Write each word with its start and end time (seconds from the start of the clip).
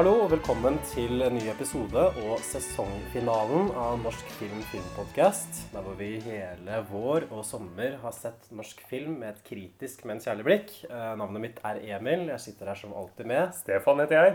Hallo 0.00 0.22
og 0.22 0.30
velkommen 0.32 0.78
til 0.88 1.20
en 1.20 1.34
ny 1.36 1.42
episode 1.52 2.02
og 2.22 2.38
sesongfinalen 2.48 3.66
av 3.76 3.98
Norsk 4.00 4.30
film 4.38 4.62
filmpodkast. 4.70 5.58
Der 5.74 5.84
hvor 5.84 5.98
vi 5.98 6.14
hele 6.24 6.78
vår 6.88 7.26
og 7.26 7.42
sommer 7.44 7.98
har 8.00 8.14
sett 8.16 8.48
norsk 8.48 8.80
film 8.88 9.18
med 9.20 9.34
et 9.34 9.44
kritisk, 9.44 10.06
men 10.08 10.24
kjærlig 10.24 10.46
blikk. 10.46 10.72
Eh, 10.88 11.12
navnet 11.20 11.44
mitt 11.44 11.60
er 11.68 11.82
Emil. 11.98 12.30
Jeg 12.32 12.40
sitter 12.46 12.72
her 12.72 12.80
som 12.80 12.96
alltid 12.96 13.28
med. 13.28 13.52
Stefan 13.60 14.00
heter 14.00 14.22
jeg. 14.22 14.34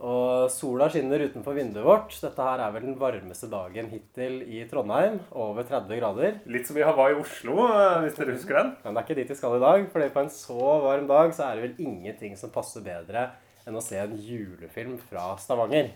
Og 0.00 0.48
sola 0.56 0.88
skinner 0.88 1.28
utenfor 1.28 1.60
vinduet 1.60 1.84
vårt. 1.84 2.16
Dette 2.24 2.48
her 2.48 2.64
er 2.64 2.72
vel 2.72 2.88
den 2.88 3.00
varmeste 3.04 3.52
dagen 3.52 3.92
hittil 3.92 4.46
i 4.48 4.64
Trondheim. 4.70 5.20
Over 5.36 5.68
30 5.76 6.00
grader. 6.00 6.44
Litt 6.48 6.70
som 6.70 6.80
vi 6.80 6.88
Hawaii 6.88 7.18
i 7.18 7.20
Oslo, 7.20 7.66
eh, 7.68 7.98
hvis 8.06 8.16
dere 8.16 8.40
husker 8.40 8.62
den. 8.62 8.78
Men 8.80 8.96
det 8.96 9.02
er 9.02 9.10
ikke 9.10 9.20
dit 9.20 9.36
vi 9.36 9.42
skal 9.44 9.60
i 9.60 9.66
dag. 9.68 9.90
for 9.92 10.08
på 10.16 10.24
en 10.24 10.38
så 10.40 10.76
varm 10.88 11.10
dag 11.12 11.36
så 11.36 11.50
er 11.50 11.60
det 11.60 11.68
vel 11.68 11.90
ingenting 11.90 12.40
som 12.40 12.48
passer 12.48 12.80
bedre 12.80 13.34
enn 13.66 13.76
å 13.78 13.82
se 13.82 13.98
en 13.98 14.14
julefilm 14.22 14.94
fra 15.10 15.32
Stavanger. 15.42 15.90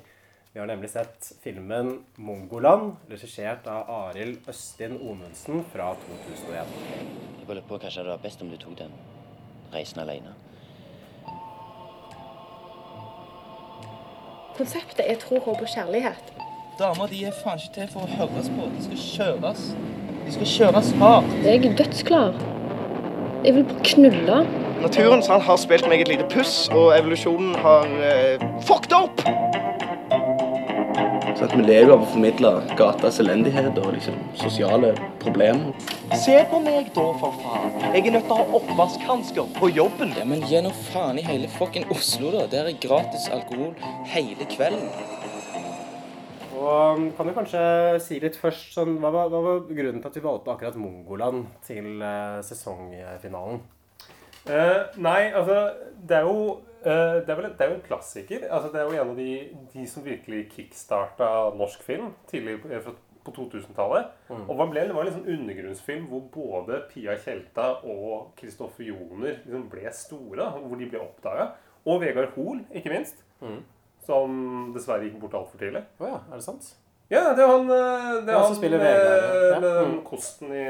Vi 0.53 0.59
har 0.59 0.67
nemlig 0.67 0.91
sett 0.91 1.33
filmen 1.43 2.05
'Mongoland', 2.19 2.97
regissert 3.09 3.67
av 3.71 3.91
Arild 3.91 4.49
Østin 4.49 4.99
Onundsen 4.99 5.65
fra 5.73 5.95
2001. 5.95 6.67
Jeg 7.39 7.47
bare 7.47 7.57
lurer 7.57 7.69
på 7.69 7.79
kanskje 7.79 8.03
det 8.03 8.11
var 8.11 8.25
best 8.25 8.43
om 8.43 8.51
du 8.51 8.57
tok 8.57 8.79
den 8.79 8.91
reisen 9.73 10.01
alene. 10.03 10.35
Konseptet 14.57 15.07
er 15.07 15.15
tro, 15.15 15.39
håp 15.39 15.63
og 15.63 15.69
kjærlighet. 15.69 16.33
Damer 16.79 17.07
de 17.07 17.25
er 17.25 17.37
faen 17.45 17.61
ikke 17.61 17.75
til 17.75 17.89
for 17.93 18.03
å 18.03 18.17
høres 18.19 18.51
på. 18.51 18.67
De 18.75 18.83
skal 18.83 18.99
kjøres. 19.05 19.63
De 20.25 20.33
skal 20.33 20.51
kjøres 20.57 20.91
hardt. 20.99 21.31
Jeg 21.47 21.65
er 21.65 21.77
dødsklar. 21.79 22.35
Jeg 23.45 23.55
vil 23.55 23.65
bare 23.71 23.85
knulle. 23.85 24.60
Naturen 24.81 25.21
sant, 25.21 25.43
har 25.45 25.59
spilt 25.61 25.85
meg 25.91 26.01
et 26.01 26.09
lite 26.09 26.25
puss, 26.33 26.71
og 26.73 26.95
evolusjonen 26.97 27.53
har 27.61 27.91
eh, 28.01 28.45
fucked 28.65 28.95
opp! 28.97 29.21
Så 31.37 31.45
at 31.45 31.53
vi 31.53 31.65
lever 31.67 31.93
av 31.93 32.07
å 32.07 32.07
formidle 32.09 32.53
gatas 32.79 33.19
elendighet 33.21 33.77
og 33.77 33.91
liksom 33.93 34.17
sosiale 34.41 34.95
problemer. 35.21 35.75
Se 36.23 36.39
på 36.49 36.61
meg, 36.65 36.89
da, 36.97 37.05
for 37.21 37.37
faen. 37.43 37.75
Jeg 37.91 38.07
er 38.07 38.15
nødt 38.15 38.25
til 38.31 38.35
å 38.35 38.39
ha 38.41 38.59
oppvaskhansker 38.59 39.51
på 39.59 39.69
jobben. 39.73 40.15
Ja, 40.17 40.25
men 40.29 40.47
gi 40.49 40.63
nå 40.65 40.73
faen 40.91 41.21
i 41.21 41.25
hele 41.29 41.51
fucking 41.59 41.85
Oslo, 41.93 42.33
da. 42.39 42.47
Der 42.53 42.71
er 42.71 42.79
gratis 42.81 43.27
alkohol 43.33 43.75
hele 44.13 44.49
kvelden. 44.49 44.89
Og 46.61 47.05
kan 47.17 47.29
du 47.29 47.35
kanskje 47.37 47.67
si 48.05 48.21
litt 48.21 48.37
først 48.41 48.73
sånn, 48.77 48.97
hva, 49.01 49.13
var, 49.13 49.29
hva 49.33 49.45
var 49.45 49.61
grunnen 49.69 50.01
til 50.01 50.09
at 50.09 50.17
vi 50.17 50.25
valgte 50.25 50.57
akkurat 50.57 50.81
Mongoland 50.81 51.53
til 51.69 52.01
eh, 52.01 52.41
sesongfinalen? 52.49 53.61
Eh, 54.49 54.97
nei, 54.97 55.31
altså 55.37 55.75
Det 56.09 56.17
er 56.17 56.23
jo 56.25 56.61
uh, 56.87 57.19
det, 57.21 57.29
er 57.29 57.37
vel, 57.37 57.51
det 57.59 57.61
er 57.67 57.69
jo 57.71 57.77
en 57.77 57.85
klassiker. 57.87 58.47
Altså, 58.51 58.71
det 58.73 58.81
er 58.81 58.89
jo 58.89 59.03
en 59.03 59.11
av 59.13 59.17
de, 59.21 59.29
de 59.75 59.87
som 59.87 60.05
virkelig 60.05 60.47
kickstarta 60.55 61.29
norsk 61.59 61.83
film 61.85 62.13
tidlig 62.31 62.57
på, 62.63 62.71
eh, 62.73 62.87
på 63.25 63.35
2000-tallet. 63.37 64.07
Og 64.33 64.55
hva 64.57 64.67
ble 64.71 64.81
det? 64.81 64.89
Det 64.89 64.97
var 64.97 65.05
en 65.05 65.11
liksom 65.11 65.29
undergrunnsfilm 65.35 66.07
hvor 66.09 66.23
både 66.33 66.81
Pia 66.89 67.19
Tjelta 67.21 67.67
og 67.85 68.31
Kristoffer 68.41 68.87
Joner 68.89 69.43
liksom 69.45 69.67
ble 69.71 69.93
store. 69.93 70.49
Hvor 70.57 70.81
de 70.81 70.89
ble 70.89 71.03
oppdaga. 71.05 71.51
Og 71.85 72.01
Vegard 72.01 72.33
Hoel, 72.37 72.63
ikke 72.73 72.95
minst. 72.97 73.21
Som 74.07 74.73
dessverre 74.75 75.05
gikk 75.05 75.21
bort 75.21 75.37
altfor 75.37 75.61
tidlig. 75.61 75.85
Å 76.01 76.09
ja, 76.09 76.19
er 76.33 76.41
det 76.41 76.47
sant? 76.49 76.73
Ja, 77.13 77.27
det 77.37 77.43
er 77.45 77.49
han, 77.53 77.69
det 77.69 78.31
er 78.31 78.37
Ja, 78.39 78.43
som 78.47 78.57
spiller 78.57 78.79
med, 78.81 78.89
Vegard, 78.89 79.53
ja. 79.53 79.61
med 79.61 79.71
den 79.83 79.95
Mm. 79.99 80.05
kosten 80.07 80.53
i 80.57 80.65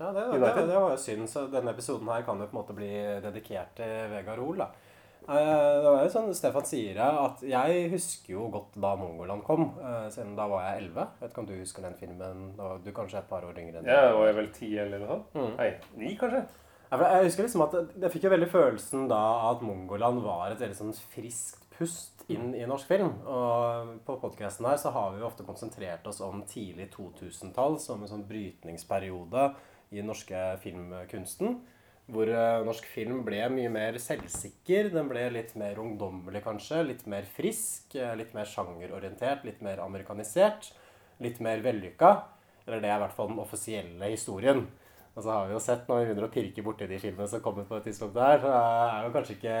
Ja, 0.00 0.12
det, 0.12 0.22
det, 0.32 0.40
det, 0.40 0.66
det 0.70 0.78
var 0.80 0.90
jo 0.94 0.96
synd. 0.98 1.28
Så 1.30 1.44
denne 1.52 1.70
episoden 1.74 2.08
her 2.10 2.22
kan 2.26 2.40
jo 2.40 2.46
på 2.50 2.56
en 2.56 2.60
måte 2.62 2.74
bli 2.76 2.90
dedikert 3.22 3.74
til 3.78 4.08
Vegard 4.10 4.38
Hoel. 4.42 4.62
da. 4.64 4.70
Eh, 5.22 5.74
Det 5.82 5.86
var 5.86 6.00
jo 6.02 6.10
sånn 6.10 6.32
Stefan 6.34 6.64
sier 6.66 6.98
at 6.98 7.42
jeg 7.46 7.84
husker 7.92 8.32
jo 8.34 8.48
godt 8.50 8.74
da 8.82 8.96
Mongoland 8.98 9.44
kom. 9.46 9.68
eh, 9.78 10.08
Siden 10.10 10.34
da 10.36 10.48
var 10.50 10.64
jeg 10.66 10.88
11. 10.88 11.06
Vet 11.20 11.30
ikke 11.30 11.38
om 11.44 11.46
du 11.46 11.54
husker 11.60 11.82
den 11.86 11.94
filmen? 12.00 12.42
Da 12.56 12.72
var 12.72 12.78
du 12.82 12.90
kanskje 12.96 13.18
et 13.20 13.28
par 13.30 13.46
år 13.46 13.54
yngre 13.62 13.78
enn 13.78 13.86
Ja, 13.86 14.12
var 14.16 14.26
jeg 14.26 14.38
vel 14.40 14.50
ti 14.56 14.72
eller 14.78 14.98
noe 14.98 15.08
sånt? 15.14 15.32
Mm. 15.38 15.56
Nei, 15.60 15.70
ni 16.02 16.16
kanskje? 16.18 16.42
Jeg 16.92 17.24
husker 17.24 17.46
liksom 17.46 17.62
at 17.64 17.74
Jeg 18.02 18.10
fikk 18.12 18.24
jo 18.26 18.30
veldig 18.34 18.50
følelsen 18.52 19.06
da 19.08 19.20
at 19.52 19.62
Mongoland 19.64 20.20
var 20.26 20.50
et 20.52 20.58
veldig 20.60 20.76
sånn 20.76 20.92
friskt 21.14 21.60
pust 21.72 22.26
inn 22.28 22.50
i 22.54 22.66
norsk 22.68 22.86
film. 22.90 23.14
Og 23.24 23.94
på 24.04 24.18
podkasten 24.20 24.66
her 24.68 24.76
så 24.76 24.90
har 24.92 25.12
vi 25.14 25.22
jo 25.22 25.26
ofte 25.30 25.46
konsentrert 25.46 26.04
oss 26.06 26.20
om 26.20 26.42
tidlig 26.44 26.90
2000-tall 26.92 27.78
som 27.80 28.02
en 28.02 28.10
sånn 28.10 28.26
brytningsperiode 28.28 29.46
i 29.92 30.00
den 30.00 30.08
norske 30.10 30.40
filmkunsten. 30.64 31.60
Hvor 32.12 32.28
eh, 32.28 32.64
norsk 32.66 32.86
film 32.90 33.22
ble 33.26 33.44
mye 33.54 33.70
mer 33.72 33.96
selvsikker. 34.02 34.90
Den 34.92 35.08
ble 35.12 35.28
litt 35.36 35.54
mer 35.60 35.78
ungdommelig, 35.80 36.42
kanskje. 36.44 36.82
Litt 36.88 37.06
mer 37.08 37.28
frisk. 37.38 37.94
eh, 37.94 38.14
Litt 38.18 38.34
mer 38.36 38.48
sjangerorientert. 38.50 39.44
Litt 39.48 39.62
mer 39.64 39.80
amerikanisert. 39.84 40.72
Litt 41.22 41.40
mer 41.44 41.62
vellykka. 41.64 42.12
Eller 42.66 42.82
det 42.82 42.90
er 42.90 42.98
i 42.98 43.04
hvert 43.06 43.16
fall 43.16 43.30
den 43.32 43.42
offisielle 43.42 44.10
historien. 44.12 44.66
Og 45.12 45.20
så 45.22 45.28
har 45.28 45.48
vi 45.48 45.52
jo 45.52 45.60
sett 45.60 45.88
når 45.88 45.98
vi 45.98 46.04
begynner 46.08 46.24
å 46.24 46.32
pirke 46.32 46.62
borti 46.64 46.86
de 46.88 46.98
filmene 47.02 47.28
som 47.28 47.42
kommer 47.44 47.66
på 47.68 47.76
et 47.76 47.84
tidspunkt 47.90 48.14
der, 48.16 48.38
så 48.40 48.48
er 48.56 49.02
jo 49.04 49.10
kanskje 49.12 49.34
ikke 49.36 49.56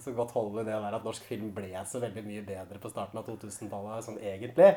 så 0.00 0.14
godt 0.16 0.32
hold 0.32 0.54
i 0.62 0.64
det 0.64 0.78
der 0.80 0.96
at 0.96 1.04
norsk 1.04 1.26
film 1.28 1.50
ble 1.52 1.82
så 1.90 2.00
veldig 2.00 2.22
mye 2.24 2.44
bedre 2.46 2.80
på 2.80 2.88
starten 2.88 3.20
av 3.20 3.26
2000-tallet 3.28 4.06
sånn 4.06 4.16
egentlig. 4.22 4.70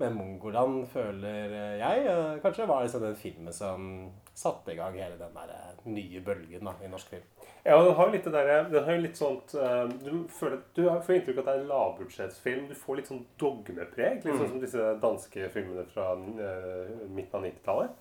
Men 0.00 0.16
Mongoland 0.16 0.86
føler 0.88 1.52
jeg 1.76 2.04
eh, 2.08 2.38
kanskje 2.40 2.66
var 2.68 2.86
liksom 2.86 3.02
den 3.04 3.16
filmen 3.20 3.52
som 3.52 3.88
satte 4.32 4.72
i 4.72 4.78
gang 4.78 4.94
hele 4.96 5.18
den 5.20 5.34
der 5.36 5.50
eh, 5.52 5.82
nye 5.92 6.22
bølgen 6.24 6.64
da, 6.64 6.72
i 6.80 6.88
norsk 6.88 7.12
film. 7.12 7.26
Ja, 7.66 7.76
den 7.84 7.92
har 7.98 8.08
jo 8.08 8.14
litt 8.14 8.24
det 8.24 8.32
der, 8.32 8.70
den 8.70 8.86
har 8.86 8.96
jo 8.96 9.02
litt 9.04 9.20
sånt 9.20 9.52
eh, 9.60 9.82
Du 10.00 10.24
føler 10.32 10.62
du 10.76 10.86
får 10.88 11.18
inntrykk 11.18 11.42
av 11.42 11.42
at 11.42 11.50
det 11.50 11.52
er 11.52 11.60
en 11.60 11.72
lavbudsjettsfilm. 11.74 12.70
Du 12.70 12.78
får 12.80 13.00
litt 13.00 13.12
sånn 13.12 13.26
dogmepreg. 13.42 14.24
Litt 14.24 14.40
sånn 14.40 14.54
som 14.54 14.62
disse 14.62 14.88
danske 15.02 15.50
filmene 15.52 15.84
fra 15.92 16.14
uh, 16.16 16.94
midten 17.12 17.36
av 17.36 17.44
90-tallet. 17.44 18.00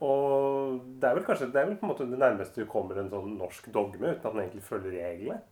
Og 0.00 0.80
det 0.96 1.08
er 1.10 1.18
vel 1.18 1.26
kanskje 1.26 1.50
det 1.52 1.60
er 1.60 1.68
vel 1.68 1.76
på 1.76 1.84
en 1.84 1.92
måte 1.92 2.08
det 2.08 2.20
nærmeste 2.20 2.64
du 2.64 2.70
kommer 2.70 2.96
en 2.96 3.12
sånn 3.12 3.36
norsk 3.36 3.68
dogme 3.74 4.14
uten 4.14 4.22
at 4.22 4.32
den 4.32 4.44
egentlig 4.46 4.64
følger 4.64 4.96
reglene. 4.96 5.42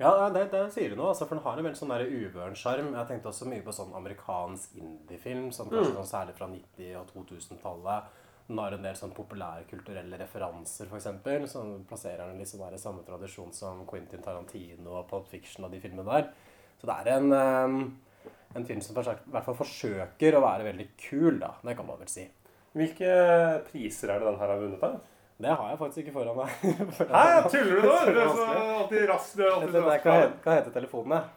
Ja, 0.00 0.30
det, 0.32 0.46
det 0.48 0.62
sier 0.72 0.92
du 0.92 0.96
noe, 0.96 1.10
altså, 1.12 1.26
for 1.28 1.36
den 1.36 1.44
har 1.44 1.58
en 1.60 1.66
veldig 1.66 1.76
sånn 1.76 1.90
der 1.92 2.06
uvøren 2.08 2.56
sjarm. 2.56 2.94
Jeg 2.96 3.08
tenkte 3.10 3.28
også 3.28 3.48
mye 3.50 3.64
på 3.66 3.74
sånn 3.76 3.92
amerikansk 3.98 4.78
indiefilm, 4.80 5.50
sånn, 5.52 5.68
kanskje 5.68 5.92
sånn 5.98 6.08
særlig 6.08 6.36
fra 6.38 6.48
90- 6.48 6.94
og 7.02 7.10
2000-tallet. 7.12 8.14
Den 8.48 8.58
har 8.58 8.74
en 8.74 8.86
del 8.88 8.96
sånn 8.98 9.12
populærkulturelle 9.14 10.16
referanser, 10.22 10.88
f.eks. 10.88 11.10
Som 11.52 11.74
plasserer 11.86 12.24
den 12.24 12.40
liksom 12.40 12.64
der 12.64 12.78
i 12.78 12.80
samme 12.80 13.04
tradisjon 13.06 13.52
som 13.54 13.84
Quentin 13.86 14.24
Tarantino 14.24 14.96
og 15.02 15.06
Pop 15.12 15.28
Fiction 15.30 15.68
og 15.68 15.76
de 15.76 15.82
filmene 15.84 16.08
der. 16.08 16.32
Så 16.80 16.88
det 16.88 16.96
er 16.96 17.12
en, 17.18 17.36
eh, 17.36 18.32
en 18.56 18.66
film 18.66 18.80
som 18.80 18.96
i 18.96 19.04
hvert 19.04 19.46
fall 19.46 19.60
forsøker 19.60 20.34
å 20.34 20.44
være 20.48 20.70
veldig 20.72 20.88
kul, 20.96 21.38
da. 21.44 21.52
Det 21.60 21.76
kan 21.76 21.86
man 21.86 22.00
vel 22.00 22.10
si. 22.10 22.24
Hvilke 22.72 23.12
priser 23.68 24.14
er 24.14 24.22
det 24.22 24.32
den 24.32 24.40
her 24.40 24.54
har 24.54 24.64
vunnet? 24.64 24.80
da? 24.80 25.19
Det 25.40 25.52
har 25.56 25.68
jeg 25.72 25.78
faktisk 25.80 26.02
ikke 26.04 26.16
foran 26.18 26.36
meg. 26.36 26.48
Hæ, 26.60 27.48
tuller 27.48 27.76
du 27.80 27.86
nå? 27.88 27.98
Du 28.12 28.18
er 28.20 28.32
så 28.36 28.48
alltid 28.54 29.06
rask. 29.08 29.36
Du 29.38 29.44
er 29.46 29.52
alltid 29.56 29.78
hva, 29.80 29.98
heter, 30.00 30.34
hva 30.44 30.56
heter 30.60 30.74
telefonen? 30.80 31.16
jeg? 31.20 31.36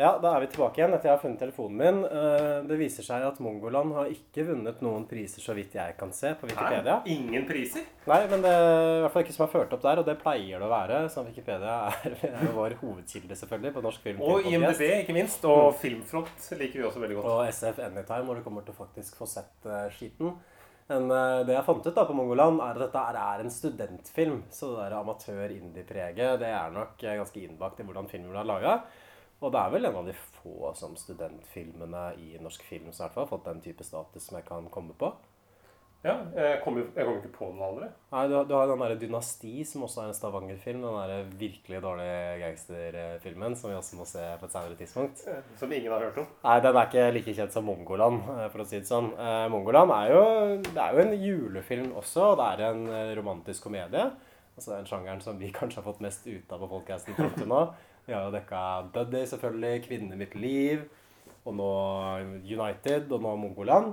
Ja, 0.00 0.14
da 0.16 0.30
er 0.32 0.40
vi 0.40 0.46
tilbake 0.48 0.80
igjen 0.80 0.94
etter 0.96 1.10
jeg 1.10 1.12
har 1.12 1.20
funnet 1.20 1.42
telefonen 1.42 1.74
min. 1.76 1.98
Eh, 2.08 2.62
Det 2.70 2.76
viser 2.80 3.04
seg 3.04 3.20
at 3.26 3.36
Mongoland 3.44 3.92
har 3.92 4.06
ikke 4.08 4.46
vunnet 4.48 4.78
noen 4.80 5.02
priser, 5.10 5.42
så 5.44 5.52
vidt 5.52 5.74
jeg 5.76 5.92
kan 5.98 6.08
se 6.16 6.30
på 6.40 6.48
Wikipedia. 6.48 6.94
Hæ? 7.04 7.10
Ingen 7.12 7.44
priser? 7.44 7.84
Nei, 8.08 8.22
men 8.30 8.40
det 8.40 8.48
er 8.48 8.70
i 8.94 9.02
hvert 9.04 9.12
fall 9.12 9.26
ikke 9.26 9.34
som 9.36 9.44
er 9.44 9.50
ført 9.52 9.74
opp 9.76 9.82
der, 9.84 10.00
og 10.00 10.06
det 10.08 10.14
pleier 10.22 10.56
det 10.56 10.64
å 10.64 10.72
være. 10.72 11.02
Så 11.12 11.26
Wikipedia 11.26 11.74
er, 12.08 12.16
er 12.30 12.54
vår 12.56 12.78
hovedkilde, 12.80 13.36
selvfølgelig, 13.42 13.74
på 13.76 13.82
norsk 13.84 14.06
film. 14.08 14.22
Og 14.24 14.48
IMDb, 14.48 14.80
ikke 15.02 15.18
minst. 15.18 15.44
Og 15.44 15.76
Filmfront 15.84 16.48
liker 16.56 16.80
vi 16.80 16.88
også 16.88 17.04
veldig 17.04 17.20
godt. 17.20 17.28
Og 17.34 17.52
SF 17.52 17.84
Anytime, 17.90 18.24
hvor 18.30 18.40
du 18.40 18.46
kommer 18.48 18.64
til 18.64 18.72
å 18.72 18.80
faktisk 18.80 19.20
få 19.20 19.28
sett 19.28 19.68
eh, 19.68 19.84
skiten. 19.98 20.32
Men 20.90 21.06
eh, 21.14 21.40
det 21.46 21.54
jeg 21.54 21.66
fant 21.68 21.86
ut 21.86 21.94
da 21.94 22.04
på 22.06 22.14
Mongoland, 22.18 22.58
er 22.64 22.74
at 22.74 22.82
dette 22.88 23.02
er, 23.12 23.18
er 23.22 23.44
en 23.44 23.52
studentfilm. 23.54 24.40
Så 24.50 24.72
det 24.72 24.88
der 24.88 24.96
amatør-indie-preget, 24.98 26.40
det 26.42 26.50
er 26.50 26.74
nok 26.74 27.04
eh, 27.04 27.18
ganske 27.20 27.44
innbakt 27.44 27.78
i 27.78 27.86
hvordan 27.86 28.10
filmen 28.10 28.34
ble 28.34 28.42
laga. 28.48 28.80
Og 29.40 29.54
det 29.54 29.60
er 29.60 29.70
vel 29.72 29.88
en 29.88 30.00
av 30.02 30.08
de 30.10 30.16
få 30.18 30.72
som 30.76 30.96
studentfilmene 30.98 32.02
i 32.20 32.34
norsk 32.42 32.64
film 32.66 32.90
som 32.92 33.08
har 33.14 33.28
fått 33.30 33.46
den 33.46 33.62
type 33.64 33.86
status 33.86 34.26
som 34.26 34.40
jeg 34.40 34.48
kan 34.50 34.66
komme 34.72 34.96
på. 34.98 35.14
Ja, 36.00 36.14
jeg 36.32 36.60
kommer 36.64 36.86
kommer 36.96 37.18
ikke 37.18 37.30
på 37.34 37.46
noen 37.50 37.64
andre. 37.66 37.86
Nei, 38.08 38.22
du, 38.30 38.34
du 38.48 38.54
har 38.56 38.70
den 38.70 38.80
derre 38.80 38.96
Dynasti, 38.96 39.50
som 39.68 39.82
også 39.84 40.00
er 40.00 40.06
en 40.08 40.14
Stavanger-film. 40.16 40.78
Den 40.80 40.94
derre 40.96 41.18
virkelig 41.36 41.80
dårlige 41.84 42.38
gangsterfilmen 42.40 43.56
som 43.60 43.68
vi 43.68 43.76
også 43.76 43.98
må 43.98 44.06
se 44.08 44.22
på 44.40 44.48
et 44.48 44.54
senere 44.54 44.78
tidspunkt. 44.78 45.20
Som 45.60 45.74
ingen 45.76 45.92
har 45.92 46.06
hørt 46.06 46.22
om. 46.22 46.30
Nei, 46.46 46.54
den 46.64 46.78
er 46.80 46.88
ikke 46.88 47.04
like 47.18 47.34
kjent 47.36 47.52
som 47.52 47.68
Mongoland, 47.68 48.24
eh, 48.32 48.46
for 48.48 48.64
å 48.64 48.66
si 48.70 48.80
det 48.80 48.88
sånn. 48.88 49.10
Eh, 49.12 49.44
Mongoland 49.52 49.92
er 49.98 50.14
jo, 50.14 50.22
det 50.70 50.86
er 50.86 50.96
jo 50.96 51.04
en 51.04 51.14
julefilm 51.26 51.92
også, 52.00 52.30
og 52.30 52.40
det 52.40 52.48
er 52.48 52.64
en 52.70 52.82
eh, 52.88 53.12
romantisk 53.20 53.68
komedie. 53.68 54.08
Altså 54.56 54.72
den 54.78 54.88
sjangeren 54.88 55.20
som 55.20 55.36
vi 55.36 55.52
kanskje 55.60 55.82
har 55.82 55.88
fått 55.90 56.00
mest 56.06 56.24
ut 56.30 56.56
av 56.56 56.64
på 56.64 56.70
folkehesten 56.78 57.20
fram 57.20 57.36
til 57.36 57.52
nå. 57.52 57.60
Vi 58.08 58.16
har 58.16 58.24
jo 58.24 58.32
dekka 58.38 58.64
Buddy, 58.96 59.26
selvfølgelig, 59.28 59.84
Kvinne 59.84 60.16
mitt 60.16 60.32
liv, 60.32 60.88
og 61.44 61.60
nå 61.60 61.70
United, 62.40 63.12
og 63.12 63.20
nå 63.20 63.36
Mongoland. 63.44 63.92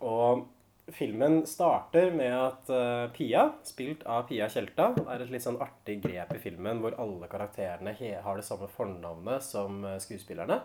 Og 0.00 0.48
filmen 0.92 1.46
starter 1.46 2.10
med 2.12 2.32
at 2.34 2.70
uh, 2.70 3.12
Pia, 3.14 3.46
spilt 3.64 4.04
av 4.10 4.26
Pia 4.28 4.48
Tjelta, 4.52 4.90
er 5.08 5.24
et 5.24 5.32
litt 5.32 5.44
sånn 5.44 5.60
artig 5.62 6.00
grep 6.04 6.34
i 6.36 6.40
filmen 6.42 6.82
hvor 6.82 6.96
alle 7.00 7.28
karakterene 7.30 7.94
har 7.94 8.36
det 8.36 8.46
samme 8.46 8.68
fornavnet 8.68 9.44
som 9.44 9.84
eh, 9.84 10.00
skuespillerne. 10.02 10.60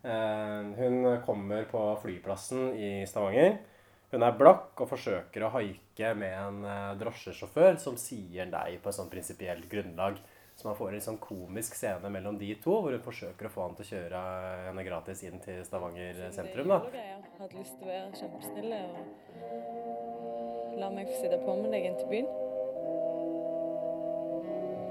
Uh, 0.00 0.70
hun 0.78 1.02
kommer 1.26 1.66
på 1.68 1.82
flyplassen 2.02 2.70
i 2.78 2.90
Stavanger. 3.10 3.58
Hun 4.10 4.26
er 4.26 4.38
blakk 4.38 4.80
og 4.82 4.90
forsøker 4.90 5.44
å 5.46 5.52
haike 5.54 6.14
med 6.18 6.34
en 6.34 6.96
drosjesjåfør 6.98 7.76
som 7.78 7.98
sier 8.00 8.48
nei 8.50 8.80
på 8.82 8.90
et 8.90 8.96
sånn 8.96 9.10
prinsipielt 9.12 9.68
grunnlag. 9.70 10.18
Så 10.60 10.68
man 10.68 10.76
får 10.76 10.92
en 10.92 11.00
sånn 11.00 11.16
komisk 11.24 11.72
scene 11.72 12.08
mellom 12.12 12.36
de 12.36 12.50
to, 12.60 12.74
hvor 12.84 12.92
hun 12.92 13.00
forsøker 13.00 13.46
å 13.48 13.50
få 13.54 13.62
han 13.64 13.76
til 13.78 13.86
å 13.86 13.88
kjøre 13.94 14.18
henne 14.66 14.82
gratis 14.84 15.22
inn 15.24 15.40
til 15.40 15.62
Stavanger 15.64 16.18
sentrum. 16.36 16.68
da. 16.68 16.84
Hadde 17.38 17.56
lyst 17.56 17.78
til 17.80 17.86
å 17.86 17.88
være 17.88 18.12
kjempesnill 18.18 18.74
og 18.76 18.92
la 20.82 20.90
meg 20.92 21.08
få 21.08 21.16
sitte 21.22 21.38
på 21.46 21.54
med 21.62 21.72
deg 21.72 21.86
inn 21.88 21.96
til 21.96 22.08
byen. 22.10 22.28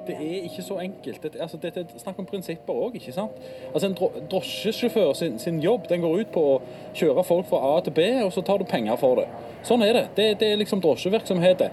Det 0.07 0.15
er 0.17 0.47
ikke 0.47 0.65
så 0.65 0.79
enkelt. 0.81 1.21
Det, 1.21 1.37
altså, 1.37 1.57
det, 1.61 1.69
det 1.75 2.01
snakk 2.01 2.17
om 2.17 2.25
prinsipper 2.31 2.73
òg, 2.73 2.97
ikke 2.97 3.13
sant. 3.13 3.37
Altså, 3.69 3.91
en 3.91 3.97
dro 3.99 4.09
drosjesjåfør 4.31 5.13
sin, 5.21 5.37
sin 5.37 5.61
jobb 5.61 5.85
den 5.91 6.01
går 6.01 6.23
ut 6.23 6.31
på 6.33 6.41
å 6.55 6.57
kjøre 6.97 7.27
folk 7.29 7.45
fra 7.51 7.61
A 7.75 7.77
til 7.85 7.93
B, 7.93 8.07
og 8.23 8.33
så 8.33 8.41
tar 8.41 8.57
du 8.57 8.65
penger 8.65 8.97
for 8.97 9.21
det. 9.21 9.29
Sånn 9.69 9.85
er 9.85 9.93
det. 9.99 10.07
Det, 10.17 10.27
det 10.41 10.49
er 10.49 10.57
liksom 10.63 10.81
drosjevirksomhet, 10.81 11.61
det. 11.61 11.69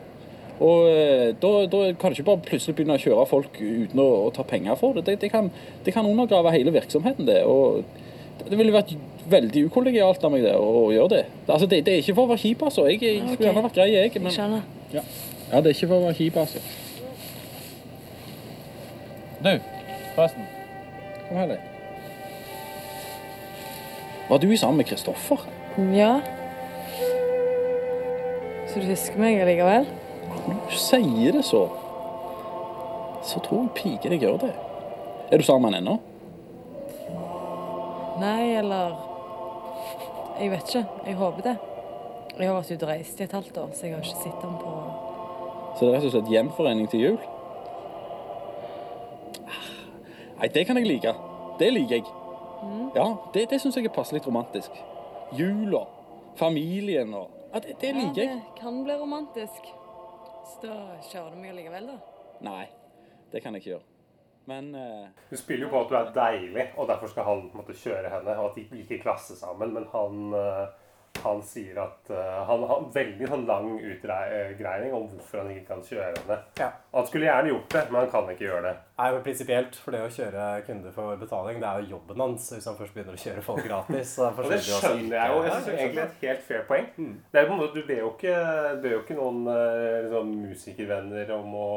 Og 0.56 0.86
eh, 0.88 1.34
da, 1.36 1.50
da 1.68 1.82
kan 2.00 2.12
du 2.12 2.16
ikke 2.16 2.30
bare 2.30 2.44
plutselig 2.46 2.76
begynne 2.78 2.96
å 2.96 3.02
kjøre 3.02 3.26
folk 3.28 3.58
uten 3.60 4.00
å, 4.00 4.08
å 4.24 4.32
ta 4.32 4.44
penger 4.48 4.78
for 4.80 4.96
det. 4.96 5.04
Det, 5.08 5.18
det, 5.26 5.30
kan, 5.32 5.50
det 5.84 5.92
kan 5.92 6.08
undergrave 6.08 6.54
hele 6.54 6.72
virksomheten, 6.72 7.28
det. 7.28 7.42
Og 7.44 7.84
det 8.46 8.56
ville 8.56 8.72
vært 8.74 8.94
veldig 9.28 9.66
ukollegialt 9.68 10.24
av 10.24 10.32
meg 10.32 10.46
det, 10.46 10.54
å, 10.56 10.88
gjøre 10.94 11.12
det. 11.12 11.22
Altså, 11.46 11.68
det. 11.68 11.82
Det 11.86 11.94
er 11.94 12.02
ikke 12.02 12.16
for 12.16 12.28
å 12.28 12.32
være 12.32 12.44
kjip, 12.44 12.64
altså. 12.70 12.86
Jeg, 12.88 13.02
jeg 13.04 13.22
skulle 13.24 13.50
gjerne 13.50 13.64
vært 13.66 13.78
grei, 13.78 13.88
jeg. 13.92 14.12
Men, 14.22 14.32
Jeg 14.32 14.96
ja. 14.96 15.04
ja, 15.50 15.60
det 15.60 15.72
er 15.72 15.74
ikke 15.74 15.90
for 15.90 15.98
å 15.98 16.06
være 16.06 16.18
kjip, 16.20 16.40
altså. 16.40 16.64
Du, 19.44 19.52
forresten. 20.14 20.48
Kom 21.26 21.42
her 21.42 21.52
litt. 21.52 21.72
Var 24.26 24.42
du 24.42 24.48
sammen 24.56 24.80
med 24.80 24.88
Kristoffer? 24.88 25.44
Ja. 25.94 26.16
Så 28.66 28.80
du 28.80 28.88
husker 28.88 29.20
meg 29.20 29.38
allikevel? 29.44 29.86
Når 30.46 30.58
du 30.70 30.76
sier 30.78 31.32
det 31.36 31.44
så, 31.44 31.62
så 33.26 33.40
tror 33.42 33.64
jeg 33.66 33.74
piker 33.78 34.14
jeg 34.14 34.22
gjør 34.22 34.38
det. 34.46 34.52
Er 35.30 35.42
du 35.42 35.44
sammen 35.46 35.74
ennå? 35.74 35.96
Nei, 38.20 38.54
eller 38.56 38.94
Jeg 40.40 40.50
vet 40.52 40.68
ikke. 40.68 40.84
Jeg 41.06 41.16
håper 41.16 41.42
det. 41.42 41.56
Jeg 42.36 42.48
har 42.50 42.58
vært 42.58 42.70
ute 42.70 42.84
og 42.84 42.90
reist 42.90 43.20
i 43.20 43.24
et 43.24 43.32
halvt 43.32 43.58
år, 43.58 43.70
så 43.72 43.86
jeg 43.86 43.94
har 43.94 44.02
ikke 44.04 44.22
sett 44.26 44.42
ham 44.44 44.58
på 44.60 44.72
Så 45.78 45.86
det 45.86 45.88
er 45.88 45.94
rett 45.96 46.04
og 46.04 46.12
slett 46.12 46.32
gjenforening 46.32 46.90
til 46.92 47.00
jul? 47.00 47.16
Nei, 50.36 50.48
det 50.52 50.66
kan 50.68 50.76
jeg 50.76 50.86
like. 50.90 51.14
Det 51.58 51.70
liker 51.72 51.96
jeg. 51.96 52.04
Ja, 52.96 53.06
det, 53.32 53.46
det 53.50 53.60
syns 53.60 53.76
jeg 53.76 53.88
er 53.88 53.94
passelig 53.96 54.20
romantisk. 54.26 54.76
Jula, 55.36 55.86
familien 56.36 57.14
og 57.16 57.32
Ja, 57.54 57.60
det, 57.64 57.78
det 57.80 57.94
liker 57.96 58.22
Ja, 58.22 58.36
det 58.36 58.60
kan 58.60 58.82
bli 58.84 58.96
romantisk. 59.00 59.72
Så 60.46 60.62
da 60.62 60.78
kjører 61.10 61.34
du 61.34 61.42
meg 61.42 61.56
likevel, 61.56 61.90
da? 61.90 61.98
Nei, 62.46 62.64
det 63.32 63.42
kan 63.42 63.56
jeg 63.56 63.64
ikke 63.64 63.72
gjøre. 63.74 63.86
Men 64.46 64.68
uh... 64.78 65.06
Hun 65.30 65.40
spiller 65.40 65.66
jo 65.66 65.72
på 65.72 65.80
at 65.82 65.90
du 65.90 65.96
er 65.98 66.10
deilig, 66.14 66.66
og 66.78 66.88
derfor 66.88 67.10
skal 67.10 67.26
han 67.26 67.46
måte 67.56 67.74
kjøre 67.74 68.12
henne. 68.12 68.36
Og 68.38 68.52
at 68.52 68.58
de 68.60 68.66
gikk 68.78 68.92
i 68.94 69.00
klasse 69.02 69.34
sammen. 69.38 69.72
Men 69.74 69.88
han, 69.90 70.20
eh, 70.38 70.68
han 71.22 71.42
sier 71.46 71.78
at 71.80 72.10
uh, 72.12 72.42
Han 72.48 72.64
har 72.68 72.84
veldig 72.94 73.28
sånn 73.30 73.46
lang 73.48 73.68
utgreining 73.78 74.94
om 74.96 75.06
hvorfor 75.10 75.42
han 75.42 75.52
ikke 75.54 75.66
kan 75.70 75.84
kjøre 75.86 76.12
henne. 76.12 76.38
Ja. 76.60 76.70
Han 76.96 77.08
skulle 77.08 77.28
gjerne 77.28 77.52
gjort 77.52 77.74
det, 77.74 77.82
men 77.90 78.00
han 78.00 78.12
kan 78.12 78.30
ikke 78.32 78.46
gjøre 78.46 78.62
det. 78.68 78.74
Nei, 78.96 79.08
men 79.12 79.24
Prinsipielt, 79.26 79.76
for 79.76 79.92
det 79.92 80.00
å 80.06 80.12
kjøre 80.12 80.44
kunder 80.66 80.94
for 80.94 81.20
betaling, 81.20 81.60
det 81.60 81.68
er 81.68 81.82
jo 81.82 81.96
jobben 81.96 82.22
hans. 82.24 82.48
Hvis 82.54 82.68
han 82.70 82.78
først 82.78 82.96
begynner 82.96 83.18
å 83.18 83.22
kjøre 83.26 83.44
folk 83.44 83.66
gratis. 83.66 84.14
Så 84.16 84.30
Og 84.30 84.48
det 84.50 84.60
skjønner 84.64 85.18
jeg 85.18 85.34
jo. 85.34 85.42
Jeg 85.46 85.66
jeg 85.66 85.82
egentlig 85.82 86.04
et 86.06 86.24
helt 86.24 86.46
fair 86.46 86.64
poeng. 86.70 86.88
Det 86.96 87.40
er 87.40 87.44
jo 87.44 87.50
på 87.50 87.56
en 87.56 87.62
måte, 87.62 87.74
Du 87.76 87.86
ber 87.86 88.00
jo 88.00 88.10
ikke, 88.14 88.34
ber 88.82 88.96
jo 88.96 89.02
ikke 89.02 89.18
noen 89.18 89.52
eh, 89.52 90.00
liksom, 90.06 90.32
musikervenner 90.46 91.32
om 91.36 91.54
å 91.60 91.68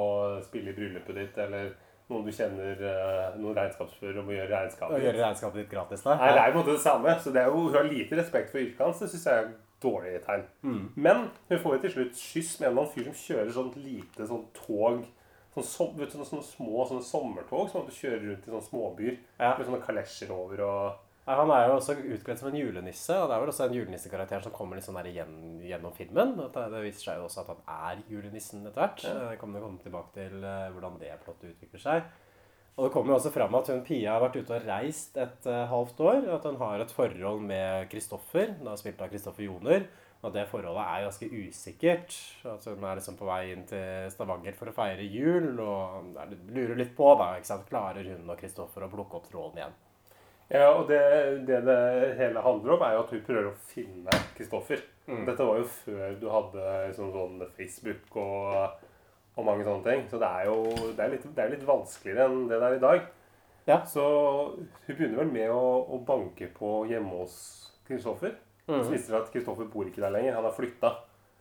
spille 0.45 0.71
i 0.71 0.77
bryllupet 0.77 1.19
ditt, 1.19 1.39
eller 1.43 1.73
noen 2.09 2.25
du 2.25 2.31
kjenner, 2.31 2.79
eh, 2.81 3.37
noen 3.39 3.55
regnskapsfører 3.55 4.19
om 4.19 4.27
å 4.27 4.33
gjøre 4.33 4.49
Å 4.49 4.55
regnskapet 4.57 5.01
gjøre 5.03 5.13
ditt. 5.13 5.21
regnskapet 5.23 5.53
ditt 5.61 5.69
gratis, 5.71 6.03
da. 6.03 6.15
Nei, 6.17 6.31
det 6.33 6.41
er 6.43 6.51
på 6.51 6.57
en 6.59 6.63
måte 6.65 6.75
det 6.77 6.81
samme. 6.85 7.15
Så 7.21 7.33
det 7.33 7.41
er 7.43 7.49
jo, 7.51 7.67
Hun 7.69 7.73
har 7.73 7.83
lite 7.83 8.15
respekt 8.17 8.49
for 8.51 8.59
yrket 8.59 8.79
hans. 8.85 8.99
Det 8.99 9.09
syns 9.09 9.25
jeg 9.25 9.43
er 9.43 9.51
dårlig 9.81 10.15
tegn. 10.25 10.43
Mm. 10.63 10.89
Men 10.95 11.29
hun 11.49 11.59
får 11.59 11.75
jo 11.77 11.81
til 11.85 11.91
slutt 11.91 12.15
skyss 12.19 12.59
med 12.59 12.67
en 12.67 12.71
eller 12.77 12.81
annen 12.83 12.93
fyr 12.95 13.03
som 13.13 13.13
kjører 13.13 13.53
sånn 13.53 13.73
lite 13.83 14.27
sånn 14.27 14.45
tog 14.65 15.05
Sånn, 15.59 15.97
vet 15.97 16.11
du, 16.13 16.17
sånne, 16.23 16.43
små 16.45 16.85
sånne 16.87 17.03
sommertog 17.03 17.69
som 17.69 17.81
at 17.81 17.87
du 17.89 17.91
kjører 17.91 18.21
rundt 18.29 18.45
i 18.47 18.51
sånne 18.51 18.67
småbyer 18.69 19.17
Ja. 19.41 19.57
med 19.57 19.67
sånne 19.67 19.81
kalesjer 19.83 20.29
over 20.31 20.61
og 20.63 20.93
Han 21.29 21.51
er 21.53 21.67
jo 21.67 21.75
også 21.75 21.93
utkledd 21.99 22.39
som 22.39 22.47
en 22.49 22.57
julenisse, 22.57 23.13
og 23.13 23.27
det 23.29 23.35
er 23.35 23.41
vel 23.43 23.51
også 23.51 23.67
en 23.67 23.75
julenissekarakter 23.77 24.41
som 24.41 24.53
kommer 24.55 24.79
litt 24.79 24.87
sånn 24.87 24.97
der 24.97 25.11
igjen 25.11 25.59
gjennom 25.61 25.93
filmen. 25.93 26.31
Det 26.49 26.81
viser 26.81 27.03
seg 27.03 27.19
jo 27.19 27.27
også 27.27 27.43
at 27.43 27.51
han 27.51 27.61
er 27.91 28.01
julenissen 28.09 28.63
etter 28.65 28.81
hvert. 28.81 29.03
Det 29.05 29.37
kommer 29.41 29.59
vi 29.59 29.67
komme 29.67 29.83
tilbake 29.83 30.15
til 30.15 30.41
eh, 30.41 30.71
hvordan 30.73 30.97
det 31.01 31.13
plottet 31.21 31.51
utvikler 31.53 31.83
seg. 31.83 32.09
Og 32.79 32.85
det 32.87 32.93
kommer 32.95 33.11
jo 33.11 33.17
også 33.19 33.33
fram 33.35 33.55
at 33.59 33.69
hun 33.69 33.81
Pia 33.83 34.13
har 34.15 34.23
vært 34.23 34.37
ute 34.39 34.55
og 34.55 34.67
reist 34.69 35.17
et 35.19 35.47
uh, 35.51 35.65
halvt 35.67 35.97
år. 35.99 36.21
At 36.37 36.45
hun 36.47 36.59
har 36.61 36.79
et 36.79 36.93
forhold 36.95 37.43
med 37.43 37.89
Kristoffer, 37.91 38.53
da 38.63 38.77
spilt 38.79 39.03
av 39.03 39.11
Kristoffer 39.11 39.43
Joner. 39.43 39.83
Og 40.21 40.29
at 40.29 40.37
det 40.37 40.45
forholdet 40.47 40.85
er 40.85 41.03
ganske 41.05 41.29
usikkert. 41.29 42.15
At 42.47 42.65
hun 42.71 42.87
er 42.87 42.97
liksom 43.01 43.19
på 43.19 43.27
vei 43.27 43.41
inn 43.51 43.67
til 43.67 44.07
Stavanger 44.15 44.55
for 44.55 44.71
å 44.71 44.75
feire 44.79 45.03
jul. 45.11 45.59
Og 45.59 46.15
er 46.23 46.33
lurer 46.55 46.79
litt 46.79 46.95
på, 46.95 47.11
da. 47.19 47.33
ikke 47.35 47.51
sant? 47.51 47.67
Klarer 47.67 48.07
hun 48.15 48.31
og 48.31 48.39
Kristoffer 48.39 48.87
å 48.87 48.91
plukke 48.95 49.19
opp 49.19 49.27
tråden 49.27 49.59
igjen? 49.59 49.77
Ja, 50.49 50.71
og 50.73 50.87
det, 50.89 50.99
det 51.45 51.59
det 51.67 51.79
hele 52.17 52.41
handler 52.41 52.73
om, 52.73 52.81
er 52.85 52.95
jo 52.95 53.03
at 53.03 53.11
hun 53.13 53.25
prøver 53.27 53.49
å 53.51 53.57
finne 53.69 54.21
Kristoffer. 54.37 54.81
Mm. 55.09 55.23
Dette 55.27 55.45
var 55.45 55.59
jo 55.61 55.67
før 55.69 56.15
du 56.21 56.25
hadde 56.33 56.65
liksom 56.89 57.11
sånn 57.13 57.43
Facebook 57.57 58.17
og, 58.17 58.85
og 59.37 59.45
mange 59.45 59.65
sånne 59.67 59.85
ting. 59.85 60.03
Så 60.09 60.21
det 60.21 60.29
er 60.29 60.49
jo 60.49 60.63
det 60.97 61.05
er 61.05 61.13
litt, 61.13 61.27
det 61.37 61.45
er 61.45 61.53
litt 61.53 61.65
vanskeligere 61.67 62.25
enn 62.29 62.47
det 62.49 62.57
det 62.57 62.69
er 62.69 62.77
i 62.79 62.83
dag. 62.85 63.07
Ja. 63.69 63.79
Så 63.85 64.03
hun 64.57 64.95
begynner 64.95 65.21
vel 65.21 65.33
med 65.33 65.53
å, 65.53 65.63
å 65.85 66.01
banke 66.05 66.49
på 66.55 66.79
hjemme 66.89 67.21
hos 67.21 67.37
Kristoffer. 67.85 68.33
Mm. 68.65 68.81
Så 68.81 68.89
viser 68.89 69.13
det 69.13 69.21
at 69.21 69.31
Kristoffer 69.33 69.69
bor 69.69 69.85
ikke 69.85 70.01
der 70.01 70.13
lenger. 70.17 70.37
Han 70.39 70.49
har 70.49 70.57
flytta. 70.57 70.95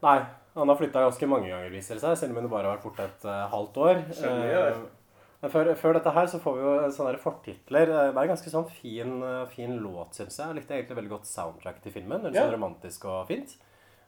Nei, 0.05 0.19
han 0.55 0.71
har 0.71 0.79
flytta 0.79 1.09
ganske 1.09 1.27
mange 1.31 1.49
ganger, 1.51 1.73
viser 1.73 1.97
det 1.97 2.05
seg, 2.05 2.15
selv 2.21 2.37
om 2.37 2.45
hun 2.45 2.53
bare 2.53 2.69
har 2.69 2.77
vært 2.77 2.85
borte 2.87 3.09
et 3.09 3.25
uh, 3.27 3.49
halvt 3.51 3.81
år. 3.83 4.05
Skjønner 4.15 4.53
jeg 4.53 4.61
det. 4.69 4.98
Men 5.43 5.51
før, 5.55 5.69
før 5.79 5.95
dette 5.95 6.11
her 6.17 6.27
så 6.27 6.41
får 6.43 6.57
vi 6.57 6.63
jo 6.67 6.91
sånne 6.97 7.19
fortitler. 7.23 7.83
Eh, 7.93 8.11
Det 8.11 8.17
er 8.17 8.23
en 8.25 8.33
ganske 8.35 8.51
sånn 8.51 8.69
fin, 8.71 9.23
eh, 9.23 9.45
fin 9.53 9.79
låt, 9.79 10.15
syns 10.19 10.37
jeg. 10.39 10.47
Jeg 10.49 10.57
likte 10.57 10.75
egentlig 10.75 10.97
veldig 10.99 11.13
godt 11.15 11.27
soundtrack 11.31 11.81
til 11.83 11.93
filmen. 11.93 12.23
Veldig 12.23 12.35
Ja. 12.35 12.47
sånn 12.49 12.57
romantisk 12.59 13.05
og 13.05 13.29
fint. 13.29 13.57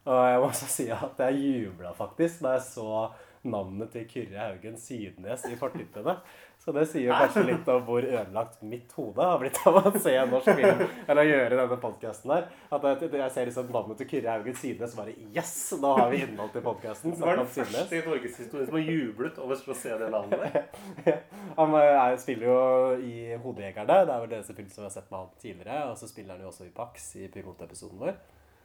Og 0.06 0.16
jeg 0.26 0.40
må 0.40 0.48
også 0.50 0.66
si 0.66 0.90
at 0.90 1.16
jeg 1.18 1.34
jubla 1.66 1.92
faktisk 1.94 2.40
da 2.42 2.54
jeg 2.56 2.62
så 2.62 3.12
navnet 3.44 3.90
til 3.92 4.04
Kyrre 4.06 4.38
Haugen 4.38 4.76
Sydnes 4.76 5.44
i 5.46 5.56
fortitlene. 5.56 6.18
Så 6.60 6.74
det 6.76 6.82
sier 6.90 7.14
kanskje 7.16 7.42
litt 7.48 7.68
om 7.72 7.84
hvor 7.86 8.04
ødelagt 8.04 8.58
mitt 8.68 8.90
hode 8.92 9.24
har 9.24 9.38
blitt 9.40 9.56
av 9.64 9.78
å 9.80 9.92
se 9.96 10.12
en 10.20 10.28
norsk 10.28 10.50
film. 10.58 10.82
Eller 11.06 11.22
å 11.22 11.30
gjøre 11.30 11.56
denne 11.56 11.78
podkasten 11.80 12.34
her. 12.34 12.50
At 12.68 12.84
jeg, 12.84 13.08
jeg 13.16 13.32
ser 13.32 13.48
liksom 13.48 13.70
navnet 13.72 13.96
til 14.02 14.10
Kyrre 14.10 14.34
Haugen 14.34 14.58
Sydnes 14.60 14.92
og 14.92 15.00
bare 15.00 15.14
Yes! 15.32 15.54
Da 15.80 15.94
har 15.96 16.12
vi 16.12 16.20
innhold 16.26 16.52
til 16.52 16.64
podkasten. 16.66 17.14
Det 17.16 17.24
var 17.24 17.40
den 17.40 17.48
første 17.54 17.96
i 17.96 18.02
norgeshistorien 18.04 18.68
som 18.68 18.76
har 18.76 18.92
jublet 18.92 19.40
over 19.40 19.72
å 19.72 19.78
se 19.80 19.96
det 20.02 20.10
navnet. 20.12 20.76
Han 21.60 21.78
eh, 21.80 21.94
er, 21.94 22.18
spiller 22.20 22.50
jo 22.50 22.58
i 23.08 23.14
Hodejegerne. 23.40 24.02
Det 24.04 24.14
er 24.18 24.20
vel 24.26 24.28
det 24.34 24.42
eneste 24.42 24.68
som 24.74 24.84
vi 24.84 24.90
har 24.90 24.94
sett 24.98 25.08
med 25.08 25.18
han 25.22 25.32
tidligere. 25.40 25.80
Og 25.88 25.96
så 25.96 26.10
spiller 26.12 26.36
han 26.36 26.44
jo 26.44 26.52
også 26.52 26.68
i 26.68 26.74
Pax 26.76 27.08
i 27.16 27.30
pilotepisoden 27.32 28.04
vår. 28.04 28.20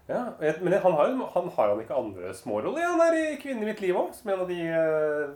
Ja, 0.08 0.36
Men 0.62 0.74
han 0.74 0.94
har, 0.94 1.08
jo- 1.10 1.30
han 1.34 1.48
har 1.50 1.70
han 1.72 1.80
ikke 1.82 1.96
andre 1.98 2.34
småroller? 2.38 2.78
Ja, 2.84 2.92
han 2.94 3.02
er 3.02 3.16
i 3.18 3.38
'Kvinnen 3.42 3.64
i 3.64 3.72
mitt 3.72 3.80
liv' 3.82 3.96
òg, 3.98 4.14
som 4.14 4.30
en 4.30 4.40
av 4.44 4.48
de 4.48 4.60
eh, 4.62 5.32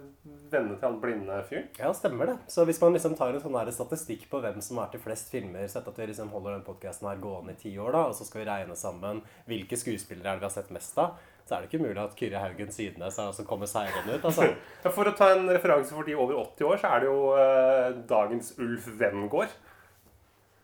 vennene 0.52 0.76
til 0.78 0.86
han 0.90 1.00
blinde 1.02 1.40
fyren. 1.50 1.66
Ja, 1.80 1.90
stemmer 1.92 2.26
det. 2.28 2.36
Så 2.48 2.66
hvis 2.70 2.80
man 2.82 2.94
liksom 2.94 3.16
tar 3.18 3.34
en 3.34 3.42
sånn 3.42 3.58
her 3.58 3.72
statistikk 3.74 4.28
på 4.30 4.42
hvem 4.44 4.62
som 4.62 4.78
er 4.78 4.92
til 4.92 5.00
flest 5.02 5.32
filmer, 5.34 5.66
sett 5.68 5.88
at 5.90 5.98
vi 5.98 6.06
liksom 6.12 6.30
holder 6.30 6.52
den 6.60 6.62
podcasten 6.68 7.10
her 7.10 7.18
gående 7.18 7.52
i 7.58 7.62
ti 7.64 7.74
år, 7.82 7.92
da, 7.98 8.04
og 8.12 8.14
så 8.14 8.24
skal 8.28 8.44
vi 8.44 8.50
regne 8.52 8.76
sammen 8.78 9.24
hvilke 9.48 9.74
skuespillere 9.76 10.30
er 10.30 10.38
det 10.38 10.46
vi 10.46 10.50
har 10.52 10.56
sett 10.62 10.70
mest 10.72 10.98
av, 11.02 11.18
så 11.50 11.56
er 11.58 11.62
det 11.66 11.72
ikke 11.74 11.88
mulig 11.88 11.98
at 12.04 12.16
Kyrre 12.16 12.38
Haugen 12.44 12.70
Sydnes 12.72 13.18
er 13.18 13.32
også 13.34 13.48
kommer 13.50 13.66
seirende 13.66 14.20
ut. 14.20 14.26
altså. 14.30 14.54
Ja, 14.86 14.90
For 14.94 15.10
å 15.10 15.16
ta 15.18 15.32
en 15.34 15.50
referanse 15.50 15.90
for 15.98 16.04
de 16.06 16.14
over 16.14 16.36
80 16.46 16.64
år, 16.70 16.78
så 16.78 16.94
er 16.94 17.00
det 17.00 17.10
jo 17.10 17.34
eh, 17.34 17.92
dagens 18.08 18.54
Ulf 18.60 18.86
Wengård. 19.02 19.50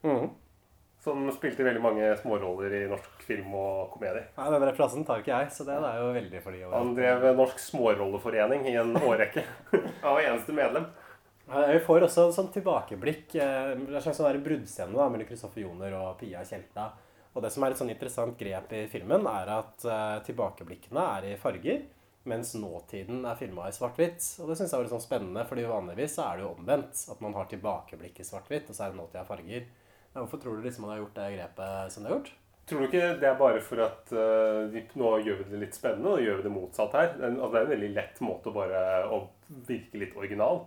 Mm. 0.03 0.29
Som 1.01 1.25
spilte 1.33 1.63
veldig 1.65 1.81
mange 1.81 2.11
småroller 2.21 2.73
i 2.73 2.87
norsk 2.89 3.14
film 3.25 3.55
og 3.57 3.95
komedie. 3.95 4.27
Nei, 4.37 4.49
Den 4.53 4.67
referansen 4.67 5.05
tar 5.07 5.23
ikke 5.23 5.33
jeg, 5.33 5.53
så 5.55 5.65
det 5.67 5.77
er 5.79 6.01
jo 6.01 6.11
veldig 6.15 6.43
for 6.43 6.55
de 6.55 6.67
Han 6.73 6.93
drev 6.97 7.25
Norsk 7.37 7.61
Smårolleforening 7.63 8.67
i 8.71 8.75
en 8.81 8.93
årrekke. 9.01 9.43
Han 10.03 10.17
var 10.17 10.21
eneste 10.21 10.55
medlem. 10.55 10.85
Vi 11.45 11.81
får 11.85 12.07
også 12.07 12.27
en 12.27 12.33
sånn 12.33 12.53
tilbakeblikk. 12.55 13.35
eh, 13.37 13.73
en 13.75 13.87
slags 14.01 14.17
sånn 14.17 14.43
bruddscene 14.45 14.93
mellom 14.95 15.27
Kristoffer 15.29 15.61
Joner 15.61 15.93
og 15.99 16.15
Pia 16.21 16.41
Kjelta. 16.45 16.89
Og 17.35 17.43
det 17.43 17.51
som 17.51 17.65
er 17.65 17.73
et 17.73 17.81
sånn 17.81 17.91
interessant 17.91 18.37
grep 18.39 18.71
i 18.73 18.85
filmen, 18.89 19.27
er 19.27 19.51
at 19.57 19.85
eh, 19.85 20.15
tilbakeblikkene 20.25 21.03
er 21.17 21.27
i 21.33 21.35
farger, 21.37 21.83
mens 22.25 22.55
nåtiden 22.57 23.25
er 23.29 23.37
filma 23.37 23.67
i 23.69 23.75
svart-hvitt. 23.75 24.23
Og 24.41 24.49
det 24.49 24.55
syns 24.57 24.71
jeg 24.71 24.79
var 24.79 24.87
litt 24.87 24.95
sånn 24.95 25.03
spennende, 25.03 25.43
fordi 25.45 25.67
vanligvis 25.69 26.15
så 26.17 26.29
er 26.29 26.39
det 26.39 26.45
jo 26.47 26.53
omvendt. 26.55 27.03
At 27.11 27.21
man 27.21 27.35
har 27.37 27.49
tilbakeblikk 27.51 28.23
i 28.23 28.25
svart-hvitt, 28.25 28.71
og 28.71 28.77
så 28.77 28.87
er 28.87 28.95
det 28.95 29.01
nåtida 29.01 29.25
farger. 29.27 29.67
Hvorfor 30.15 30.41
tror 30.41 30.57
du 30.57 30.65
liksom 30.65 30.87
man 30.87 30.95
har 30.95 31.03
gjort 31.03 31.17
det 31.19 31.27
grepet 31.35 31.93
som 31.93 32.05
det 32.05 32.09
har 32.09 32.17
gjort? 32.17 32.31
Tror 32.65 32.79
du 32.81 32.85
ikke 32.87 33.09
det 33.21 33.27
er 33.29 33.35
bare 33.37 33.59
for 33.61 33.77
at 33.85 34.09
uh, 34.17 34.65
vi, 34.73 34.81
nå 34.97 35.09
gjør 35.21 35.43
vi 35.43 35.49
det 35.51 35.59
litt 35.67 35.75
spennende, 35.77 36.15
og 36.15 36.23
gjør 36.25 36.39
vi 36.39 36.45
det 36.47 36.53
motsatt 36.55 36.95
her? 36.97 37.11
Det 37.13 37.21
er 37.21 37.27
en- 37.29 37.39
altså, 37.39 37.51
det 37.53 37.59
er 37.59 37.65
en 37.67 37.73
veldig 37.75 37.91
lett 37.93 38.21
måte 38.25 38.49
å 38.49 38.55
bare 38.55 38.79
å 39.13 39.19
virke 39.67 40.01
litt 40.01 40.15
original. 40.17 40.63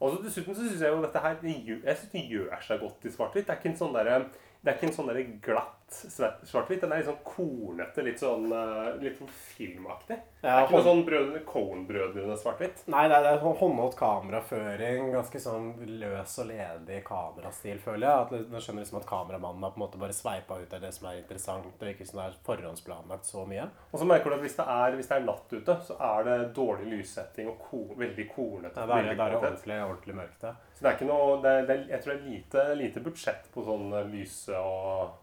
Og 0.00 0.14
så 0.14 0.22
Dessuten 0.24 0.54
så 0.56 0.66
syns 0.68 0.80
jeg 0.84 0.92
jo 0.92 1.00
dette 1.04 1.20
her 1.24 1.36
jeg 1.44 1.96
synes 1.96 2.12
det 2.12 2.26
gjør 2.28 2.62
seg 2.64 2.80
godt 2.80 3.04
i 3.04 3.12
svart-hvitt. 3.12 3.46
Det 3.48 3.52
er 3.54 3.60
ikke 3.60 3.72
en 3.72 3.80
sånn 3.80 3.96
derre 3.96 4.20
det 4.60 4.68
er 4.68 4.76
ikke 4.76 4.88
en 4.90 4.96
sånn 4.98 5.08
der 5.08 5.22
glatt 5.40 5.79
svart-hvitt. 5.94 6.80
Den 6.82 6.92
er 6.94 7.02
litt 7.02 7.08
sånn 7.10 7.22
kornete, 7.26 8.04
litt 8.06 8.22
sånn, 8.22 8.46
eh, 8.52 8.90
litt 9.02 9.18
sånn 9.18 9.30
filmaktig. 9.30 10.18
Det 10.40 10.48
er 10.48 10.64
ikke 10.64 10.78
noe 10.78 10.86
sånn 10.86 11.04
brødrene 11.04 11.42
Cohen-brødrene 11.48 12.36
svart-hvitt. 12.40 12.84
Nei, 12.92 13.04
det 13.10 13.18
er, 13.18 13.26
det 13.26 13.32
er 13.34 13.42
sånn 13.44 13.58
håndholdt 13.60 13.98
kameraføring. 14.00 15.10
Ganske 15.14 15.42
sånn 15.42 15.70
løs 16.00 16.36
og 16.40 16.50
ledig 16.50 17.02
kamerastil, 17.06 17.80
føler 17.84 18.06
jeg. 18.06 18.26
At 18.40 18.50
Nå 18.50 18.62
skjønner 18.64 18.86
liksom 18.86 19.00
at 19.02 19.08
kameramannen 19.10 19.66
har 19.66 19.74
på 19.74 19.80
en 19.80 19.84
måte 19.84 20.00
bare 20.00 20.16
sveipa 20.16 20.60
ut 20.60 20.74
av 20.76 20.84
det 20.84 20.92
som 20.96 21.10
er 21.10 21.20
interessant. 21.20 21.68
og 21.70 21.90
ikke 21.90 22.08
sånn 22.08 22.22
er 22.24 22.38
forhåndsplanlagt 22.46 23.28
så 23.28 23.44
mye. 23.48 23.68
Og 23.90 24.00
så 24.00 24.08
merker 24.08 24.30
du 24.30 24.38
at 24.38 24.44
hvis 24.44 24.58
det 24.58 24.66
er, 24.66 24.96
hvis 24.98 25.10
det 25.10 25.16
er 25.18 25.26
natt 25.26 25.54
ute, 25.54 25.76
så 25.86 25.96
er 26.10 26.26
det 26.28 26.38
dårlig 26.56 26.90
lyssetting 26.94 27.50
og 27.52 27.58
ko, 27.68 27.82
veldig 28.00 28.26
kornete. 28.34 28.80
Ja, 28.80 28.86
det 28.86 29.00
er 29.00 29.14
det, 29.14 29.26
er 29.26 29.38
ordentlig, 29.40 29.80
ordentlig 29.86 30.18
mørkt, 30.22 30.44
ja. 30.46 30.54
Så 30.74 30.84
det 30.84 30.90
er 30.90 30.96
ikke 30.96 31.10
noe 31.10 31.40
det 31.44 31.50
er, 31.50 31.66
det 31.68 31.74
er, 31.74 31.82
Jeg 31.90 32.02
tror 32.02 32.14
det 32.14 32.20
er 32.20 32.30
lite, 32.30 32.62
lite 32.78 33.02
budsjett 33.04 33.50
på 33.52 33.64
sånn 33.66 33.90
eh, 33.92 34.06
lyse 34.14 34.56
og, 34.56 35.18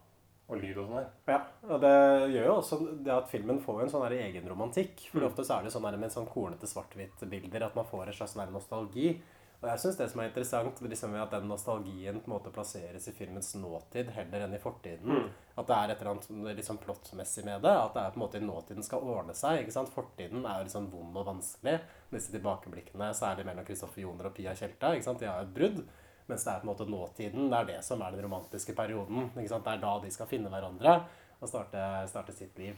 og 0.48 0.60
lyd 0.62 0.78
og 0.78 0.86
sånn 0.88 0.98
her. 0.98 1.08
Ja, 1.28 1.40
og 1.68 1.80
det 1.80 1.94
gjør 2.34 2.46
jo 2.46 2.54
også 2.56 2.78
det 3.04 3.12
at 3.12 3.28
filmen 3.28 3.60
får 3.60 3.82
en 3.82 3.90
sånn 3.92 4.12
egen 4.12 4.48
romantikk. 4.48 5.08
For 5.10 5.20
Mm. 5.20 5.26
ofte 5.30 5.44
så 5.44 5.58
er 5.58 5.64
det 5.64 5.72
sånn 5.72 5.84
her 5.84 5.96
med 5.98 6.10
sånn 6.10 6.26
kornete 6.28 6.66
svart-hvitt-bilder 6.66 7.66
at 7.66 7.74
man 7.76 7.84
får 7.84 8.06
en 8.06 8.12
slags 8.12 8.34
sånn 8.34 8.52
nostalgi. 8.52 9.20
Og 9.60 9.68
jeg 9.68 9.78
syns 9.82 9.96
det 9.98 10.08
som 10.10 10.20
er 10.20 10.28
interessant, 10.28 10.80
liksom 10.80 11.14
at 11.20 11.30
den 11.32 11.48
nostalgien 11.48 12.20
på 12.22 12.30
en 12.30 12.34
måte 12.38 12.52
plasseres 12.54 13.08
i 13.08 13.12
filmens 13.12 13.56
nåtid 13.58 14.08
heller 14.14 14.44
enn 14.46 14.54
i 14.54 14.58
fortiden. 14.62 15.02
Mm. 15.10 15.30
At 15.58 15.66
det 15.66 15.76
er 15.76 15.90
et 15.90 16.00
eller 16.00 16.12
annet 16.12 16.64
sånn 16.64 16.78
plottmessig 16.78 17.44
med 17.44 17.62
det. 17.62 17.72
At 17.74 17.92
det 17.94 18.02
er 18.04 18.10
på 18.14 18.20
en 18.20 18.22
måte 18.22 18.36
i 18.38 18.46
nåtiden 18.46 18.84
skal 18.84 19.00
ordne 19.00 19.34
seg. 19.34 19.64
ikke 19.64 19.72
sant? 19.72 19.88
Fortiden 19.90 20.46
er 20.46 20.62
jo 20.62 20.70
sånn 20.70 20.88
vond 20.92 21.16
og 21.16 21.26
vanskelig. 21.26 21.80
Disse 22.12 22.30
tilbakeblikkene, 22.30 23.10
særlig 23.12 23.44
mellom 23.46 23.64
Kristoffer 23.66 24.00
Joner 24.00 24.26
og 24.26 24.34
Pia 24.34 24.54
Tjelta. 24.54 24.94
ikke 24.94 25.04
sant? 25.04 25.18
De 25.18 25.26
har 25.26 25.40
et 25.42 25.52
brudd. 25.52 25.82
Mens 26.28 26.44
det 26.44 26.52
er 26.52 26.60
på 26.60 26.68
en 26.68 26.72
måte 26.72 26.88
nåtiden. 26.88 27.48
Det 27.48 27.58
er 27.58 27.70
det 27.72 27.78
som 27.86 28.02
er 28.04 28.12
den 28.12 28.26
romantiske 28.26 28.74
perioden. 28.76 29.30
Det 29.34 29.48
er 29.48 29.80
da 29.82 29.94
de 30.02 30.12
skal 30.12 30.28
finne 30.30 30.52
hverandre 30.52 30.98
og 31.38 31.48
starte, 31.48 31.84
starte 32.10 32.34
sitt 32.36 32.58
liv. 32.60 32.76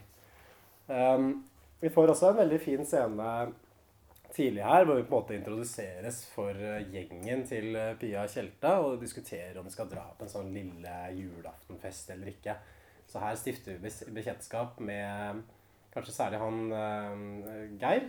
Um, 0.87 1.43
vi 1.81 1.89
får 1.89 2.13
også 2.13 2.31
en 2.31 2.41
veldig 2.43 2.59
fin 2.61 2.85
scene 2.85 3.27
tidlig 4.31 4.63
her, 4.63 4.85
hvor 4.85 4.95
vi 4.95 5.03
på 5.03 5.15
en 5.15 5.17
måte 5.17 5.35
introduseres 5.35 6.21
for 6.31 6.55
eh, 6.55 6.85
gjengen 6.93 7.43
til 7.47 7.75
eh, 7.75 7.95
Pia 7.99 8.23
Tjelta 8.31 8.77
og 8.83 9.01
diskuterer 9.01 9.57
om 9.59 9.67
vi 9.67 9.73
skal 9.73 9.89
dra 9.91 10.05
på 10.17 10.25
en 10.25 10.31
sånn 10.31 10.53
lille 10.55 10.93
julaftenfest 11.17 12.13
eller 12.15 12.31
ikke. 12.31 12.55
Så 13.11 13.19
her 13.23 13.35
stifter 13.39 13.81
vi 13.81 13.91
bekjentskap 14.15 14.79
med 14.79 15.41
kanskje 15.91 16.15
særlig 16.15 16.39
han 16.39 16.61
eh, 16.77 17.65
Geir, 17.81 18.07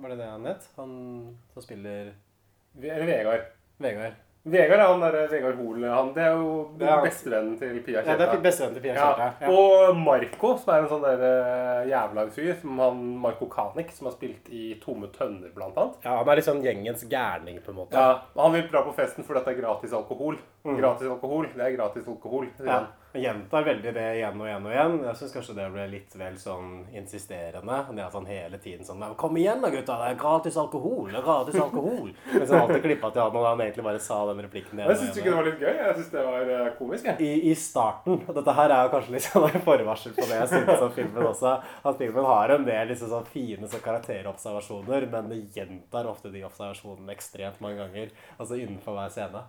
var 0.00 0.14
det 0.14 0.18
det 0.22 0.32
han 0.32 0.50
het? 0.50 0.66
Han 0.80 0.96
som 1.54 1.66
spiller 1.66 2.14
Vegard. 2.74 3.46
Vegard. 3.78 4.18
Vegard 4.42 4.80
han 4.80 5.02
der, 5.04 5.16
Vegard 5.28 5.58
Hoel. 5.60 5.82
Han, 5.84 6.14
det 6.16 6.22
er 6.24 6.30
jo 6.32 6.52
er 6.80 7.02
bestevennen 7.04 7.58
til 7.60 7.74
Pia 7.84 7.98
Ja, 7.98 8.04
Tjelta. 8.06 8.16
det 8.16 8.28
er 8.38 8.44
bestevennen 8.46 8.76
til 8.78 8.84
Pia 8.86 8.94
Tjelta. 8.96 9.26
Ja. 9.42 9.50
Og 9.52 9.98
Marco, 10.00 10.52
som 10.56 10.72
er 10.72 10.80
en 10.80 10.88
sånn 10.88 11.04
der 11.04 11.24
eh, 11.26 11.90
jævla 11.90 12.24
fyr. 12.32 12.54
Som 12.62 12.80
han, 12.80 13.02
Marco 13.20 13.50
Kanik, 13.52 13.92
som 13.92 14.08
har 14.08 14.14
spilt 14.16 14.48
i 14.48 14.70
Tomme 14.80 15.10
tønner, 15.12 15.52
blant 15.52 15.76
annet. 15.76 16.00
Ja, 16.06 16.16
han 16.22 16.32
er 16.32 16.40
liksom 16.40 16.62
gjengens 16.64 17.04
gærning, 17.10 17.60
på 17.66 17.74
en 17.74 17.80
måte. 17.82 18.00
Ja, 18.00 18.22
Han 18.40 18.56
vil 18.56 18.64
dra 18.72 18.82
på 18.86 18.96
festen 18.96 19.28
fordi 19.28 19.44
det 19.44 19.54
er 19.58 19.60
gratis 19.60 19.92
alkohol. 20.00 20.40
Mm. 20.64 20.78
Gratis 20.80 21.12
alkohol, 21.12 21.50
det 21.52 21.66
er 21.66 21.76
gratis 21.76 22.08
alkohol. 22.08 22.48
Ja. 22.64 22.80
Han. 23.12 23.22
Gjentar 23.22 23.64
veldig 23.66 23.92
det 23.94 24.04
igjen 24.16 24.40
og 24.40 24.46
igjen 24.46 24.66
og 24.66 24.72
igjen. 24.72 24.96
Jeg 25.08 25.16
syns 25.20 25.32
kanskje 25.34 25.54
det 25.56 25.66
ble 25.74 25.86
litt 25.90 26.14
vel 26.20 26.36
sånn 26.38 26.70
insisterende. 26.94 27.78
Det 27.96 28.04
at 28.04 28.14
han 28.14 28.26
hele 28.26 28.58
tiden 28.62 28.86
sånn 28.86 28.98
"Men 28.98 29.14
Kom 29.18 29.36
igjen 29.36 29.60
da, 29.60 29.70
gutta! 29.70 29.96
Det 29.98 30.10
er 30.14 30.18
gratis 30.20 30.56
alkohol! 30.56 31.10
Det 31.10 31.18
er 31.18 31.22
gratis 31.26 31.54
alkohol! 31.60 32.12
Mens 32.32 32.50
han 32.50 32.60
alltid 32.60 32.82
klippa 32.82 33.10
til 33.10 33.22
han, 33.22 33.36
og 33.36 33.46
han 33.46 33.60
egentlig 33.60 33.84
bare 33.84 33.98
sa 34.00 34.20
den 34.30 34.42
replikken 34.46 34.78
Jeg 34.78 34.96
syns 34.96 35.16
ikke 35.18 35.30
det 35.30 35.36
var 35.36 35.48
litt 35.50 35.60
gøy. 35.60 35.74
Jeg 35.80 35.94
syns 35.98 36.10
det 36.10 36.24
var 36.26 36.50
eh, 36.54 36.70
komisk. 36.78 37.04
jeg. 37.04 37.20
I, 37.20 37.50
I 37.50 37.54
starten 37.54 38.20
og 38.26 38.34
Dette 38.34 38.52
her 38.60 38.70
er 38.70 38.84
jo 38.86 38.92
kanskje 38.94 39.12
litt 39.16 39.26
sånn 39.26 39.48
en 39.54 39.64
forvarsel 39.66 40.14
på 40.14 40.28
det 40.30 40.38
jeg 40.40 40.48
synes 40.54 40.82
om 40.86 40.92
filmen 40.92 41.26
også. 41.26 41.56
At 41.84 41.98
filmen 41.98 42.24
har 42.24 42.54
en 42.56 42.64
del 42.64 42.88
liksom 42.92 43.08
sånn 43.10 43.26
fine 43.32 43.68
så 43.68 43.80
karakterobservasjoner, 43.84 45.06
men 45.10 45.28
det 45.30 45.40
gjentar 45.56 46.06
ofte 46.10 46.30
de 46.30 46.44
observasjonene 46.46 47.12
ekstremt 47.14 47.60
mange 47.60 47.80
ganger. 47.82 48.10
Altså 48.38 48.54
innenfor 48.60 48.94
hver 48.96 49.10
scene. 49.10 49.42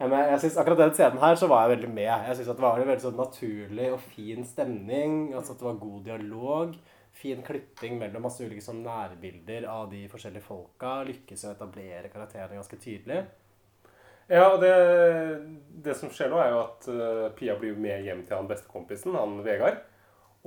Men 0.00 0.14
jeg 0.32 0.40
synes 0.40 0.56
akkurat 0.56 0.78
den 0.80 0.94
scenen 0.96 1.20
her 1.20 1.34
så 1.36 1.48
var 1.50 1.66
jeg 1.66 1.74
veldig 1.74 1.90
med. 1.92 2.08
Jeg 2.08 2.36
synes 2.38 2.48
at 2.48 2.56
Det 2.56 2.64
var 2.64 2.78
en 2.78 2.88
veldig 2.88 3.04
sånn 3.04 3.20
naturlig 3.20 3.90
og 3.92 4.00
fin 4.00 4.46
stemning. 4.48 5.34
altså 5.34 5.52
At 5.52 5.60
det 5.60 5.68
var 5.68 5.82
god 5.82 6.00
dialog. 6.06 6.78
Fin 7.20 7.42
klipping 7.44 7.98
mellom 8.00 8.24
masse 8.24 8.46
ulike 8.46 8.64
sånn 8.64 8.80
nærbilder 8.86 9.66
av 9.68 9.90
de 9.92 10.06
forskjellige 10.08 10.46
folka. 10.46 11.02
Lykkes 11.04 11.44
å 11.44 11.52
etablere 11.52 12.08
karakterene 12.08 12.56
ganske 12.56 12.80
tydelig. 12.80 13.26
Ja, 14.30 14.46
og 14.54 14.60
det, 14.62 14.72
det 15.84 15.96
som 15.98 16.12
skjer 16.14 16.30
nå, 16.30 16.38
er 16.38 16.52
jo 16.54 16.60
at 16.62 16.86
eh, 16.94 17.24
Pia 17.36 17.56
blir 17.58 17.74
med 17.74 18.06
hjem 18.06 18.22
til 18.22 18.38
han 18.38 18.48
bestekompisen, 18.48 19.16
han 19.18 19.40
Vegard. 19.44 19.82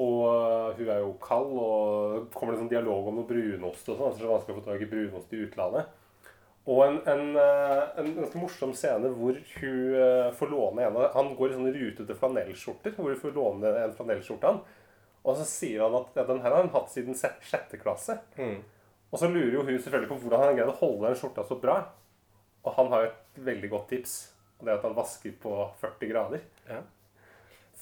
Og 0.01 0.21
eh, 0.31 0.69
hun 0.79 0.87
er 0.87 1.01
jo 1.03 1.17
kald, 1.21 1.51
og 1.59 2.29
kommer 2.33 2.55
det 2.55 2.63
sånn 2.63 2.71
dialog 2.71 3.11
om 3.11 3.19
noe 3.19 3.29
brunost 3.29 3.91
og 3.91 3.99
sånn. 3.99 4.15
Så 4.15 4.23
det 4.23 4.29
er 4.29 4.33
vanskelig 4.33 4.55
å 4.55 4.61
få 4.61 4.65
tak 4.71 4.85
i 4.85 4.89
brunost 4.95 5.35
i 5.35 5.43
utlandet. 5.45 5.99
Og 6.63 6.79
en, 6.85 6.99
en, 7.11 7.23
eh, 7.35 7.81
en 7.99 8.13
ganske 8.15 8.39
morsom 8.39 8.71
scene 8.77 9.09
hvor 9.17 9.35
hun 9.35 9.95
eh, 9.99 10.29
får 10.37 10.51
låne 10.51 10.85
en 10.85 10.95
av 10.95 11.09
Han 11.17 11.33
går 11.35 11.51
i 11.51 11.57
sånne 11.57 11.73
rutete 11.75 12.15
flanellskjorter, 12.15 12.95
hvor 12.95 13.11
hun 13.11 13.19
får 13.19 13.35
låne 13.35 13.73
en 13.81 13.95
flanellskjorte 13.97 14.47
av 14.47 14.53
han. 14.53 14.79
Og 15.23 15.39
så 15.39 15.47
sier 15.47 15.83
han 15.83 15.97
at 15.99 16.15
ja, 16.19 16.25
den 16.27 16.39
her 16.43 16.55
har 16.55 16.63
han 16.63 16.71
hatt 16.71 16.91
siden 16.91 17.15
sjette 17.19 17.79
klasse. 17.79 18.17
Og 19.13 19.19
så 19.19 19.29
lurer 19.31 19.59
jo 19.59 19.65
hun 19.67 19.75
selvfølgelig 19.75 20.09
på 20.09 20.17
hvordan 20.23 20.41
han 20.41 20.57
greide 20.57 20.73
å 20.73 20.79
holde 20.79 21.11
den 21.11 21.19
skjorta 21.19 21.45
så 21.47 21.59
bra. 21.61 21.77
Og 22.63 22.75
han 22.79 22.89
har 22.91 23.05
jo 23.05 23.11
et 23.11 23.43
veldig 23.51 23.69
godt 23.71 23.89
tips. 23.91 24.15
Og 24.57 24.65
det 24.65 24.73
er 24.73 24.79
at 24.79 24.87
han 24.87 24.97
vasker 24.97 25.35
på 25.43 25.53
40 25.83 26.11
grader. 26.11 26.43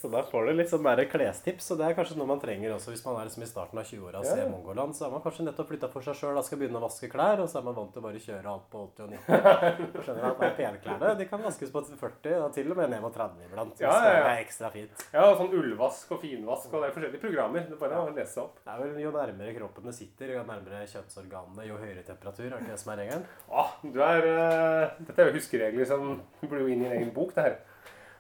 Så 0.02 0.10
der 0.10 0.24
får 0.26 0.48
du 0.48 0.52
litt 0.58 0.70
sånn 0.72 0.82
mer 0.82 0.98
klestips, 1.06 1.68
og 1.70 1.78
det 1.78 1.86
er 1.86 1.94
kanskje 1.94 2.16
noe 2.18 2.26
man 2.32 2.40
trenger 2.42 2.72
også 2.74 2.90
hvis 2.90 3.04
man 3.06 3.20
er 3.20 3.28
liksom 3.28 3.44
i 3.46 3.50
starten 3.50 3.78
av 3.78 3.86
20-åra 3.86 4.24
og 4.24 4.26
ser 4.26 4.40
ja. 4.42 4.48
Mongoland. 4.50 4.96
Så 4.98 5.06
har 5.06 5.12
man 5.14 5.22
kanskje 5.22 5.46
nettopp 5.46 5.70
flytta 5.70 5.90
for 5.94 6.02
seg 6.08 6.18
sjøl 6.18 6.40
og 6.40 6.48
skal 6.48 6.58
begynne 6.58 6.80
å 6.80 6.82
vaske 6.82 7.10
klær, 7.12 7.44
og 7.44 7.52
så 7.52 7.60
er 7.60 7.68
man 7.68 7.76
vant 7.78 7.92
til 7.94 8.02
å 8.02 8.06
bare 8.08 8.22
kjøre 8.24 8.50
alt 8.50 8.66
på 8.72 8.82
80 8.88 9.06
og 9.06 9.12
90. 9.14 10.02
Skjønner 10.08 10.26
at 10.32 10.42
det 10.42 10.48
er 10.48 10.58
penklærne. 10.58 11.12
De 11.20 11.28
kan 11.30 11.46
vaskes 11.46 11.74
på 11.76 11.84
40, 12.02 12.34
og 12.40 12.58
til 12.58 12.74
og 12.74 12.82
med 12.82 12.90
ned 12.96 13.06
mot 13.06 13.14
30 13.20 13.46
iblant. 13.46 13.76
hvis 13.78 13.86
Ja, 13.86 13.94
ja, 13.94 14.10
ja. 14.10 14.26
Det 14.26 14.34
er 14.34 14.42
ekstra 14.48 14.74
fint. 14.74 15.06
Ja, 15.14 15.28
og 15.28 15.38
sånn 15.44 15.54
ullvask 15.62 16.18
og 16.18 16.26
finvask, 16.26 16.74
og 16.74 16.82
det 16.82 16.90
er 16.90 16.98
forskjellige 16.98 17.26
programmer. 17.28 17.68
Det 17.70 17.78
er 17.78 17.84
bare 17.86 18.02
å 18.02 18.12
lese 18.18 18.42
opp. 18.42 18.58
Det 18.66 18.74
er 18.74 18.82
vel 18.82 19.02
Jo 19.06 19.14
nærmere 19.14 19.54
kroppen 19.60 19.86
det 19.92 19.98
sitter, 20.00 20.34
jo 20.34 20.42
nærmere 20.50 20.82
kjønnsorganene, 20.90 21.68
jo 21.70 21.78
høyere 21.78 22.08
temperatur. 22.10 22.50
Er 22.50 22.58
det 22.58 22.64
ikke 22.66 22.74
det 22.74 22.82
som 22.82 22.96
er 22.96 23.04
regelen? 23.06 23.30
Åh, 23.54 23.78
du 23.86 24.02
er, 24.02 24.32
uh, 24.34 25.02
dette 25.06 25.22
er 25.22 25.30
jo 25.30 25.38
huskeregler 25.38 25.94
som 25.94 26.16
blir 26.42 26.66
jo 26.66 26.74
inn 26.74 26.88
i 26.88 26.90
en 26.90 26.98
egen 26.98 27.14
bok, 27.14 27.38
det 27.38 27.46
her. 27.46 27.62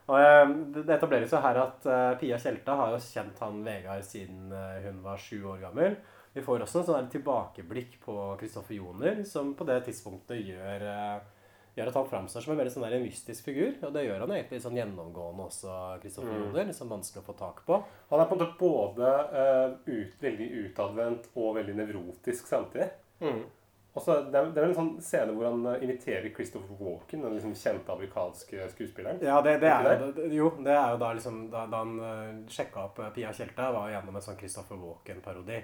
Og 0.10 0.18
eh, 0.18 0.54
Det 0.82 0.96
etableres 0.96 1.34
jo 1.34 1.42
her 1.44 1.60
at 1.62 1.86
eh, 1.86 2.14
Pia 2.22 2.40
Tjelta 2.42 2.78
har 2.80 2.96
jo 2.96 3.04
kjent 3.04 3.44
han 3.44 3.62
Vegard 3.66 4.08
siden 4.08 4.50
eh, 4.56 4.80
hun 4.88 5.04
var 5.06 5.22
sju 5.22 5.44
år 5.54 5.62
gammel. 5.68 6.00
Vi 6.34 6.44
får 6.46 6.64
også 6.64 6.82
en 6.82 6.88
sånn 6.88 7.12
tilbakeblikk 7.12 8.00
på 8.06 8.16
Kristoffer 8.40 8.78
Joner, 8.78 9.22
som 9.28 9.52
på 9.58 9.68
det 9.68 9.82
tidspunktet 9.84 10.40
gjør, 10.48 10.86
gjør 11.76 11.90
at 11.92 11.98
han 12.00 12.08
framstår 12.08 12.46
som 12.46 12.54
en 12.54 12.60
veldig 12.62 12.72
sånn 12.72 12.86
der 12.88 13.04
mystisk 13.04 13.50
figur. 13.50 13.74
Og 13.84 13.92
det 13.92 14.06
gjør 14.06 14.24
han 14.24 14.32
egentlig 14.38 14.62
sånn 14.64 14.80
gjennomgående 14.80 15.50
også, 15.50 15.74
Kristoffer 16.00 16.32
Mm. 16.32 16.46
Joner. 16.46 16.70
Liksom 16.70 16.94
vanskelig 16.96 17.20
å 17.20 17.28
få 17.28 17.36
tak 17.36 17.60
på. 17.68 17.82
Han 18.14 18.24
er 18.24 18.30
på 18.30 18.38
en 18.38 18.44
måte 18.46 18.60
både 18.62 19.12
uh, 19.36 19.76
ut, 19.92 20.16
veldig 20.24 20.48
utadvendt 20.64 21.28
og 21.36 21.58
veldig 21.60 21.76
nevrotisk 21.82 22.48
samtidig. 22.48 22.88
Mm. 23.20 23.44
Og 23.94 24.02
så 24.06 24.14
det, 24.32 24.40
er, 24.40 24.46
det 24.56 24.62
er 24.62 24.70
en 24.70 24.76
sånn 24.78 24.92
scene 25.04 25.34
hvor 25.36 25.50
han 25.50 25.66
eh, 25.74 25.82
inviterer 25.84 26.30
Christopher 26.36 26.78
Walken, 26.80 27.26
den 27.26 27.34
liksom 27.36 27.52
kjente 27.60 27.92
amerikanske 27.92 28.70
skuespilleren. 28.72 29.20
Ja, 29.22 29.42
det, 29.44 29.58
det 29.60 29.68
er 29.68 30.06
det- 30.16 30.30
jo, 30.32 30.48
det 30.64 30.72
er 30.78 30.94
jo 30.94 31.02
da 31.02 31.10
liksom 31.18 31.42
Da, 31.52 31.66
da 31.68 31.82
han 31.84 32.00
uh, 32.00 32.48
sjekka 32.48 32.86
opp 32.88 33.00
eh, 33.04 33.10
Pia 33.18 33.34
Tjelta, 33.36 33.72
var 33.76 33.92
gjennom 33.92 34.16
en 34.16 34.24
sånn 34.24 34.40
Christopher 34.40 34.80
Walken-parodi. 34.80 35.60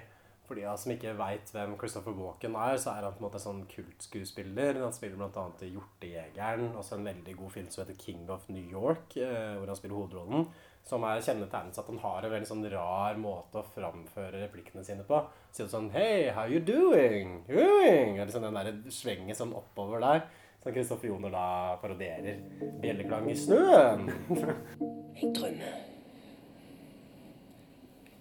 For 0.48 0.56
de 0.56 0.64
som 0.80 0.92
ikke 0.92 1.12
veit 1.16 1.50
hvem 1.52 1.74
Christopher 1.80 2.14
Walken 2.16 2.54
er, 2.56 2.76
så 2.80 2.94
er 2.96 3.04
han 3.04 3.12
på 3.16 3.20
en 3.20 3.26
måte 3.26 3.36
en 3.40 3.46
sånn 3.46 3.64
kultskuespiller. 3.68 4.78
Han 4.80 4.92
spiller 4.96 5.16
bl.a. 5.20 5.44
i 5.64 5.72
'Hjortejegeren', 5.74 6.76
også 6.76 6.96
en 6.96 7.04
veldig 7.08 7.34
god 7.36 7.50
film 7.52 7.68
som 7.68 7.84
heter 7.84 7.98
'King 8.00 8.30
of 8.32 8.48
New 8.48 8.64
York', 8.72 9.16
eh, 9.20 9.56
hvor 9.58 9.66
han 9.66 9.76
spiller 9.76 9.96
hovedrollen. 9.96 10.46
Som 10.86 11.04
er 11.04 11.20
kjennetegnet 11.20 11.78
at 11.78 11.86
han 11.86 12.00
har 12.00 12.24
en 12.24 12.32
veldig 12.32 12.48
sånn 12.48 12.66
rar 12.72 13.18
måte 13.20 13.60
å 13.60 13.66
framføre 13.74 14.42
replikkene 14.44 14.84
sine 14.84 15.04
på. 15.04 15.20
Sier 15.52 15.68
sånn 15.68 15.90
'Hey, 15.90 16.30
how 16.30 16.46
you 16.46 16.60
doing?' 16.60 17.44
doing? 17.46 18.18
Eller 18.18 18.32
sånn 18.32 18.42
den 18.42 18.54
der 18.54 18.90
svenget 18.90 19.36
sånn 19.36 19.54
oppover 19.54 20.00
der. 20.00 20.22
Som 20.62 20.72
Kristoffer 20.72 21.08
Joner 21.08 21.30
da 21.30 21.76
parodierer. 21.82 22.38
'Bjelleklang 22.80 23.30
i 23.30 23.34
snøen'. 23.34 24.12
Jeg 25.20 25.34
drømmer. 25.34 25.74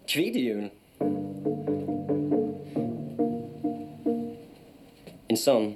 Hvite 0.07 0.39
jul. 0.39 0.69
En 5.29 5.37
sånn 5.37 5.75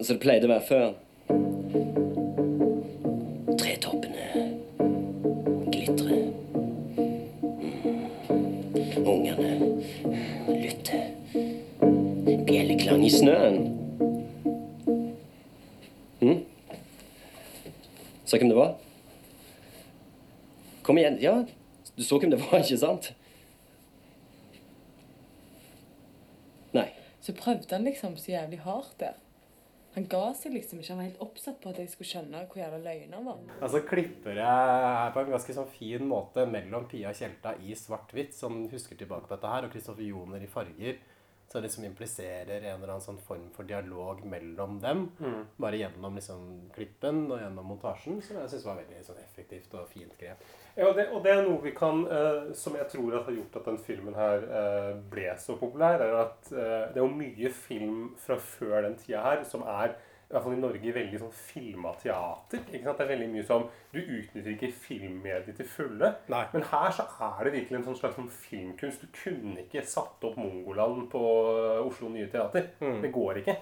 som 0.00 0.16
det 0.16 0.22
pleide 0.24 0.48
å 0.48 0.54
være 0.54 0.68
før. 0.68 2.03
Ungene 9.04 9.82
lytte. 10.48 11.00
Bjelleklang 12.46 13.04
i 13.04 13.10
snøen. 13.10 13.58
Mm. 16.20 16.44
Så 18.24 18.38
hvem 18.38 18.48
det 18.48 18.56
var? 18.56 18.74
Kom 20.82 20.98
igjen. 20.98 21.18
Ja, 21.20 21.44
du 21.96 22.02
så 22.04 22.18
hvem 22.18 22.32
det 22.32 22.40
var, 22.40 22.58
ikke 22.64 22.80
sant? 22.80 23.12
Nei. 26.72 26.88
Så 27.20 27.36
prøvde 27.36 27.76
han 27.76 27.84
liksom 27.84 28.16
så 28.20 28.32
jævlig 28.34 28.62
hardt 28.64 28.96
der. 29.00 29.20
Han 29.94 30.06
ga 30.10 30.22
seg 30.34 30.56
liksom 30.56 30.80
ikke. 30.80 30.90
Han 30.90 31.00
var 31.00 31.06
helt 31.06 31.22
oppsatt 31.22 31.60
på 31.62 31.70
at 31.70 31.78
jeg 31.78 31.90
skulle 31.92 32.10
skjønne 32.10 32.40
hvor 32.50 32.58
jævla 32.58 32.80
løgn 32.82 33.14
han 33.14 33.26
var. 33.28 33.42
Altså 33.60 33.82
klipper 33.86 34.40
jeg 34.40 34.44
her 34.44 35.12
på 35.14 35.22
en 35.22 35.34
ganske 35.36 35.54
sånn 35.54 35.70
fin 35.70 36.06
måte 36.10 36.46
mellom 36.50 36.88
Pia 36.90 37.12
Tjelta 37.14 37.54
i 37.62 37.76
svart-hvitt, 37.78 38.34
som 38.34 38.64
husker 38.72 38.98
tilbake 38.98 39.28
på 39.28 39.36
dette 39.36 39.52
her, 39.52 39.68
og 39.68 39.74
Kristoffer 39.74 40.06
Joner 40.08 40.42
i 40.42 40.50
farger. 40.50 40.98
Så 41.46 41.58
det 41.58 41.68
liksom 41.68 41.84
impliserer 41.84 42.64
en 42.64 42.80
eller 42.80 42.94
annen 42.94 43.04
sånn 43.04 43.20
form 43.22 43.46
for 43.54 43.68
dialog 43.68 44.24
mellom 44.26 44.78
dem. 44.82 45.04
Mm. 45.20 45.42
Bare 45.60 45.78
gjennom 45.78 46.16
liksom 46.18 46.46
klippen 46.74 47.24
og 47.28 47.38
gjennom 47.38 47.68
montasjen, 47.70 48.18
som 48.24 48.40
jeg 48.40 48.50
syns 48.50 48.64
var 48.66 48.80
veldig 48.80 49.02
sånn 49.06 49.20
effektivt 49.22 49.76
og 49.78 49.86
fint 49.92 50.16
grep. 50.18 50.42
Ja, 50.74 50.88
og 50.88 50.96
det, 50.98 51.04
og 51.14 51.22
det 51.22 51.30
er 51.30 51.44
noe 51.46 51.60
vi 51.62 51.70
kan, 51.76 52.02
eh, 52.10 52.48
som 52.58 52.74
jeg 52.74 52.88
tror 52.90 53.20
har 53.20 53.36
gjort 53.36 53.60
at 53.60 53.68
den 53.70 53.78
filmen 53.86 54.16
her 54.18 54.48
eh, 54.62 54.90
ble 55.12 55.28
så 55.38 55.54
populær, 55.60 56.02
er 56.02 56.16
at 56.24 56.50
eh, 56.50 56.88
det 56.90 56.98
er 56.98 57.04
jo 57.04 57.12
mye 57.12 57.52
film 57.54 58.00
fra 58.24 58.40
før 58.42 58.80
den 58.88 58.98
tida 58.98 59.22
her 59.22 59.46
som 59.46 59.62
er 59.62 59.94
i 60.34 60.36
hvert 60.36 60.46
fall 60.48 60.56
i 60.56 60.62
Norge 60.64 60.92
veldig 60.96 61.18
sånn 61.22 61.34
filma 61.38 61.92
teater. 62.00 62.64
ikke 62.66 62.82
sant? 62.88 62.98
Det 62.98 63.04
er 63.04 63.12
veldig 63.12 63.28
mye 63.30 63.44
som 63.46 63.68
Du 63.94 64.00
utnytter 64.00 64.50
ikke 64.50 64.72
filmmediet 64.86 65.54
til 65.60 65.68
fulle. 65.70 66.10
Men 66.56 66.66
her 66.72 66.90
så 66.96 67.06
er 67.28 67.46
det 67.46 67.54
virkelig 67.54 67.78
en 67.78 67.86
sånn 67.86 68.00
slags 68.00 68.18
sånn 68.18 68.32
filmkunst. 68.48 69.04
Du 69.06 69.14
kunne 69.14 69.62
ikke 69.62 69.84
satt 69.86 70.26
opp 70.26 70.40
Mongoland 70.40 71.06
på 71.12 71.22
Oslo 71.84 72.10
Nye 72.10 72.26
Teater. 72.32 72.72
Det 73.04 73.12
går 73.14 73.44
ikke. 73.44 73.56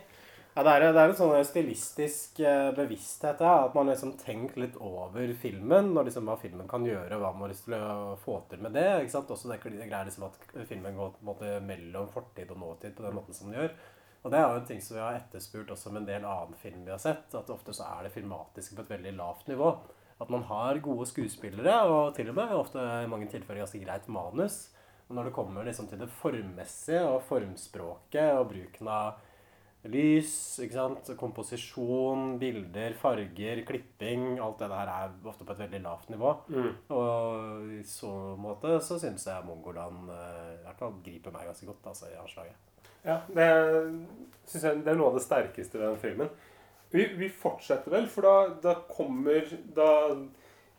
Ja, 0.52 0.62
det 0.66 0.72
er, 0.72 0.82
det 0.92 1.00
er 1.00 1.08
en 1.08 1.16
sånn 1.16 1.46
stilistisk 1.48 2.42
eh, 2.44 2.66
bevissthet 2.76 3.40
ja, 3.40 3.52
at 3.64 3.76
man 3.76 3.88
liksom 3.88 4.10
tenker 4.20 4.60
litt 4.60 4.74
over 4.84 5.30
filmen, 5.40 5.94
og 5.96 6.04
liksom 6.04 6.28
hva 6.28 6.34
filmen 6.36 6.68
kan 6.68 6.84
gjøre, 6.84 7.16
hva 7.16 7.30
man 7.32 7.46
har 7.46 7.54
lyst 7.54 7.64
til 7.64 7.76
å 7.78 8.18
få 8.20 8.34
til 8.50 8.60
med 8.60 8.76
det. 8.76 8.84
ikke 9.00 9.14
sant? 9.14 9.32
Også 9.32 9.48
det, 9.48 9.62
det 9.64 9.88
greier 9.88 10.10
liksom 10.10 10.26
at 10.28 10.36
filmen 10.68 10.98
går 10.98 11.14
på 11.14 11.22
en 11.22 11.30
måte 11.30 11.54
mellom 11.64 12.10
fortid 12.12 12.52
og 12.52 12.60
nåtid 12.60 12.92
på 12.98 13.06
den 13.06 13.16
måten 13.16 13.38
som 13.38 13.48
den 13.48 13.62
gjør. 13.62 13.72
Og 14.22 14.30
det 14.30 14.38
er 14.38 14.44
jo 14.46 14.60
en 14.60 14.68
ting 14.68 14.82
som 14.82 14.96
vi 14.96 15.02
har 15.02 15.16
etterspurt 15.18 15.72
også 15.74 15.90
med 15.90 16.04
en 16.04 16.10
del 16.12 16.28
annen 16.28 16.58
film 16.60 16.84
vi 16.86 16.94
har 16.94 17.00
sett, 17.02 17.34
at 17.34 17.50
ofte 17.50 17.74
så 17.74 17.88
er 17.88 18.06
det 18.06 18.14
filmatiske 18.14 18.76
på 18.78 18.84
et 18.84 18.94
veldig 18.94 19.16
lavt 19.18 19.50
nivå. 19.50 19.72
At 20.22 20.30
man 20.30 20.44
har 20.46 20.78
gode 20.84 21.08
skuespillere, 21.10 21.80
og 21.90 22.14
til 22.14 22.30
og 22.30 22.38
med 22.38 22.54
ofte 22.54 22.78
i 22.78 23.10
mange 23.10 23.26
tilfeller 23.32 23.64
ganske 23.64 23.82
greit 23.82 24.06
manus. 24.06 24.68
Men 25.08 25.18
når 25.18 25.28
det 25.28 25.34
kommer 25.36 25.66
liksom 25.66 25.90
til 25.90 25.98
det 26.00 26.12
formmessige 26.20 27.02
og 27.08 27.24
formspråket 27.26 28.38
og 28.38 28.46
bruken 28.52 28.88
av 28.88 29.18
lys, 29.90 30.34
ikke 30.62 30.76
sant? 30.76 31.10
komposisjon, 31.18 32.36
bilder, 32.38 32.94
farger, 33.00 33.64
klipping 33.66 34.38
Alt 34.38 34.62
det 34.62 34.68
der 34.70 34.90
er 34.92 35.16
ofte 35.26 35.46
på 35.46 35.56
et 35.56 35.64
veldig 35.64 35.80
lavt 35.82 36.12
nivå. 36.14 36.36
Mm. 36.54 36.68
Og 36.94 37.72
i 37.80 37.82
så 37.86 38.12
måte 38.38 38.78
så 38.86 39.00
syns 39.02 39.26
jeg 39.26 39.48
Mongoland 39.48 40.06
eh, 40.14 40.52
i 40.60 40.62
hvert 40.68 40.84
fall 40.84 41.00
griper 41.02 41.34
meg 41.34 41.50
ganske 41.50 41.66
godt 41.66 41.90
altså, 41.90 42.12
i 42.12 42.20
anslaget. 42.22 42.71
Ja, 43.06 43.20
det 43.34 43.48
synes 44.46 44.64
jeg 44.64 44.82
det 44.84 44.92
er 44.92 44.98
noe 44.98 45.10
av 45.10 45.18
det 45.18 45.24
sterkeste 45.24 45.78
ved 45.78 45.88
den 45.88 46.02
filmen. 46.02 46.32
Vi, 46.92 47.06
vi 47.16 47.28
fortsetter 47.32 47.94
vel, 47.94 48.06
for 48.12 48.26
da, 48.26 48.34
da 48.62 48.74
kommer 48.90 49.48
da 49.74 49.90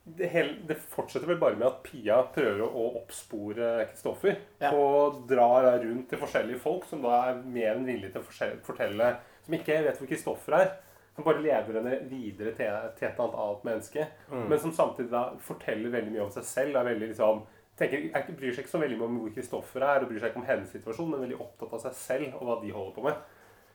det, 0.04 0.28
hele, 0.28 0.58
det 0.68 0.76
fortsetter 0.92 1.30
vel 1.32 1.40
bare 1.42 1.58
med 1.58 1.68
at 1.70 1.82
Pia 1.86 2.20
prøver 2.36 2.64
å 2.66 2.88
oppspore 3.00 3.70
Kristoffer. 3.90 4.38
Og 4.76 5.24
drar 5.30 5.70
rundt 5.82 6.10
til 6.12 6.22
forskjellige 6.22 6.62
folk 6.64 6.88
som 6.90 7.04
da 7.06 7.22
er 7.30 7.40
mer 7.42 7.78
enn 7.78 7.88
villige 7.88 8.14
til 8.14 8.24
å 8.24 8.58
fortelle 8.68 9.14
Som 9.46 9.58
ikke 9.58 9.80
vet 9.86 10.02
hvor 10.02 10.12
Kristoffer 10.12 10.58
er. 10.60 10.74
Som 11.16 11.26
bare 11.28 11.44
leder 11.46 11.80
henne 11.80 11.98
videre 12.10 12.52
til, 12.58 12.78
til 12.98 13.08
et 13.08 13.16
eller 13.16 13.26
annet 13.26 13.42
annet 13.46 13.66
menneske. 13.70 14.08
Mm. 14.30 14.46
Men 14.52 14.62
som 14.62 14.76
samtidig 14.76 15.12
da 15.14 15.24
forteller 15.46 15.94
veldig 15.94 16.14
mye 16.14 16.26
om 16.26 16.34
seg 16.36 16.48
selv. 16.52 16.78
Er 16.78 16.90
veldig 16.92 17.12
liksom 17.14 17.44
tenker, 17.84 18.10
er, 18.16 18.24
ikke- 18.26 18.38
Bryr 18.40 18.52
seg 18.56 18.66
ikke 18.66 18.74
så 18.78 18.82
veldig 18.84 19.02
om 19.02 19.20
hvor 19.22 19.34
Kristoffer 19.36 19.84
er, 19.86 20.02
og 20.04 20.10
bryr 20.10 20.20
seg 20.24 20.32
ikke 20.34 20.42
om 20.44 20.46
hennes 20.50 20.72
situasjon, 20.74 21.10
men 21.14 21.24
veldig 21.28 21.40
opptatt 21.40 21.74
av 21.74 21.82
seg 21.88 21.94
selv 21.94 22.36
og 22.42 22.44
hva 22.48 22.62
de 22.64 22.72
holder 22.76 22.96
på 23.00 23.04
med. 23.10 23.24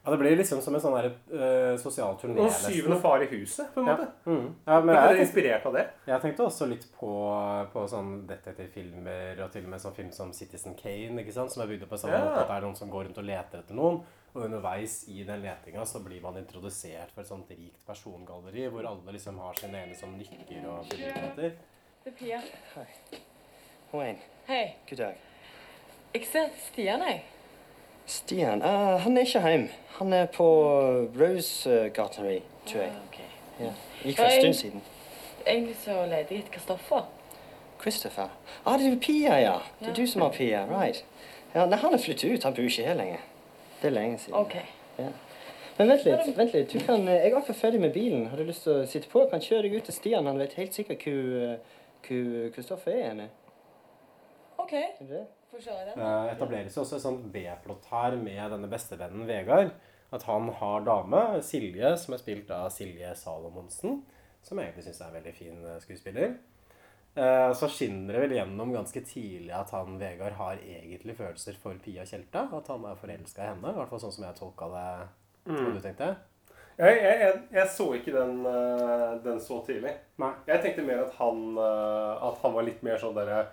Ja, 0.04 0.12
Det 0.14 0.18
blir 0.20 0.36
liksom 0.38 0.60
som 0.62 0.74
en 0.74 0.80
sånn 0.80 0.94
der, 0.94 1.08
uh, 1.34 1.76
sosial 1.76 2.14
turné. 2.16 2.38
Og 2.40 2.50
syvende 2.54 2.96
far 3.02 3.20
i 3.20 3.26
huset, 3.26 3.66
på 3.74 3.80
en 3.82 3.88
måte. 3.90 4.06
Ja. 4.06 4.32
Mm. 4.32 4.54
Ja, 4.66 4.80
men 4.80 4.94
jeg 4.96 5.26
inspirert 5.26 5.66
av 5.66 5.74
det? 5.74 5.82
Jeg 6.06 6.20
tenkte 6.22 6.46
også 6.46 6.68
litt 6.70 6.86
på, 6.96 7.10
på 7.72 7.82
sånn 7.90 8.26
detektivfilmer, 8.26 9.42
og 9.44 9.50
til 9.52 9.64
og 9.64 9.68
med 9.74 9.80
sånn 9.82 9.94
film 9.98 10.12
som 10.14 10.32
Citizen 10.32 10.74
Kane, 10.78 11.18
ikke 11.20 11.34
sant? 11.34 11.52
som 11.52 11.62
er 11.62 11.66
bygd 11.66 11.88
på 11.90 11.98
samme 11.98 12.14
Ja. 12.14 12.24
måte 12.24 12.40
at 12.40 12.48
det 12.48 12.56
er 12.56 12.66
noen 12.68 12.76
som 12.78 12.88
går 12.90 13.04
rundt 13.08 13.18
og 13.18 13.24
leter 13.24 13.58
etter 13.58 13.74
noen. 13.74 14.00
Og 14.34 14.44
underveis 14.44 15.08
i 15.08 15.24
den 15.24 15.42
letinga 15.42 15.84
så 15.84 16.00
blir 16.04 16.22
man 16.22 16.36
introdusert 16.36 17.10
for 17.12 17.20
et 17.22 17.26
sånt 17.28 17.48
rikt 17.50 17.84
persongalleri, 17.86 18.68
hvor 18.70 18.86
alle 18.86 19.12
liksom 19.12 19.36
har 19.38 19.54
sine 19.54 19.82
ene 19.82 19.94
sånn 19.98 20.16
nykker 20.16 20.68
og 20.68 20.84
finurligheter. 20.86 21.52
Det 22.04 22.12
er 22.14 22.16
Pia. 22.16 22.40
Wayne, 23.94 24.18
Hei. 24.46 24.74
god 24.90 24.96
dag. 24.96 25.14
Jeg 26.14 26.22
ser 26.32 26.48
Stian, 26.68 27.00
jeg. 27.00 27.22
Stian, 28.06 28.62
Uh, 28.62 29.00
han 29.00 29.16
er 29.16 29.20
ikke 29.20 29.48
hjemme. 29.48 29.68
Han 29.98 30.12
er 30.12 30.26
på 30.26 30.46
Rose 31.20 31.84
uh, 31.84 31.92
Gartnery, 31.92 32.40
tror 32.66 32.80
jeg. 32.80 32.92
Ja. 33.60 33.72
Gikk 34.04 34.16
for 34.16 34.24
en 34.24 34.40
stund 34.40 34.54
siden. 34.54 34.82
Egentlig 35.46 35.76
så 35.84 35.90
leter 36.06 36.26
jeg 36.30 36.38
etter 36.38 36.52
Kristoffer. 36.52 37.02
Christopher. 37.80 38.28
Ah, 38.66 38.78
det 38.78 38.86
er 38.86 38.90
jo 38.90 38.98
Pia, 39.00 39.34
ja. 39.40 39.52
Det 39.80 39.86
Ja. 39.86 39.90
er 39.90 39.94
du 39.94 40.06
som 40.06 40.22
har 40.22 40.30
Pia, 40.32 40.64
right. 40.70 41.04
Ja, 41.54 41.66
nei, 41.66 41.78
han 41.78 41.94
er 41.94 41.98
flyttet 41.98 42.32
ut. 42.34 42.42
Han 42.44 42.54
bor 42.54 42.62
ikke 42.62 42.84
her 42.84 42.94
lenger. 42.94 43.18
Det 43.82 43.86
er 43.88 43.90
lenge 43.90 44.18
siden. 44.18 44.34
OK. 44.34 44.54
Ja. 44.98 45.08
Men 45.78 45.88
vent 45.88 46.04
litt. 46.04 46.36
vent 46.36 46.52
litt. 46.52 46.72
Du 46.72 46.78
kan, 46.78 47.08
eh, 47.08 47.14
jeg 47.14 47.32
er 47.32 47.36
akkurat 47.36 47.56
ferdig 47.56 47.80
med 47.80 47.92
bilen. 47.92 48.26
Har 48.26 48.36
du 48.36 48.42
lyst 48.42 48.62
til 48.62 48.72
å 48.72 48.86
sitte 48.86 49.08
på? 49.08 49.20
Jeg 49.20 49.30
kan 49.30 49.40
kjøre 49.40 49.62
deg 49.62 49.74
ut 49.76 49.84
til 49.84 49.94
Stian. 49.94 50.26
Han 50.26 50.38
vet 50.38 50.52
helt 50.54 50.74
sikkert 50.74 51.06
eh, 51.06 51.58
hvor 52.08 52.50
Kristoffer 52.54 52.90
er 52.90 53.08
henne. 53.08 53.28
OK. 54.68 54.74
Kjøre 55.58 55.86
den. 55.88 55.96
Det 55.96 56.34
etableres 56.36 56.74
jo 56.76 56.82
også 56.84 56.98
et 56.98 57.04
sånt 57.06 57.22
B-plott 57.32 57.86
her 57.88 58.14
med 58.20 58.52
denne 58.52 58.68
bestevennen 58.70 59.24
Vegard. 59.28 59.70
At 60.12 60.22
han 60.28 60.48
har 60.60 60.84
dame, 60.86 61.22
Silje, 61.44 61.94
som 62.00 62.14
er 62.16 62.20
spilt 62.20 62.50
av 62.54 62.68
Silje 62.72 63.10
Salomonsen. 63.16 64.02
Som 64.44 64.60
jeg 64.60 64.68
egentlig 64.70 64.86
syns 64.86 65.00
er 65.02 65.08
en 65.10 65.16
veldig 65.18 65.32
fin 65.36 65.58
eh, 65.68 65.80
skuespiller. 65.82 66.36
Eh, 67.18 67.50
Så 67.58 67.68
skinner 67.72 68.14
det 68.14 68.22
vel 68.26 68.36
gjennom 68.38 68.72
ganske 68.76 69.02
tidlig 69.08 69.52
at 69.56 69.72
han 69.74 69.98
Vegard 70.00 70.36
har 70.38 70.60
egentlig 70.62 71.16
følelser 71.18 71.56
for 71.60 71.76
Pia 71.84 72.04
Tjelta. 72.08 72.46
At 72.56 72.68
han 72.72 72.84
er 72.88 73.00
forelska 73.00 73.42
i 73.44 73.50
henne. 73.54 73.72
I 73.72 73.80
hvert 73.80 73.92
fall 73.92 74.04
sånn 74.04 74.14
som 74.16 74.24
jeg 74.28 74.38
tolka 74.40 74.70
det. 74.76 74.88
Hva 75.48 75.56
Mm. 75.58 75.74
du 75.74 75.80
tenkte? 75.80 76.10
Jeg, 76.78 76.96
jeg, 77.02 77.38
jeg, 77.56 77.68
så 77.74 77.86
ikke 77.96 78.12
den, 78.14 78.44
eh, 78.46 79.14
den 79.24 79.40
så 79.42 79.62
tidlig. 79.66 79.94
Nei. 80.20 80.32
Jeg 80.46 80.60
tenkte 80.62 80.84
mer 80.86 81.06
at 81.06 81.14
han, 81.18 81.40
at 81.58 82.38
han 82.44 82.52
var 82.54 82.62
litt 82.68 82.82
mer 82.86 83.00
sånn 83.00 83.16
derre 83.16 83.46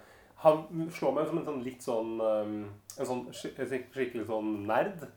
Han 0.45 0.89
slår 0.93 1.15
meg 1.17 1.27
som 1.29 1.39
en 1.41 1.47
sånn 1.47 1.63
litt 1.65 1.81
sånn 1.85 2.11
eh, 2.21 2.49
En 3.01 3.07
sånn 3.09 3.23
skik- 3.33 3.57
skik- 3.65 3.89
skikkelig 3.95 4.27
sånn 4.29 4.51
nerd. 4.69 5.07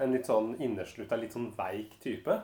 En 0.00 0.14
litt 0.14 0.26
sånn 0.26 0.54
inneslutta, 0.62 1.18
litt 1.20 1.34
sånn 1.36 1.50
veik 1.58 1.98
type. 2.02 2.38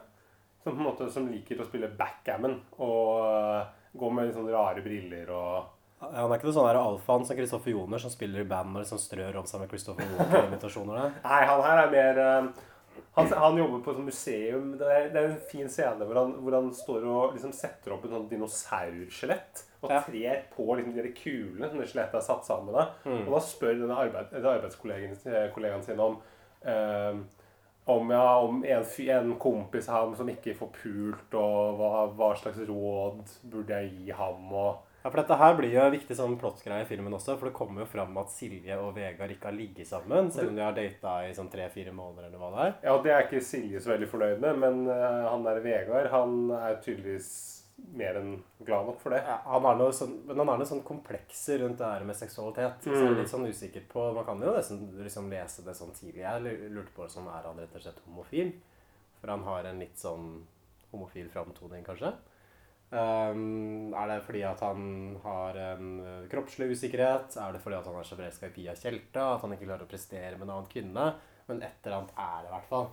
som 0.62 0.74
på 0.74 0.78
en 0.82 0.86
måte 0.88 1.06
som 1.14 1.28
liker 1.30 1.60
å 1.62 1.66
spille 1.68 1.88
backgammon 1.96 2.56
og 2.82 3.22
uh, 3.22 3.66
gå 3.94 4.08
med 4.10 4.26
litt 4.26 4.34
sånn 4.34 4.48
rare 4.50 4.82
briller 4.82 5.30
og 5.30 5.68
Ja, 6.02 6.10
han 6.24 6.32
er 6.32 6.36
ikke 6.40 6.48
noe 6.50 6.56
sånn 6.56 6.76
alfaen 6.76 7.24
som 7.24 7.36
Kristoffer 7.38 7.70
Joner, 7.70 7.98
som 8.02 8.10
spiller 8.10 8.42
i 8.42 8.48
band 8.50 8.74
og 8.76 8.82
liksom 8.82 8.98
strør 9.00 9.38
om 9.40 9.46
seg 9.46 9.62
med 9.62 9.70
Kristoffer 9.70 10.02
Joner-invitasjoner? 10.10 11.12
Nei, 11.22 11.38
han 11.48 11.62
her 11.64 11.82
er 11.84 11.92
mer 11.94 12.18
eh, 12.24 12.48
han, 13.16 13.30
han 13.32 13.58
jobber 13.60 13.80
på 13.84 13.94
et 13.94 14.02
museum. 14.04 14.74
Det 14.80 14.90
er, 14.92 15.08
det 15.12 15.22
er 15.22 15.30
en 15.30 15.40
fin 15.50 15.70
scene 15.72 16.04
hvor 16.08 16.20
han, 16.20 16.34
hvor 16.44 16.56
han 16.58 16.68
står 16.74 17.06
og 17.08 17.36
liksom 17.36 17.54
setter 17.56 17.94
opp 17.94 18.04
et 18.04 18.12
sånt 18.12 18.30
dinosaurskjelett. 18.32 19.64
Og 19.82 19.90
Ja. 19.92 20.00
trer 20.02 20.44
på 20.52 20.66
liksom 20.74 20.94
de 20.96 21.12
kulene 21.16 21.70
som 21.70 21.78
det 21.80 21.88
skjelettet 21.88 22.20
er 22.20 22.26
satt 22.26 22.46
sammen 22.48 22.74
med. 22.74 22.94
Mm. 23.04 23.24
Og 23.26 23.32
da 23.36 23.42
spør 23.44 23.80
denne 23.80 23.98
arbeid, 24.02 24.32
arbeidskollegaen 24.34 25.80
eh, 25.80 25.82
sin 25.86 26.00
om 26.00 26.20
eh, 26.66 27.20
om, 27.86 28.10
ja, 28.10 28.38
om 28.42 28.64
en, 28.64 28.84
en 29.08 29.34
kompis 29.38 29.88
av 29.88 30.00
ham 30.00 30.16
som 30.18 30.30
ikke 30.30 30.56
får 30.58 30.72
pult, 30.74 31.36
og 31.38 31.76
hva, 31.78 31.90
hva 32.18 32.32
slags 32.38 32.58
råd 32.66 33.20
burde 33.46 33.78
jeg 33.78 33.92
gi 33.94 34.16
ham? 34.18 34.48
og 34.50 34.80
Ja, 35.06 35.10
for 35.14 35.20
dette 35.22 35.36
her 35.38 35.52
blir 35.54 35.70
jo 35.70 35.82
en 35.84 35.92
viktig 35.94 36.16
sånn 36.18 36.32
plottgreie 36.40 36.82
i 36.82 36.86
filmen 36.88 37.14
også, 37.14 37.36
for 37.38 37.46
det 37.46 37.54
kommer 37.54 37.84
jo 37.84 37.86
fram 37.86 38.16
at 38.18 38.32
Silje 38.34 38.74
og 38.74 38.88
Vegard 38.96 39.30
ikke 39.30 39.46
har 39.46 39.54
ligget 39.54 39.86
sammen, 39.86 40.32
selv 40.34 40.50
om 40.50 40.56
de 40.58 40.64
har 40.64 40.74
data 40.74 41.12
i 41.28 41.34
sånn 41.36 41.50
tre-fire 41.52 41.92
måneder 41.94 42.26
eller 42.26 42.40
hva 42.42 42.48
det 42.56 42.64
er. 42.64 42.72
Ja, 42.88 42.96
Det 43.04 43.12
er 43.14 43.22
ikke 43.28 43.42
Silje 43.46 43.78
så 43.84 43.92
veldig 43.92 44.08
fornøyd 44.10 44.42
med, 44.42 44.58
men 44.64 44.80
uh, 44.90 45.28
han 45.30 45.46
der 45.46 45.60
Vegard 45.62 46.10
han 46.10 46.50
er 46.58 46.80
tydeligvis 46.82 47.30
mer 47.94 48.18
enn 48.18 48.34
glad 48.66 48.90
nok 48.90 48.98
for 49.04 49.14
det. 49.14 49.22
Ja, 49.22 49.38
han 49.46 49.62
har 49.70 49.78
noe 49.78 49.94
sånn, 49.94 50.16
men 50.26 50.42
han 50.42 50.48
har 50.50 50.58
noe 50.58 50.66
sånn 50.74 50.82
komplekser 50.90 51.62
rundt 51.62 51.78
det 51.78 51.86
her 51.92 52.06
med 52.10 52.18
seksualitet. 52.18 52.82
Så 52.82 52.90
jeg 52.90 53.04
er 53.06 53.10
Mm. 53.12 53.18
litt 53.22 53.30
sånn 53.36 53.46
usikker 53.46 53.86
på 53.92 54.12
Man 54.14 54.24
kan 54.24 54.40
jo 54.42 54.56
nesten 54.58 54.90
liksom 55.04 55.30
lese 55.30 55.62
det 55.62 55.76
sånn 55.78 55.94
tidlig. 55.94 56.24
Jeg 56.26 56.72
lurte 56.74 56.90
på 56.96 57.06
sånn, 57.06 57.28
er 57.30 57.46
han 57.46 57.56
rett 57.62 57.76
og 57.76 57.82
slett 57.86 58.02
homofil. 58.08 58.54
For 59.20 59.28
han 59.30 59.44
har 59.44 59.66
en 59.70 59.78
litt 59.78 59.94
sånn 59.94 60.42
homofil 60.90 61.28
framtoning, 61.30 61.84
kanskje. 61.84 62.12
Um, 62.86 63.94
er 63.98 64.12
det 64.12 64.20
fordi 64.22 64.44
at 64.46 64.60
han 64.62 65.16
har 65.24 65.56
en 65.72 65.88
uh, 65.98 66.28
kroppslig 66.30 66.70
usikkerhet? 66.70 67.34
Er 67.42 67.56
det 67.56 67.62
fordi 67.64 67.80
at 67.80 67.88
han 67.90 67.98
er 67.98 68.06
så 68.06 68.18
forelska 68.18 68.50
i 68.50 68.54
Pia 68.54 68.76
Tjelta 68.78 69.32
at 69.34 69.42
han 69.42 69.56
ikke 69.56 69.66
klarer 69.66 69.88
å 69.88 69.90
prestere 69.90 70.36
med 70.36 70.46
en 70.46 70.54
annen 70.58 70.70
kvinne? 70.70 71.08
Men 71.48 71.66
et 71.66 71.82
eller 71.82 71.98
annet 71.98 72.22
er 72.22 72.38
det 72.44 72.52
i 72.52 72.54
hvert 72.54 72.70
fall. 72.70 72.88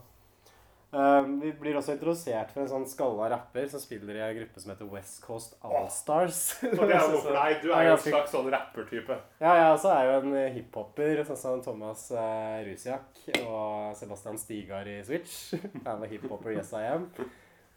Um, 0.93 1.39
vi 1.41 1.49
blir 1.57 1.73
også 1.73 1.95
introdusert 1.95 2.51
for 2.53 2.61
en 2.61 2.67
sånn 2.69 2.83
skalla 2.85 3.25
rapper 3.31 3.65
som 3.71 3.81
spiller 3.81 4.19
i 4.19 4.21
en 4.21 4.35
gruppe 4.37 4.61
som 4.61 4.73
heter 4.75 4.89
West 4.93 5.23
Coast 5.23 5.55
Allstars. 5.65 6.41
Og 6.67 6.83
det 6.83 6.99
er 6.99 7.07
jo 7.15 7.21
for 7.25 7.37
deg. 7.37 7.55
Du 7.63 7.71
er 7.73 7.87
jo 7.87 7.95
en 7.95 8.03
slags 8.03 8.35
sånn 8.35 8.49
rappertype. 8.53 9.17
ja, 9.41 9.55
jeg 9.57 9.71
også 9.71 9.93
er 9.93 10.09
jo 10.09 10.19
en 10.19 10.35
hiphoper, 10.53 11.15
hiphopper, 11.15 11.23
sånn 11.31 11.39
som 11.41 11.63
Thomas 11.65 12.05
uh, 12.13 12.59
Rusiak 12.67 13.23
og 13.41 13.97
Sebastian 13.97 14.37
Stigar 14.41 14.89
i 14.89 14.99
Switch. 15.05 15.55
Jeg 15.57 15.81
er 15.81 15.95
en 15.95 16.05
hiphopper, 16.11 16.53
yes 16.59 16.69
I 16.77 16.85
am. 16.91 17.09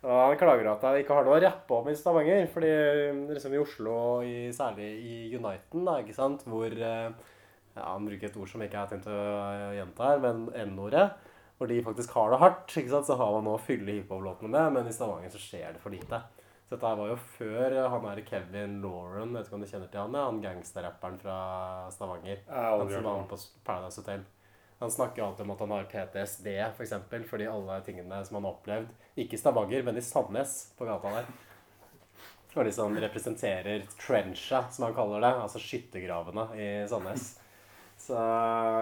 Og 0.05 0.13
han 0.13 0.37
klager 0.39 0.69
at 0.71 0.85
han 0.85 0.99
ikke 1.01 1.17
har 1.17 1.25
noe 1.27 1.39
å 1.39 1.43
rappe 1.43 1.79
om 1.79 1.89
i 1.91 1.97
Stavanger. 1.99 2.45
Fordi 2.53 2.73
liksom 3.33 3.57
i 3.57 3.63
Oslo, 3.63 3.97
i, 4.27 4.37
særlig 4.55 4.91
i 5.01 5.17
Uniten, 5.37 5.87
da, 5.89 5.97
ikke 6.03 6.17
sant, 6.17 6.45
hvor 6.47 6.69
eh, 6.69 7.09
ja, 7.77 7.87
Han 7.87 8.07
bruker 8.09 8.29
et 8.29 8.37
ord 8.37 8.51
som 8.51 8.63
jeg 8.63 8.71
ikke 8.71 8.85
har 8.85 8.93
tenkt 8.93 9.09
å 9.11 9.17
eh, 9.17 9.79
gjenta 9.81 10.13
her, 10.13 10.23
men 10.25 10.47
N-ordet. 10.69 11.09
Hvor 11.57 11.71
de 11.71 11.81
faktisk 11.81 12.13
har 12.13 12.33
det 12.33 12.41
hardt, 12.43 12.73
ikke 12.77 12.93
sant, 12.93 13.09
så 13.09 13.17
har 13.17 13.33
man 13.33 13.47
noe 13.49 13.57
å 13.57 13.65
fylle 13.65 13.95
hiphop-låtene 13.97 14.53
med. 14.53 14.75
Men 14.77 14.91
i 14.91 14.95
Stavanger 14.95 15.33
så 15.33 15.41
skjer 15.41 15.73
det 15.73 15.83
for 15.83 15.95
lite. 15.95 16.21
Så 16.67 16.75
dette 16.75 16.95
var 16.99 17.11
jo 17.13 17.19
før 17.39 17.73
eh, 17.73 17.91
han 17.93 18.09
der 18.11 18.23
Kevin 18.27 18.81
Lauren, 18.85 19.35
vet 19.35 19.49
ikke 19.49 19.59
om 19.59 19.65
du 19.65 19.71
kjenner 19.71 19.91
til 19.91 20.03
han? 20.03 20.17
Han 20.19 20.43
gangsterrapperen 20.45 21.21
fra 21.23 21.37
Stavanger. 21.95 22.43
Jeg 22.43 22.49
Han 22.53 22.91
som 22.91 23.07
var 23.07 23.23
med 23.23 23.31
på 23.33 23.39
Paradise 23.65 24.03
Hotel. 24.03 24.27
Han 24.79 24.91
snakker 24.91 25.23
alltid 25.23 25.45
om 25.45 25.51
at 25.51 25.61
han 25.61 25.71
har 25.71 25.85
PTSD, 25.85 26.49
for 26.77 26.85
eksempel, 26.85 27.25
fordi 27.25 27.47
alle 27.49 27.81
tingene 27.81 28.19
som 28.25 28.37
han 28.37 28.45
har 28.45 28.59
opplevd, 28.59 28.91
ikke 29.17 29.39
i 29.39 29.41
Stavanger, 29.41 29.87
men 29.87 29.97
i 29.97 30.05
Sandnes, 30.05 30.57
på 30.77 30.85
gata 30.85 31.15
der. 31.15 31.31
Og 32.57 32.65
liksom 32.69 32.99
representerer 33.01 33.87
trencha, 33.97 34.67
som 34.73 34.85
han 34.85 34.95
kaller 34.97 35.25
det, 35.25 35.33
altså 35.47 35.61
skyttergravene 35.61 36.45
i 36.61 36.69
Sandnes. 36.89 37.39
Så 37.97 38.21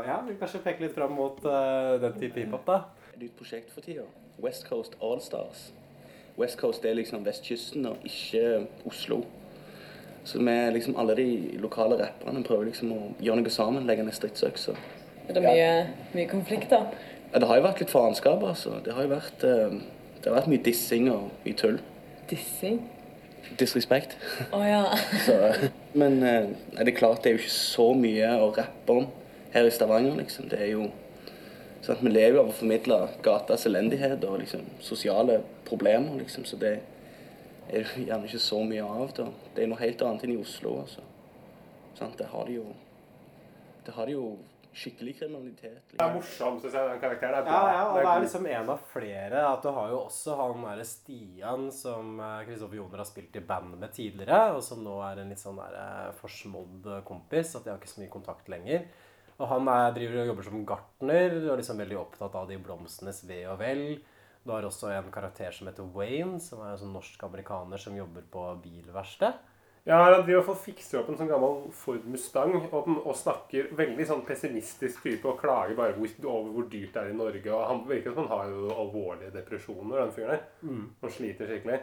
ja, 0.08 0.18
vi 0.26 0.34
kanskje 0.40 0.64
peke 0.64 0.82
litt 0.82 0.96
fram 0.98 1.14
mot 1.14 1.38
uh, 1.46 1.94
den 2.02 2.18
type 2.18 2.42
hiphop, 2.42 2.66
da. 2.66 2.80
Et 3.12 3.22
nytt 3.22 3.38
prosjekt 3.38 3.70
for 3.70 3.86
tida. 3.86 4.08
West 4.42 4.66
Coast 4.66 4.98
Allstars. 4.98 5.68
West 6.34 6.58
Coast 6.58 6.82
er 6.84 6.98
liksom 6.98 7.22
vestkysten 7.22 7.86
og 7.86 8.02
ikke 8.02 8.64
Oslo. 8.90 9.22
Så 10.26 10.42
vi 10.42 10.58
liksom 10.74 10.98
alle 10.98 11.14
de 11.14 11.28
lokale 11.62 12.00
rapperne 12.02 12.42
prøver 12.42 12.72
liksom 12.72 12.90
å 12.96 13.00
gjøre 13.22 13.44
noe 13.44 13.54
sammen, 13.54 13.86
legge 13.86 14.02
ned 14.02 14.18
stridsøkser. 14.18 14.78
Er 15.28 15.36
det 15.36 15.42
mye, 15.44 15.68
mye 16.12 16.28
konflikter? 16.28 16.90
Ja, 17.32 17.40
det 17.40 17.48
har 17.48 17.58
jo 17.58 17.66
vært 17.66 17.80
litt 17.82 17.92
faenskap, 17.92 18.42
altså. 18.44 18.78
Det 18.84 18.94
har 18.94 19.06
jo 19.06 19.14
vært, 19.14 19.44
eh, 19.48 19.78
det 20.20 20.28
har 20.28 20.36
vært 20.36 20.50
mye 20.52 20.64
dissing 20.64 21.08
og 21.12 21.30
mye 21.46 21.56
tull. 21.58 21.80
Dissing? 22.30 22.82
Disrespekt. 23.60 24.16
Å 24.52 24.60
ja. 24.64 24.82
Så, 25.26 25.38
men 25.96 26.20
eh, 26.22 26.50
nei, 26.74 26.84
det 26.84 26.94
er 26.94 26.98
klart 26.98 27.24
det 27.24 27.32
er 27.32 27.38
jo 27.38 27.42
ikke 27.44 27.56
så 27.56 27.88
mye 27.98 28.30
å 28.38 28.52
rappe 28.56 28.98
om 29.00 29.08
her 29.54 29.68
i 29.68 29.72
Stavanger, 29.74 30.16
liksom. 30.20 30.48
Det 30.52 30.60
er 30.60 30.72
jo 30.74 30.88
sant, 31.84 32.00
Vi 32.04 32.12
lever 32.12 32.38
jo 32.38 32.44
av 32.44 32.52
å 32.52 32.58
formidle 32.60 33.00
gatas 33.24 33.66
elendighet 33.68 34.24
og 34.28 34.40
liksom 34.44 34.64
sosiale 34.84 35.40
problemer, 35.68 36.20
liksom. 36.20 36.46
Så 36.48 36.60
det 36.60 36.76
er 37.72 37.84
det 37.84 38.06
gjerne 38.06 38.28
ikke 38.28 38.38
så 38.42 38.60
mye 38.64 38.84
av. 38.84 39.12
da. 39.16 39.28
Det 39.56 39.64
er 39.64 39.70
noe 39.70 39.80
helt 39.80 40.02
annet 40.04 40.24
enn 40.26 40.36
i 40.36 40.40
Oslo, 40.40 40.78
altså. 40.84 41.04
Sant, 41.98 42.18
det 42.18 42.26
har 42.32 42.46
de 42.48 42.58
jo 42.58 42.72
Det 43.86 43.92
har 43.94 44.06
de 44.06 44.14
jo 44.16 44.36
skikkelig 44.76 45.14
kriminalitet. 45.20 45.94
Det 45.94 46.02
er 46.02 46.12
morsom, 46.14 46.58
syns 46.62 46.74
jeg, 46.76 46.90
den 46.90 47.00
karakteren. 47.02 47.38
er 47.38 47.46
bra. 47.46 47.60
Ja, 47.62 47.72
ja, 47.76 47.84
og 47.88 47.98
det 47.98 48.10
er 48.10 48.24
liksom 48.24 48.48
en 48.50 48.72
av 48.74 48.84
flere. 48.90 49.44
At 49.48 49.64
du 49.64 49.70
har 49.76 49.92
jo 49.92 50.00
også 50.02 50.36
han 50.40 50.66
derre 50.66 50.86
Stian 50.88 51.70
som 51.74 52.20
Kristoffer 52.48 52.80
Joner 52.80 53.02
har 53.04 53.08
spilt 53.08 53.38
i 53.38 53.44
band 53.44 53.78
med 53.80 53.94
tidligere, 53.94 54.42
og 54.56 54.62
som 54.66 54.82
nå 54.84 54.98
er 55.06 55.22
en 55.22 55.32
litt 55.32 55.42
sånn 55.42 55.60
der 55.62 55.78
eh, 55.80 56.12
forsmådd 56.20 56.90
kompis. 57.08 57.54
At 57.54 57.66
de 57.66 57.72
har 57.72 57.80
ikke 57.80 57.94
så 57.94 58.02
mye 58.02 58.12
kontakt 58.12 58.50
lenger. 58.52 58.86
Og 59.34 59.48
han 59.50 59.70
er, 59.70 59.94
driver 59.96 60.20
og 60.22 60.28
jobber 60.30 60.46
som 60.46 60.66
gartner 60.68 61.38
og 61.48 61.56
liksom 61.58 61.80
veldig 61.82 61.96
opptatt 61.98 62.36
av 62.38 62.50
de 62.50 62.58
blomstenes 62.62 63.24
ve 63.26 63.40
og 63.50 63.58
vel. 63.62 63.86
Du 64.44 64.52
har 64.52 64.66
også 64.66 64.92
en 64.92 65.10
karakter 65.12 65.54
som 65.56 65.70
heter 65.70 65.88
Wayne, 65.94 66.38
som 66.42 66.60
er 66.62 66.74
en 66.74 66.80
sånn 66.82 66.94
norsk-amerikaner 66.94 67.80
som 67.80 67.96
jobber 67.96 68.26
på 68.30 68.44
bilverksted. 68.62 69.40
Ja, 69.84 69.98
Han 70.14 70.22
driver 70.24 70.46
fall 70.46 70.56
fikser 70.62 71.02
opp 71.02 71.10
en 71.12 71.18
sånn 71.18 71.28
gammel 71.28 71.66
Ford 71.76 72.04
Mustang 72.08 72.54
og, 72.70 72.86
den- 72.86 73.02
og 73.04 73.16
snakker 73.20 73.66
veldig 73.76 74.06
sånn 74.08 74.22
pessimistisk 74.24 75.02
type 75.04 75.28
og 75.28 75.40
klager 75.42 75.76
bare 75.76 75.92
hvor, 75.98 76.08
over 76.24 76.54
hvor 76.54 76.70
dyrt 76.72 76.94
det 76.94 77.02
er 77.02 77.10
i 77.12 77.18
Norge. 77.18 77.50
og 77.52 77.66
Han 77.68 77.82
virker 77.90 78.14
som 78.14 78.24
han 78.28 78.38
har 78.38 78.48
jo 78.54 78.70
alvorlige 78.72 79.34
depresjoner, 79.34 79.98
den 80.00 80.14
fyren 80.16 80.32
der. 80.32 80.46
Mm. 80.62 80.86
Han 81.02 81.10
sliter 81.10 81.52
skikkelig. 81.52 81.82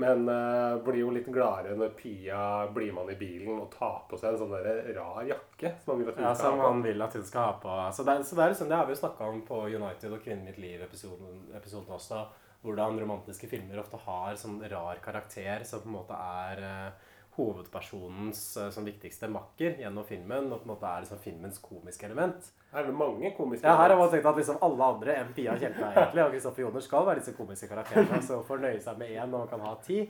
Men 0.00 0.28
uh, 0.30 0.78
blir 0.86 1.00
jo 1.02 1.10
litt 1.10 1.26
gladere 1.26 1.74
når 1.76 1.90
Pia 1.98 2.66
blir 2.72 2.92
med 2.94 3.02
han 3.02 3.10
i 3.16 3.18
bilen 3.18 3.58
og 3.58 3.72
tar 3.74 4.04
på 4.08 4.16
seg 4.16 4.30
en 4.32 4.38
sånn 4.38 4.54
der 4.54 4.94
rar 4.94 5.26
jakke. 5.26 5.72
som 5.82 5.92
han 5.96 6.04
vil 6.04 6.12
at 6.12 6.20
hun 6.20 6.24
Ja, 6.24 6.34
skal 6.38 6.52
som 6.52 6.60
ha 6.62 6.68
han 6.70 6.82
vil 6.86 7.02
at 7.02 7.16
hun 7.18 7.26
skal 7.26 7.48
ha 7.48 7.52
på. 7.60 7.74
Så 7.98 8.06
det, 8.06 8.14
så 8.24 8.38
det, 8.38 8.44
er 8.44 8.54
liksom, 8.54 8.70
det 8.70 8.78
har 8.78 8.86
vi 8.86 8.94
jo 8.94 9.00
snakka 9.02 9.26
om 9.26 9.42
på 9.50 9.58
United 9.66 10.14
og 10.14 10.22
Kvinnen 10.22 10.46
mitt 10.46 10.62
liv-episoden 10.62 11.50
episoden 11.58 11.90
også. 11.98 12.22
Hvordan 12.62 13.00
romantiske 13.02 13.48
filmer 13.50 13.82
ofte 13.82 13.98
har 14.06 14.38
sånn 14.38 14.60
rar 14.70 15.02
karakter 15.02 15.64
som 15.66 15.82
på 15.82 15.90
en 15.90 15.98
måte 15.98 16.16
er 16.46 16.62
eh, 16.70 17.09
hovedpersonens 17.36 18.40
eh, 18.60 18.70
sånn 18.74 18.88
viktigste 18.88 19.30
makker 19.32 19.78
gjennom 19.80 20.06
filmen. 20.08 20.50
Og 20.50 20.62
på 20.62 20.68
en 20.68 20.72
måte 20.74 20.90
er 20.90 21.04
liksom 21.04 21.22
filmens 21.22 21.60
komiske 21.62 22.08
element. 22.08 22.50
Her 22.72 22.84
er 22.84 22.90
det 22.90 22.98
mange 22.98 23.32
komiske 23.36 23.66
Ja, 23.66 23.76
her 23.80 23.94
har 23.94 23.98
man 24.00 24.10
tenkt 24.12 24.28
at 24.30 24.38
liksom 24.40 24.60
alle 24.66 24.90
andre 24.94 25.16
enn 25.22 25.32
Pia 25.36 25.56
Tjelta 25.58 25.88
egentlig, 25.94 26.26
og 26.26 26.36
Kristoffer 26.36 26.66
Joner 26.66 26.84
skal 26.86 27.08
være 27.08 27.22
disse 27.22 27.36
komiske 27.38 27.70
karakterene. 27.70 28.20
Så 28.26 28.42
får 28.46 28.62
nøye 28.66 28.84
seg 28.84 29.00
med 29.00 29.14
én 29.14 29.26
når 29.30 29.46
man 29.46 29.50
kan 29.54 29.66
ha 29.66 29.74
ti. 29.86 30.04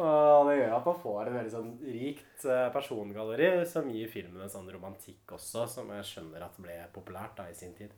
Og 0.00 0.48
det 0.48 0.56
gjør 0.58 0.74
at 0.76 0.88
man 0.88 0.98
får 1.02 1.20
et 1.28 1.36
veldig 1.36 1.52
sånn 1.52 1.70
rikt 1.84 2.48
eh, 2.48 2.66
persongalleri 2.74 3.50
som 3.68 3.86
gir 3.92 4.10
filmen 4.12 4.42
en 4.44 4.52
sånn 4.52 4.68
romantikk 4.72 5.36
også, 5.36 5.66
som 5.70 5.92
jeg 5.94 6.08
skjønner 6.08 6.44
at 6.48 6.58
ble 6.60 6.80
populært 6.94 7.36
da 7.38 7.46
i 7.52 7.56
sin 7.56 7.76
tid. 7.76 7.94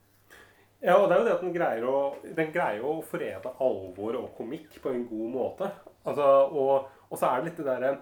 Ja, 0.78 0.94
og 0.94 1.08
det 1.08 1.16
er 1.16 1.22
jo 1.22 1.26
det 1.26 1.34
at 1.34 1.42
den 1.42 1.54
greier 1.54 1.86
å, 1.90 1.96
den 2.22 2.52
greier 2.54 2.84
å 2.86 2.98
forene 3.02 3.54
alvor 3.64 4.20
og 4.20 4.28
komikk 4.36 4.76
på 4.82 4.92
en 4.94 5.08
god 5.08 5.32
måte. 5.34 5.70
Altså, 6.06 6.26
og, 6.54 6.92
og 7.08 7.18
så 7.18 7.32
er 7.32 7.40
det 7.40 7.48
litt 7.48 7.58
det 7.58 7.66
derre 7.66 7.96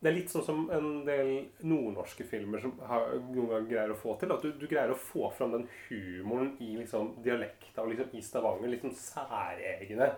Det 0.00 0.08
er 0.08 0.14
litt 0.16 0.32
sånn 0.32 0.44
som 0.46 0.60
en 0.72 1.04
del 1.04 1.30
nordnorske 1.68 2.24
filmer 2.24 2.62
som 2.62 2.72
har, 2.88 3.10
noen 3.20 3.50
ganger 3.50 3.66
greier 3.68 3.90
å 3.92 3.98
få 4.00 4.14
til. 4.20 4.32
At 4.32 4.40
du, 4.46 4.54
du 4.56 4.64
greier 4.70 4.94
å 4.94 4.96
få 4.96 5.28
fram 5.36 5.52
den 5.52 5.66
humoren 5.90 6.54
i 6.64 6.70
liksom 6.78 7.18
dialekta 7.24 7.84
og 7.84 7.92
liksom 7.92 8.14
i 8.16 8.22
Stavanger. 8.24 8.72
Litt 8.72 8.86
sånn 8.86 8.96
særegne 8.96 10.08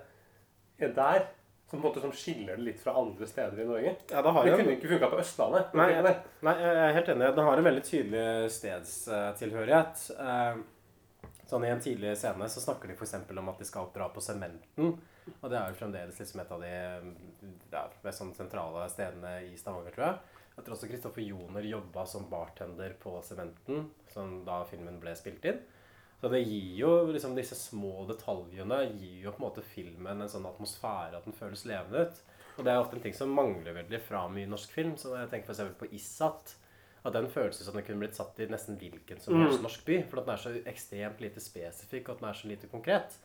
der. 0.79 1.27
Som 1.67 1.81
på 1.81 1.87
en 1.87 1.89
måte 1.89 2.03
som 2.05 2.13
skiller 2.13 2.59
det 2.61 2.67
litt 2.67 2.81
fra 2.83 2.93
andre 3.01 3.27
steder 3.27 3.63
i 3.63 3.67
Norge. 3.67 3.95
Ja, 4.13 4.23
det 4.23 4.33
har 4.37 4.45
det 4.47 4.57
kunne 4.61 4.75
ikke 4.77 4.91
funka 4.93 5.09
på 5.09 5.21
Østlandet. 5.23 5.75
Nei, 5.79 5.89
Det 6.05 6.15
nei, 6.45 6.55
jeg 6.61 6.81
er 6.85 6.97
helt 6.99 7.11
enig. 7.15 7.31
Det 7.35 7.47
har 7.49 7.63
en 7.63 7.69
veldig 7.71 7.85
tydelig 7.89 8.27
stedstilhørighet. 8.59 10.07
Eh, 10.21 10.63
Sånn 11.53 11.67
I 11.67 11.73
en 11.73 11.83
tidlig 11.85 12.15
scene 12.17 12.47
så 12.49 12.63
snakker 12.63 12.89
de 12.89 12.95
f.eks. 12.97 13.15
om 13.29 13.49
at 13.51 13.59
de 13.61 13.67
skal 13.69 13.91
dra 13.93 14.07
på 14.09 14.23
Sementen. 14.25 14.95
Og 15.41 15.51
det 15.51 15.59
er 15.59 15.69
jo 15.71 15.79
fremdeles 15.79 16.19
liksom 16.19 16.41
et 16.43 16.51
av 16.55 16.63
de 16.65 16.71
ja, 17.73 17.83
mest 18.05 18.19
sånn 18.23 18.33
sentrale 18.35 18.89
stedene 18.91 19.37
i 19.47 19.53
Stavanger, 19.59 19.95
tror 19.95 20.07
jeg. 20.09 20.19
Jeg 20.57 20.65
tror 20.67 20.75
også 20.77 20.89
Kristoffer 20.91 21.25
Joner 21.25 21.65
jobba 21.65 22.03
som 22.07 22.27
bartender 22.31 22.93
på 23.01 23.15
Sementen 23.25 23.87
som 24.13 24.43
da 24.45 24.59
filmen 24.69 24.99
ble 25.01 25.15
spilt 25.17 25.45
inn. 25.49 25.63
Så 26.21 26.29
det 26.31 26.43
gir 26.45 26.77
jo 26.79 26.91
liksom 27.11 27.33
disse 27.35 27.57
små 27.59 28.05
detaljene 28.07 28.83
gir 28.93 29.25
jo 29.25 29.33
på 29.35 29.41
en 29.43 29.47
måte 29.49 29.65
filmen 29.67 30.21
en 30.23 30.31
sånn 30.31 30.47
atmosfære 30.47 31.19
at 31.19 31.25
den 31.27 31.35
føles 31.39 31.65
levende 31.67 32.05
ut. 32.07 32.21
Og 32.59 32.67
det 32.67 32.71
er 32.75 32.83
ofte 32.83 32.99
en 32.99 33.03
ting 33.07 33.17
som 33.17 33.33
mangler 33.35 33.75
veldig 33.81 33.99
fra 34.05 34.27
mye 34.31 34.47
norsk 34.51 34.75
film. 34.77 34.93
Så 35.01 35.15
jeg 35.17 35.31
tenker 35.33 35.51
f.eks. 35.57 35.79
på 35.81 35.89
Isat. 35.97 36.53
At 37.03 37.17
den 37.17 37.27
føles 37.33 37.59
som 37.59 37.75
den 37.75 37.83
kunne 37.83 38.05
blitt 38.05 38.15
satt 38.15 38.39
i 38.39 38.47
nesten 38.47 38.77
hvilken 38.79 39.19
som 39.19 39.35
helst 39.41 39.59
Mm. 39.59 39.65
norsk 39.67 39.85
by. 39.89 39.97
For 40.07 40.21
at 40.21 40.27
den 40.29 40.35
er 40.37 40.43
så 40.45 40.53
ekstremt 40.71 41.21
lite 41.25 41.41
spesifikk, 41.43 42.09
og 42.09 42.15
at 42.15 42.21
den 42.21 42.29
er 42.29 42.39
så 42.39 42.47
lite 42.53 42.69
konkret. 42.71 43.17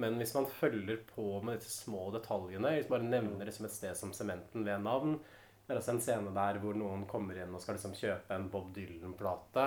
Men 0.00 0.16
hvis 0.20 0.34
man 0.36 0.48
følger 0.60 1.02
på 1.08 1.40
med 1.44 1.60
disse 1.60 1.84
små 1.84 2.08
detaljene, 2.14 2.76
hvis 2.76 2.88
man 2.88 2.98
bare 2.98 3.12
nevner 3.16 3.48
liksom 3.48 3.66
et 3.68 3.74
sted 3.74 3.98
som 3.98 4.14
Sementen 4.16 4.64
ved 4.66 4.82
navn 4.84 5.18
Det 5.18 5.74
er 5.74 5.80
altså 5.80 5.94
en 5.94 6.02
scene 6.02 6.34
der 6.34 6.58
hvor 6.62 6.74
noen 6.78 7.06
kommer 7.10 7.38
inn 7.38 7.54
og 7.54 7.62
skal 7.62 7.76
liksom 7.78 7.96
kjøpe 7.98 8.34
en 8.34 8.48
Bob 8.50 8.72
Dylan-plate. 8.74 9.66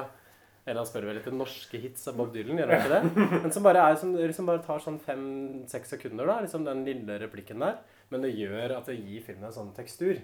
Eller 0.63 0.79
han 0.79 0.87
spør 0.87 1.09
vel 1.09 1.19
etter 1.19 1.35
norske 1.35 1.79
hits 1.79 2.07
av 2.07 2.15
Bob 2.19 2.31
Dylan, 2.35 2.59
gjør 2.59 2.71
han 2.71 2.81
ikke 2.81 2.93
det? 2.93 3.25
Men 3.43 3.55
som 3.55 3.65
bare, 3.65 3.83
er, 3.83 3.97
som 3.99 4.13
liksom 4.15 4.47
bare 4.47 4.63
tar 4.63 4.83
sånn 4.83 4.99
fem-seks 5.03 5.95
sekunder, 5.95 6.27
da, 6.29 6.37
liksom 6.43 6.63
den 6.67 6.85
lille 6.87 7.17
replikken 7.19 7.63
der. 7.63 7.81
Men 8.11 8.23
det 8.23 8.31
gjør 8.37 8.77
at 8.77 8.87
det 8.87 8.99
gir 8.99 9.25
filmen 9.25 9.49
en 9.49 9.55
sånn 9.55 9.73
tekstur. 9.75 10.21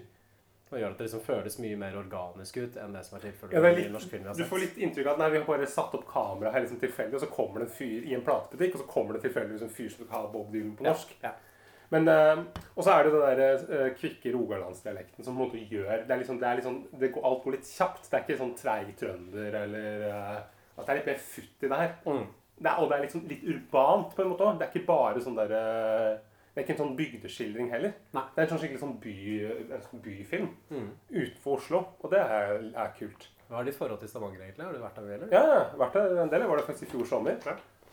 Og 0.70 0.78
gjør 0.78 0.92
at 0.92 1.00
det 1.00 1.06
liksom 1.08 1.22
føles 1.26 1.56
mye 1.58 1.76
mer 1.80 1.96
organisk 1.98 2.56
ut 2.62 2.76
enn 2.78 2.92
det 2.94 3.02
som 3.06 3.16
er 3.18 3.24
tilfellet 3.26 3.56
Ja, 3.58 3.70
i 3.74 3.90
norsk 3.90 4.10
film 4.12 4.22
vi 4.22 4.28
har 4.30 4.38
du 4.38 4.44
får 4.46 4.62
litt 4.62 4.76
inntrykk 4.78 5.08
av 5.08 5.16
at 5.16 5.22
nei, 5.24 5.30
vi 5.34 5.40
har 5.40 5.46
bare 5.48 5.66
satt 5.66 5.94
opp 5.98 6.06
kamera 6.06 6.52
her 6.54 6.62
liksom 6.62 6.78
tilfeldig, 6.82 7.18
og 7.18 7.24
så 7.24 7.30
kommer 7.32 7.64
det 7.64 7.66
en 7.66 7.76
fyr 7.80 8.06
i 8.06 8.14
en 8.14 8.22
platebutikk, 8.26 8.76
og 8.76 8.84
så 8.84 8.90
kommer 8.92 9.16
det 9.16 9.24
tilfeldigvis 9.26 9.64
en 9.66 9.72
fyr 9.74 9.88
som 9.90 10.04
skal 10.04 10.14
ha 10.14 10.28
Bob 10.30 10.52
Dylan 10.54 10.76
på 10.78 10.86
norsk. 10.86 11.16
ja. 11.24 11.34
Men, 11.90 12.08
øh, 12.08 12.44
Og 12.76 12.84
så 12.84 12.90
er 12.92 13.02
det 13.02 13.12
den 13.12 13.38
der 13.38 13.64
øh, 13.68 13.96
kvikke 13.98 14.30
rogalandsdialekten 14.36 15.24
som 15.24 15.34
på 15.34 15.42
en 15.42 15.48
måte 15.48 15.66
gjør 15.66 16.04
Det 16.06 16.14
er 16.14 16.20
liksom, 16.20 16.38
det 16.38 16.46
er 16.48 16.60
sånn, 16.62 16.84
det 17.00 17.12
går, 17.12 17.24
alt 17.26 17.42
går 17.42 17.56
litt 17.56 17.66
kjapt. 17.66 18.04
Det 18.06 18.14
er 18.14 18.22
ikke 18.22 18.36
sånn 18.38 18.52
treig 18.54 18.92
trønder 19.00 19.56
eller 19.64 20.04
øh, 20.06 20.36
At 20.78 20.84
det 20.84 20.92
er 20.92 21.00
litt 21.00 21.10
mer 21.10 21.24
futt 21.32 21.64
i 21.66 21.70
det 21.72 21.80
her. 21.80 21.96
Mm. 22.06 22.28
Det 22.60 22.70
er, 22.70 22.76
og 22.78 22.88
det 22.90 22.96
er 22.96 23.02
liksom 23.08 23.24
litt 23.26 23.42
urbant 23.42 24.14
på 24.14 24.22
en 24.22 24.30
måte 24.30 24.46
òg. 24.46 24.60
Det 24.60 24.68
er 24.68 24.70
ikke 24.70 24.86
bare 24.86 25.24
sånn 25.24 25.38
der 25.40 25.56
eh, 25.58 26.12
Det 26.54 26.60
er 26.60 26.64
ikke 26.66 26.74
en 26.76 26.80
sånn 26.82 26.96
bygdeskildring 26.98 27.68
heller. 27.70 27.92
Nei. 28.16 28.22
Det 28.34 28.42
er 28.42 28.46
en 28.46 28.50
sånn 28.52 28.60
skikkelig 28.62 28.80
sånn 28.82 28.96
by, 29.00 29.16
en 29.76 29.84
sånn 29.86 30.00
byfilm 30.02 30.48
Mm. 30.70 30.88
utenfor 31.10 31.56
Oslo. 31.60 31.82
Og 32.02 32.10
det 32.10 32.18
er, 32.20 32.64
er 32.74 32.94
kult. 32.98 33.28
Hva 33.48 33.60
er 33.60 33.64
ditt 33.70 33.74
forhold 33.78 34.00
til 34.00 34.08
Stavanger, 34.08 34.40
egentlig? 34.42 34.64
Har 34.66 34.72
du 34.72 34.78
vært 34.82 34.94
der, 34.98 35.12
eller? 35.14 35.28
Ja, 35.34 35.42
ja. 35.46 35.60
Vært 35.78 35.92
der 35.98 36.22
en 36.24 36.30
del. 36.30 36.40
Jeg 36.40 36.48
var 36.50 36.56
der 36.56 36.66
faktisk 36.66 36.88
i 36.88 36.90
fjor 36.96 37.06
sommer. 37.06 37.38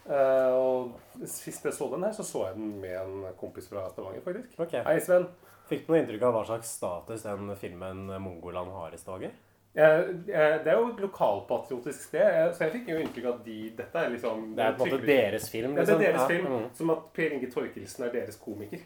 Eh, 0.07 0.53
og 0.55 0.93
sist 1.27 1.65
jeg 1.65 1.73
så 1.73 1.89
den 1.91 2.03
her, 2.03 2.11
så 2.15 2.23
så 2.25 2.45
jeg 2.47 2.55
den 2.55 2.81
med 2.81 2.95
en 3.01 3.33
kompis 3.39 3.67
fra 3.69 3.87
Stavanger, 3.91 4.21
faktisk. 4.25 4.57
Okay. 4.59 4.83
Hei, 4.83 4.99
Sven. 4.99 5.27
Fikk 5.67 5.85
du 5.85 5.91
noe 5.93 5.99
inntrykk 6.01 6.21
av 6.23 6.33
hva 6.37 6.45
slags 6.47 6.69
status 6.77 7.23
den 7.27 7.49
filmen 7.59 8.05
Mongoland 8.23 8.71
har 8.71 8.93
i 8.95 8.97
Stavanger? 9.01 9.33
Det 9.77 10.33
er 10.33 10.73
jo 10.73 10.87
et 10.89 11.01
lokalpatriotisk 11.03 12.07
sted, 12.07 12.53
så 12.57 12.63
jeg 12.65 12.71
fikk 12.79 12.87
jo 12.89 12.97
inntrykk 13.03 13.25
av 13.29 13.33
at 13.35 13.43
de, 13.45 13.57
dette 13.77 14.01
er 14.01 14.09
liksom 14.15 14.47
Det 14.57 14.63
er 14.65 14.71
på 14.79 14.87
en 14.87 14.93
måte 14.95 15.05
deres 15.05 15.49
film, 15.53 15.75
Ja, 15.77 15.83
det 15.85 15.93
er 15.93 15.99
liksom. 15.99 16.05
deres 16.07 16.21
Ja, 16.21 16.27
film. 16.31 16.47
mm. 16.55 16.69
Som 16.79 16.89
at 16.95 17.03
Per 17.13 17.35
Inge 17.35 17.51
Torkelsen 17.53 18.07
er 18.07 18.15
deres 18.15 18.39
komiker. 18.41 18.81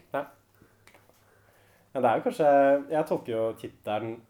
Men 1.94 2.02
det 2.04 2.10
er 2.10 2.16
jo 2.20 2.26
kanskje 2.26 2.50
Jeg 2.92 3.06
tolker 3.08 3.32
jo 3.32 3.46
tittelen 3.60 4.20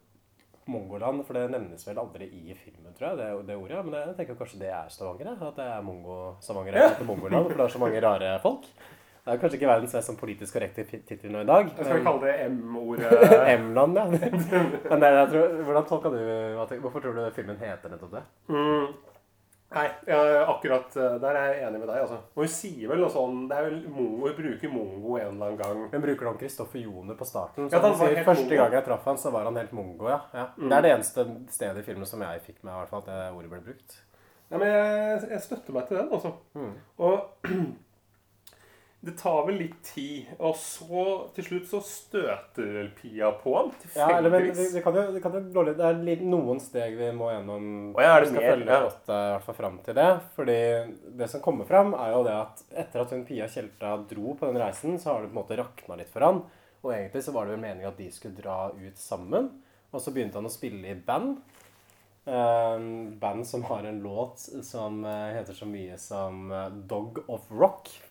Mongoland, 0.70 1.24
for 1.26 1.34
det 1.34 1.48
nevnes 1.50 1.82
vel 1.88 1.98
aldri 1.98 2.28
i 2.30 2.54
filmen, 2.54 2.92
tror 2.94 3.08
jeg, 3.08 3.18
det, 3.18 3.46
det 3.48 3.56
ordet. 3.58 3.80
Men 3.84 3.94
jeg 3.98 4.16
tenker 4.20 4.36
kanskje 4.38 4.60
det 4.60 4.68
er 4.70 4.88
Stavanger. 4.94 5.32
At 5.42 5.56
det 5.58 5.64
er 5.66 5.82
Mongo, 5.82 6.36
Stavanger 6.40 6.78
Ja. 6.78 6.90
Mongoland, 7.02 7.48
for 7.50 7.56
det 7.58 7.64
er 7.66 7.72
så 7.74 7.80
mange 7.82 8.00
rare 8.06 8.36
folk. 8.44 8.68
Det 9.22 9.30
er 9.30 9.38
kanskje 9.38 9.58
ikke 9.60 9.68
verdens 9.70 9.92
mest 9.94 10.08
sånn 10.10 10.18
politisk 10.18 10.56
korrekte 10.56 10.82
tittel 11.06 11.30
nå 11.30 11.44
i 11.44 11.46
dag. 11.46 11.68
Jeg 11.70 11.86
skal 11.86 12.00
vi 12.00 12.06
kalle 12.08 12.26
det 12.26 12.46
M-ordet. 12.48 13.10
M-land, 13.62 14.00
ja. 14.00 14.06
Men 14.10 15.04
det, 15.04 15.10
tror, 15.30 15.52
hvordan 15.62 15.86
tolka 15.86 16.10
du 16.10 16.18
Hvorfor 16.82 17.04
tror 17.04 17.14
du 17.14 17.22
filmen 17.36 17.60
heter 17.60 17.92
nettopp 17.92 18.16
det? 18.16 18.22
Mm. 18.50 18.88
Nei, 19.72 19.84
ja, 20.06 20.18
akkurat 20.52 20.96
eh, 20.96 21.14
der 21.22 21.36
er 21.38 21.46
jeg 21.52 21.62
enig 21.68 21.78
med 21.80 21.88
deg. 21.88 22.02
altså. 22.02 22.18
Og 22.34 22.42
hun 22.44 22.50
sier 22.52 22.90
vel 22.90 23.00
noe 23.00 23.12
sånn 23.12 23.46
Det 23.48 23.56
er 23.56 23.68
vel 23.68 23.78
mongo, 23.88 24.26
Hun 24.26 24.34
bruker 24.36 24.72
mongo 24.72 25.14
en 25.16 25.28
eller 25.30 25.46
annen 25.46 25.60
gang. 25.60 25.84
Hun 25.94 26.04
bruker 26.04 26.26
noen 26.26 26.34
om 26.34 26.40
Kristoffer 26.42 26.82
Joner 26.82 27.16
på 27.16 27.28
starten. 27.28 27.70
Så 27.70 27.78
ja, 27.78 27.82
han 27.86 27.96
sier, 28.02 28.18
Første 28.26 28.44
mongo. 28.44 28.58
gang 28.58 28.76
jeg 28.76 28.86
traff 28.90 29.06
han, 29.08 29.20
så 29.22 29.32
var 29.32 29.48
han 29.48 29.60
helt 29.62 29.72
mongo, 29.76 30.10
ja. 30.10 30.18
ja. 30.34 30.48
Mm. 30.58 30.66
Det 30.66 30.76
er 30.76 30.86
det 30.88 30.92
eneste 30.96 31.26
stedet 31.54 31.80
i 31.80 31.86
filmen 31.86 32.10
som 32.10 32.26
jeg 32.26 32.42
fikk 32.44 32.58
med, 32.60 32.74
i 32.74 32.76
hvert 32.80 32.92
fall, 32.92 33.06
at 33.06 33.12
det 33.14 33.30
ordet 33.38 33.54
ble 33.54 33.62
brukt. 33.70 33.96
Ja, 34.50 34.58
men 34.58 34.68
jeg, 34.68 35.24
jeg 35.30 35.46
støtter 35.46 35.78
meg 35.78 35.88
til 35.88 36.02
den, 36.02 36.12
altså. 36.18 36.34
Mm. 36.58 36.74
Og 37.06 37.56
det 39.02 39.16
tar 39.18 39.40
vel 39.48 39.56
litt 39.58 39.78
tid, 39.82 40.28
og 40.38 40.52
så 40.54 41.00
til 41.34 41.46
slutt 41.48 41.64
så 41.66 41.80
støter 41.82 42.68
vel 42.76 42.90
Pia 42.94 43.32
på 43.42 43.54
ham. 43.56 43.72
Ja, 43.96 44.06
eller, 44.18 44.30
men 44.30 44.44
vi, 44.54 44.66
vi 44.76 44.82
kan 44.84 44.94
jo, 44.94 45.02
vi 45.16 45.22
kan 45.24 45.34
jo 45.34 45.64
Det 45.66 45.74
er 45.88 45.98
litt, 46.06 46.22
noen 46.22 46.60
steg 46.62 46.94
vi 47.00 47.08
må 47.16 47.32
gjennom. 47.32 47.64
Og 47.96 47.98
ja, 48.04 48.12
er 48.14 48.22
det 48.22 48.28
vi 48.30 48.36
skal 48.36 48.44
mer? 48.46 48.52
følge 48.54 48.70
Ja. 48.70 48.78
plottet 48.84 49.10
i 49.16 49.32
hvert 49.32 49.46
fall 49.48 49.58
fram 49.58 49.80
til 49.88 49.98
det. 49.98 50.06
Fordi 50.36 50.58
det 51.18 51.28
som 51.34 51.42
kommer 51.42 51.66
fram, 51.66 51.96
er 51.98 52.14
jo 52.14 52.22
det 52.28 52.36
at 52.44 52.62
etter 52.84 53.02
at 53.02 53.16
hun 53.16 53.24
Pia 53.26 53.48
Tjelta 53.50 53.96
dro 54.14 54.36
på 54.38 54.46
den 54.52 54.62
reisen, 54.62 54.94
så 55.02 55.10
har 55.16 55.22
det 55.26 55.32
på 55.32 55.34
en 55.34 55.40
måte 55.42 55.58
rakna 55.58 55.98
litt 55.98 56.12
for 56.14 56.28
han. 56.28 56.42
Og 56.84 56.94
egentlig 56.94 57.24
så 57.26 57.34
var 57.34 57.46
det 57.50 57.56
vel 57.56 57.64
meningen 57.66 57.90
at 57.90 57.98
de 57.98 58.08
skulle 58.14 58.38
dra 58.38 58.68
ut 58.70 58.98
sammen. 59.02 59.50
Og 59.92 60.00
så 60.00 60.14
begynte 60.14 60.38
han 60.38 60.46
å 60.48 60.54
spille 60.54 60.94
i 60.94 60.94
band. 60.94 61.40
Um, 62.24 63.18
band 63.18 63.46
som 63.46 63.64
har 63.64 63.84
en 63.84 63.98
låt 64.02 64.38
som 64.62 65.04
eh, 65.04 65.10
heter 65.10 65.56
så 65.58 65.66
mye 65.66 65.96
som 65.98 66.52
eh, 66.52 66.68
'Dog 66.68 67.18
of 67.26 67.50
Rock' 67.50 67.90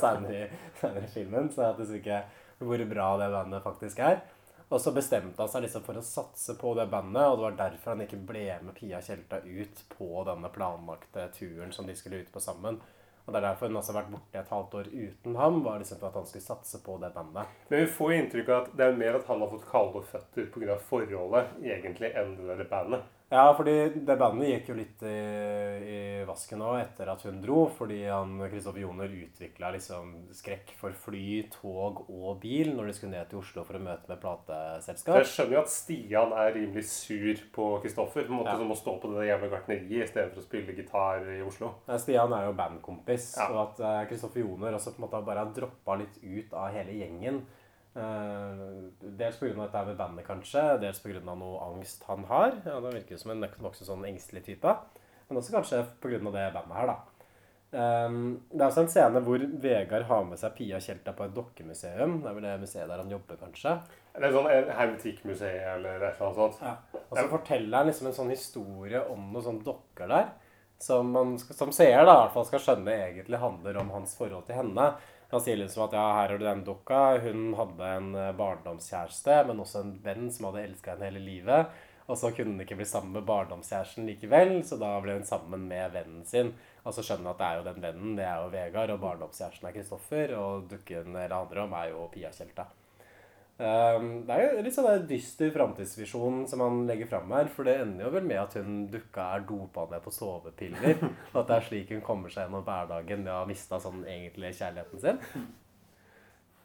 senere 0.00 0.48
senere 0.80 1.04
i 1.04 1.12
filmen. 1.12 1.46
Så 1.52 1.62
jeg 1.62 1.76
vet 1.78 1.92
ikke 2.00 2.18
hvor 2.58 2.82
bra 2.90 3.12
det 3.20 3.30
bandet 3.30 3.62
faktisk 3.62 4.02
er. 4.02 4.20
Og 4.68 4.80
så 4.80 4.90
bestemte 4.92 5.38
han 5.38 5.48
seg 5.48 5.64
liksom 5.64 5.84
for 5.86 5.96
å 5.96 6.04
satse 6.04 6.56
på 6.58 6.74
det 6.76 6.88
bandet, 6.90 7.24
og 7.24 7.38
det 7.38 7.44
var 7.44 7.60
derfor 7.60 7.94
han 7.94 8.02
ikke 8.04 8.18
ble 8.28 8.46
med 8.66 8.74
Pia 8.76 8.98
Tjelta 9.00 9.38
ut 9.40 9.84
på 9.94 10.08
denne 10.26 10.50
planlagte 10.52 11.28
turen 11.38 11.70
som 11.72 11.86
de 11.86 11.94
skulle 11.96 12.24
ut 12.24 12.32
på 12.34 12.42
sammen. 12.42 12.80
Og 13.24 13.32
det 13.32 13.38
er 13.38 13.46
derfor 13.46 13.70
hun 13.70 13.78
også 13.78 13.92
har 13.92 14.00
vært 14.00 14.12
borte 14.16 14.40
et 14.40 14.50
halvt 14.52 14.74
år 14.80 14.90
uten 14.92 15.38
ham, 15.38 15.62
var 15.64 15.78
liksom 15.78 16.02
at 16.02 16.18
han 16.18 16.26
skulle 16.26 16.44
satse 16.44 16.82
på 16.84 16.98
det 17.00 17.12
bandet. 17.14 17.54
Men 17.68 17.84
vi 17.84 17.94
får 17.94 18.12
jo 18.12 18.18
inntrykk 18.18 18.50
av 18.50 18.58
at 18.64 18.74
det 18.80 18.88
er 18.88 19.00
mer 19.04 19.20
at 19.20 19.30
han 19.30 19.44
har 19.44 19.54
fått 19.54 19.70
kalde 19.70 20.02
føtter 20.10 20.50
pga. 20.52 20.76
forholdet, 20.90 21.54
egentlig, 21.62 22.12
enn 22.18 22.34
det 22.48 22.68
bandet. 22.68 23.06
Ja, 23.30 23.50
fordi 23.52 23.72
det 24.08 24.14
bandet 24.16 24.48
gikk 24.48 24.68
jo 24.70 24.74
litt 24.78 25.02
i, 25.04 25.16
i 25.84 25.96
vasken 26.24 26.62
òg 26.64 26.78
etter 26.80 27.10
at 27.12 27.20
hun 27.26 27.42
dro. 27.42 27.66
Fordi 27.76 27.98
han 28.08 28.38
Kristoffer 28.48 28.80
Joner 28.80 29.12
utvikla 29.12 29.68
liksom 29.74 30.14
skrekk 30.32 30.72
for 30.80 30.96
fly, 30.96 31.42
tog 31.52 32.06
og 32.08 32.38
bil 32.40 32.70
når 32.72 32.88
de 32.88 32.94
skulle 32.96 33.12
ned 33.18 33.28
til 33.28 33.42
Oslo 33.42 33.66
for 33.68 33.76
å 33.76 33.82
møte 33.84 34.08
med 34.08 34.22
plateselskap. 34.22 35.20
jeg 35.20 35.28
skjønner 35.34 35.58
jo 35.58 35.60
at 35.60 35.74
Stian 35.74 36.32
er 36.40 36.54
rimelig 36.56 36.86
sur 36.88 37.44
på 37.52 37.68
Kristoffer. 37.84 38.24
På 38.24 38.32
en 38.32 38.40
måte 38.40 38.54
Ja. 38.54 38.56
Som 38.62 38.72
å 38.72 38.80
stå 38.80 38.96
på 39.02 39.12
det 39.12 39.28
jævla 39.28 39.52
gartneriet 39.52 40.02
i 40.02 40.08
stedet 40.08 40.32
for 40.32 40.40
å 40.40 40.48
spille 40.48 40.72
gitar 40.80 41.28
i 41.36 41.42
Oslo. 41.44 41.74
Ja, 41.86 41.98
Stian 42.00 42.32
er 42.32 42.46
jo 42.48 42.56
bandkompis, 42.56 43.36
Ja. 43.36 43.50
og 43.52 43.60
at 43.68 43.80
eh, 43.84 44.08
Kristoffer 44.08 44.40
Joner 44.40 44.72
også 44.80 44.96
på 44.96 45.02
en 45.02 45.08
måte 45.10 45.24
bare 45.28 45.44
har 45.44 45.52
droppa 45.52 45.98
litt 46.00 46.16
ut 46.24 46.54
av 46.54 46.72
hele 46.72 46.96
gjengen. 46.96 47.42
Eh, 47.98 48.64
dels 49.18 49.36
pga. 49.36 49.54
dette 49.54 49.84
med 49.86 49.96
bandet, 49.98 50.26
kanskje. 50.26 50.64
Dels 50.82 51.00
pga. 51.02 51.20
noe 51.34 51.60
angst 51.72 52.04
han 52.06 52.24
har. 52.24 52.52
Ja, 52.64 52.80
Det 52.80 52.94
virker 52.94 53.16
som 53.18 53.30
en 53.30 53.46
voksen 53.58 53.86
sånn 53.86 54.06
engstelig 54.06 54.44
type. 54.44 54.76
Men 55.28 55.38
også 55.38 55.52
kanskje 55.56 55.84
pga. 56.00 56.18
det 56.18 56.52
bandet 56.54 56.76
her, 56.76 56.86
da. 56.86 56.98
Um, 57.70 58.40
det 58.48 58.62
er 58.62 58.70
også 58.70 58.80
en 58.80 58.88
scene 58.88 59.20
hvor 59.20 59.42
Vegard 59.60 60.06
har 60.08 60.22
med 60.24 60.38
seg 60.40 60.54
Pia 60.56 60.78
Tjelta 60.80 61.12
på 61.12 61.26
et 61.26 61.34
dokkemuseum. 61.36 62.22
Det 62.22 62.30
er 62.30 62.36
vel 62.38 62.46
det 62.46 62.60
museet 62.62 62.88
der 62.88 63.02
han 63.02 63.10
jobber, 63.12 63.36
kanskje. 63.36 63.74
Det 64.14 64.24
er 64.24 64.32
sånn 64.32 64.48
Hermetikkmuseet 64.78 65.66
eller 65.74 66.00
et 66.00 66.14
eller 66.14 66.30
annet 66.30 66.38
sånt. 66.40 66.62
Ja. 66.62 67.02
Og 67.02 67.18
så 67.18 67.26
forteller 67.28 67.76
han 67.76 67.90
liksom 67.90 68.08
en 68.08 68.16
sånn 68.16 68.32
historie 68.32 69.02
om 69.12 69.28
noen 69.34 69.44
sånne 69.44 69.66
dokker 69.66 70.08
der. 70.08 70.32
Som 70.80 71.12
man 71.12 71.36
som 71.42 71.74
seer 71.74 72.06
da, 72.06 72.14
i 72.14 72.22
hvert 72.22 72.34
fall 72.38 72.48
skal 72.48 72.64
skjønne 72.64 72.94
egentlig 72.94 73.42
handler 73.42 73.80
om 73.82 73.92
hans 73.92 74.16
forhold 74.16 74.46
til 74.48 74.60
henne. 74.62 74.88
Han 75.30 75.42
sier 75.44 75.58
liksom 75.60 75.84
at 75.84 75.94
ja, 75.96 76.06
her 76.16 76.30
har 76.32 76.38
du 76.40 76.44
den 76.46 76.64
dukka. 76.64 77.02
Hun 77.20 77.52
hadde 77.58 77.92
en 77.98 78.14
eh, 78.16 78.32
barndomskjæreste, 78.38 79.42
men 79.50 79.60
også 79.60 79.82
en 79.84 79.94
venn 80.04 80.30
som 80.32 80.48
hadde 80.48 80.64
elska 80.64 80.94
henne 80.94 81.10
hele 81.10 81.20
livet. 81.20 81.74
Og 82.08 82.16
så 82.16 82.30
kunne 82.32 82.54
hun 82.54 82.64
ikke 82.64 82.78
bli 82.78 82.86
sammen 82.88 83.12
med 83.18 83.26
barndomskjæresten 83.28 84.08
likevel, 84.08 84.54
så 84.64 84.78
da 84.80 84.94
ble 85.04 85.18
hun 85.18 85.28
sammen 85.28 85.66
med 85.68 85.92
vennen 85.92 86.24
sin. 86.24 86.54
Og 86.88 86.96
så 86.96 87.04
skjønner 87.04 87.26
hun 87.26 87.34
at 87.34 87.42
det 87.42 87.48
er 87.48 87.58
jo 87.58 87.66
den 87.66 87.84
vennen, 87.84 88.16
det 88.16 88.24
er 88.24 88.40
jo 88.40 88.52
Vegard, 88.54 88.94
og 88.94 89.02
barndomskjæresten 89.04 89.68
er 89.68 89.76
Kristoffer, 89.76 90.32
og 90.40 90.70
dukken 90.72 91.12
det 91.12 91.28
handler 91.34 91.66
om, 91.66 91.76
er 91.76 91.90
jo 91.92 92.08
Pia 92.14 92.32
Tjelta. 92.32 92.70
Um, 93.58 94.22
det 94.22 94.34
er 94.36 94.44
jo 94.44 94.62
litt 94.62 94.74
sånn 94.76 94.86
en 94.86 95.06
dyster 95.10 95.48
framtidsvisjon 95.50 96.44
som 96.46 96.62
han 96.62 96.84
legger 96.86 97.10
fram 97.10 97.32
her. 97.34 97.50
For 97.50 97.66
det 97.66 97.78
ender 97.82 98.06
jo 98.06 98.12
vel 98.14 98.28
med 98.30 98.42
at 98.42 98.58
hun 98.60 98.84
dukka 98.92 99.30
er 99.34 99.46
dopa 99.48 99.88
ned 99.90 100.04
på 100.04 100.14
sovepiller. 100.14 101.00
Og 101.32 101.40
at 101.42 101.48
det 101.50 101.56
er 101.56 101.66
slik 101.70 101.94
hun 101.94 102.04
kommer 102.06 102.32
seg 102.32 102.46
gjennom 102.46 102.66
hverdagen 102.66 103.24
med 103.24 103.34
å 103.34 103.40
ha 103.40 103.48
mista 103.48 103.80
sånn 103.82 104.04
egentlig 104.06 104.54
kjærligheten 104.60 105.02
sin. 105.02 105.24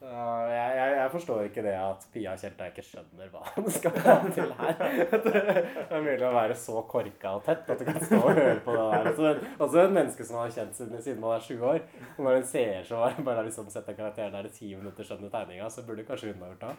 Så 0.03 0.09
jeg, 0.51 0.71
jeg, 0.75 0.95
jeg 0.99 1.11
forstår 1.13 1.45
ikke 1.47 1.61
det 1.63 1.73
at 1.79 2.01
Pia 2.11 2.33
Tjelta 2.35 2.65
ikke 2.67 2.83
skjønner 2.83 3.29
hva 3.31 3.43
han 3.47 3.67
skal 3.71 3.93
få 3.95 4.15
til 4.35 4.49
her. 4.57 4.81
Det 5.23 5.83
er 5.95 6.01
mulig 6.03 6.25
å 6.27 6.31
være 6.35 6.57
så 6.59 6.81
korka 6.91 7.31
og 7.37 7.45
tett 7.45 7.69
at 7.71 7.79
du 7.79 7.85
kan 7.87 7.99
stå 8.01 8.19
og 8.19 8.33
høre 8.35 8.57
på 8.65 8.75
det 8.75 8.81
der. 8.91 9.07
Også, 9.13 9.31
også 9.63 9.79
et 9.85 9.95
menneske 9.95 10.27
som 10.27 10.41
har 10.41 10.51
kjent 10.51 10.75
siden, 10.75 10.99
siden 11.05 11.21
man 11.23 11.37
er 11.37 11.45
sju 11.45 11.55
år. 11.69 11.79
Og 12.17 12.19
når 12.27 12.41
en 12.41 12.49
seer 12.49 12.83
som 12.89 13.23
bare 13.29 13.45
liksom 13.47 13.69
sett 13.71 13.87
en 13.93 13.97
karakter 14.01 14.33
der 14.33 14.49
i 14.49 14.51
ti 14.57 14.73
minutter 14.75 15.07
skjønner 15.07 15.31
tegninga, 15.31 15.69
så 15.71 15.85
burde 15.87 16.03
kanskje 16.09 16.33
hun 16.33 16.43
ha 16.43 16.51
gjort 16.51 16.67
det. 16.67 16.75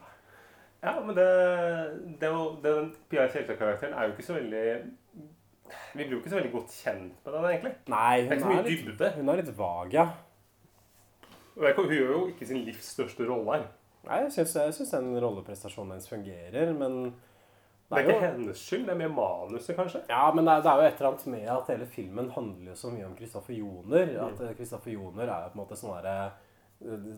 Ja, 0.84 0.94
men 1.00 1.16
det, 1.16 1.30
det 2.20 2.28
jo, 2.34 2.44
den 2.66 2.92
Pia 3.08 3.24
Tjelta-karakteren 3.32 3.96
er 3.96 4.10
jo 4.10 4.18
ikke 4.18 4.26
så 4.28 4.36
veldig 4.36 4.66
Vi 5.96 6.02
blir 6.02 6.12
jo 6.12 6.20
ikke 6.20 6.34
så 6.34 6.42
veldig 6.42 6.52
godt 6.58 6.76
kjent 6.76 7.24
med 7.24 7.32
den, 7.38 7.48
egentlig. 7.54 7.74
Nei, 7.88 8.12
Det 8.20 8.28
er 8.28 8.36
ikke 8.36 8.44
så 8.44 8.52
mye 8.52 8.60
er 8.60 8.68
litt, 8.68 8.86
dybde. 8.90 9.12
hun 9.16 9.32
er 9.32 9.40
litt 9.40 9.52
vag, 9.64 9.96
ja. 9.96 10.06
Hun 11.54 11.92
gjør 11.92 12.10
jo 12.10 12.20
ikke 12.32 12.46
sin 12.48 12.64
livs 12.66 12.90
største 12.96 13.26
rolle 13.28 13.58
her. 13.58 13.66
Nei, 14.04 14.24
jeg 14.26 14.48
syns, 14.52 14.90
den 14.92 15.14
rolleprestasjonen 15.22 15.94
hennes 15.94 16.10
fungerer, 16.10 16.72
men 16.76 17.14
Det 17.88 18.00
er 18.00 18.08
ikke 18.08 18.24
hennes 18.24 18.60
skyld, 18.60 18.86
det 18.88 18.94
er 18.94 18.98
mer 19.00 19.12
manuset, 19.12 19.76
kanskje. 19.76 20.02
Ja, 20.10 20.26
men 20.34 20.48
det 20.48 20.56
er, 20.56 20.64
det 20.64 20.72
er 20.72 20.80
jo 20.80 20.88
et 20.88 20.98
eller 20.98 21.10
annet 21.12 21.28
med 21.34 21.46
at 21.54 21.70
hele 21.72 21.86
filmen 21.86 22.30
handler 22.34 22.72
jo 22.72 22.80
så 22.80 22.90
mye 22.92 23.06
om 23.06 23.14
Kristoffer 23.16 23.54
Joner. 23.56 24.10
Mm. 24.10 24.24
At 24.26 24.42
eh, 24.44 24.56
Kristoffer 24.58 24.92
Joner 24.92 25.28
er 25.28 25.46
jo 25.46 25.52
på 25.52 25.58
en 25.58 25.62
måte 25.62 25.78
sånn 25.78 25.94
derre 25.94 26.32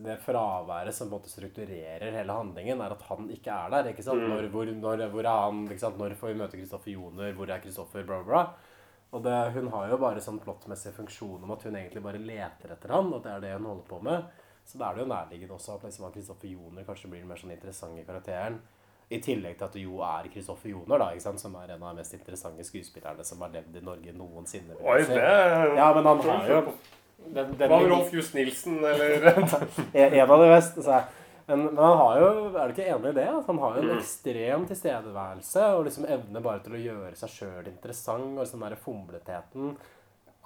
Det 0.06 0.18
fraværet 0.22 0.94
som 0.94 1.08
på 1.08 1.16
en 1.16 1.16
måte 1.16 1.32
strukturerer 1.32 2.18
hele 2.18 2.38
handlingen, 2.38 2.82
er 2.84 2.94
at 2.94 3.06
han 3.08 3.30
ikke 3.32 3.54
er 3.54 3.72
der. 3.72 3.90
ikke 3.90 4.04
sant? 4.04 4.22
Mm. 4.22 4.34
Når, 4.34 4.50
hvor, 4.52 4.72
når, 4.84 5.06
hvor 5.14 5.24
er 5.24 5.42
han? 5.46 5.64
ikke 5.70 5.84
sant? 5.86 5.98
Når 6.02 6.18
får 6.20 6.34
vi 6.34 6.40
møte 6.42 6.60
Kristoffer 6.60 6.92
Joner? 6.92 7.32
Hvor 7.38 7.50
er 7.50 7.64
Kristoffer? 7.64 8.06
Bla, 8.06 8.20
bla, 8.20 8.34
bla. 8.34 8.65
Og 9.14 9.22
det, 9.22 9.34
hun 9.54 9.68
har 9.72 9.90
jo 9.90 9.98
bare 10.02 10.20
sånn 10.20 10.40
plottmessig 10.42 10.92
funksjon 10.96 11.44
om 11.46 11.52
at 11.54 11.62
hun 11.62 11.76
egentlig 11.78 12.02
bare 12.02 12.18
leter 12.20 12.72
etter 12.74 12.92
han, 12.92 13.12
og 13.14 13.22
det 13.24 13.32
er 13.36 13.44
det 13.44 13.52
hun 13.54 13.68
holder 13.70 13.86
på 13.88 14.00
med. 14.02 14.24
Så 14.66 14.80
da 14.80 14.88
er 14.90 14.96
det 14.98 15.04
jo 15.04 15.10
nærliggende 15.12 15.54
også 15.54 15.76
at 15.76 15.84
liksom, 15.86 16.08
Kristoffer 16.12 16.50
Joner 16.50 16.84
kanskje 16.88 17.10
blir 17.12 17.22
den 17.22 17.30
mer 17.30 17.38
sånn 17.38 17.54
interessante 17.54 18.02
karakteren. 18.08 18.58
I 19.06 19.20
tillegg 19.22 19.54
til 19.60 19.64
at 19.68 19.76
det 19.78 19.84
jo 19.84 20.00
er 20.02 20.26
Kristoffer 20.32 20.72
Joner, 20.72 20.98
da, 20.98 21.12
ikke 21.14 21.22
sant? 21.28 21.38
som 21.38 21.54
er 21.60 21.70
en 21.76 21.84
av 21.86 21.92
de 21.94 22.00
mest 22.02 22.16
interessante 22.18 22.66
skuespillerne 22.66 23.24
som 23.24 23.44
har 23.44 23.52
levd 23.54 23.78
i 23.78 23.84
Norge 23.86 24.14
noensinne. 24.16 24.74
Oi, 24.82 24.98
det 25.06 25.20
Ja, 25.22 25.92
men 25.94 26.08
han 26.10 26.24
har 26.26 26.50
jo 26.50 26.58
den, 26.66 27.52
den, 27.54 27.68
Hva 27.70 27.78
med 27.78 27.92
Rolf 27.92 28.10
Just 28.12 28.34
Nilsen, 28.34 28.80
eller 28.82 29.30
en 29.30 29.46
en 30.18 30.30
av 30.30 30.42
de 30.42 30.50
beste. 30.50 30.82
Så 30.82 30.90
jeg- 30.98 31.25
men, 31.48 31.64
men 31.66 31.76
han 31.84 31.96
har 31.98 32.20
jo 32.20 32.28
Er 32.56 32.68
du 32.68 32.74
ikke 32.74 32.88
enig 32.94 33.10
i 33.12 33.16
det? 33.20 33.26
At 33.28 33.46
han 33.46 33.58
har 33.62 33.76
jo 33.76 33.82
en 33.82 33.88
Mm. 33.90 33.98
ekstrem 33.98 34.66
tilstedeværelse 34.66 35.66
og 35.76 35.84
liksom 35.86 36.06
evne 36.10 36.42
bare 36.42 36.60
til 36.64 36.72
å 36.74 36.84
gjøre 36.84 37.16
seg 37.16 37.28
sjøl 37.30 37.68
interessant. 37.70 38.32
Og 38.38 38.44
liksom 38.44 38.60
den 38.60 38.70
der 38.70 38.76
fomletheten. 38.82 39.76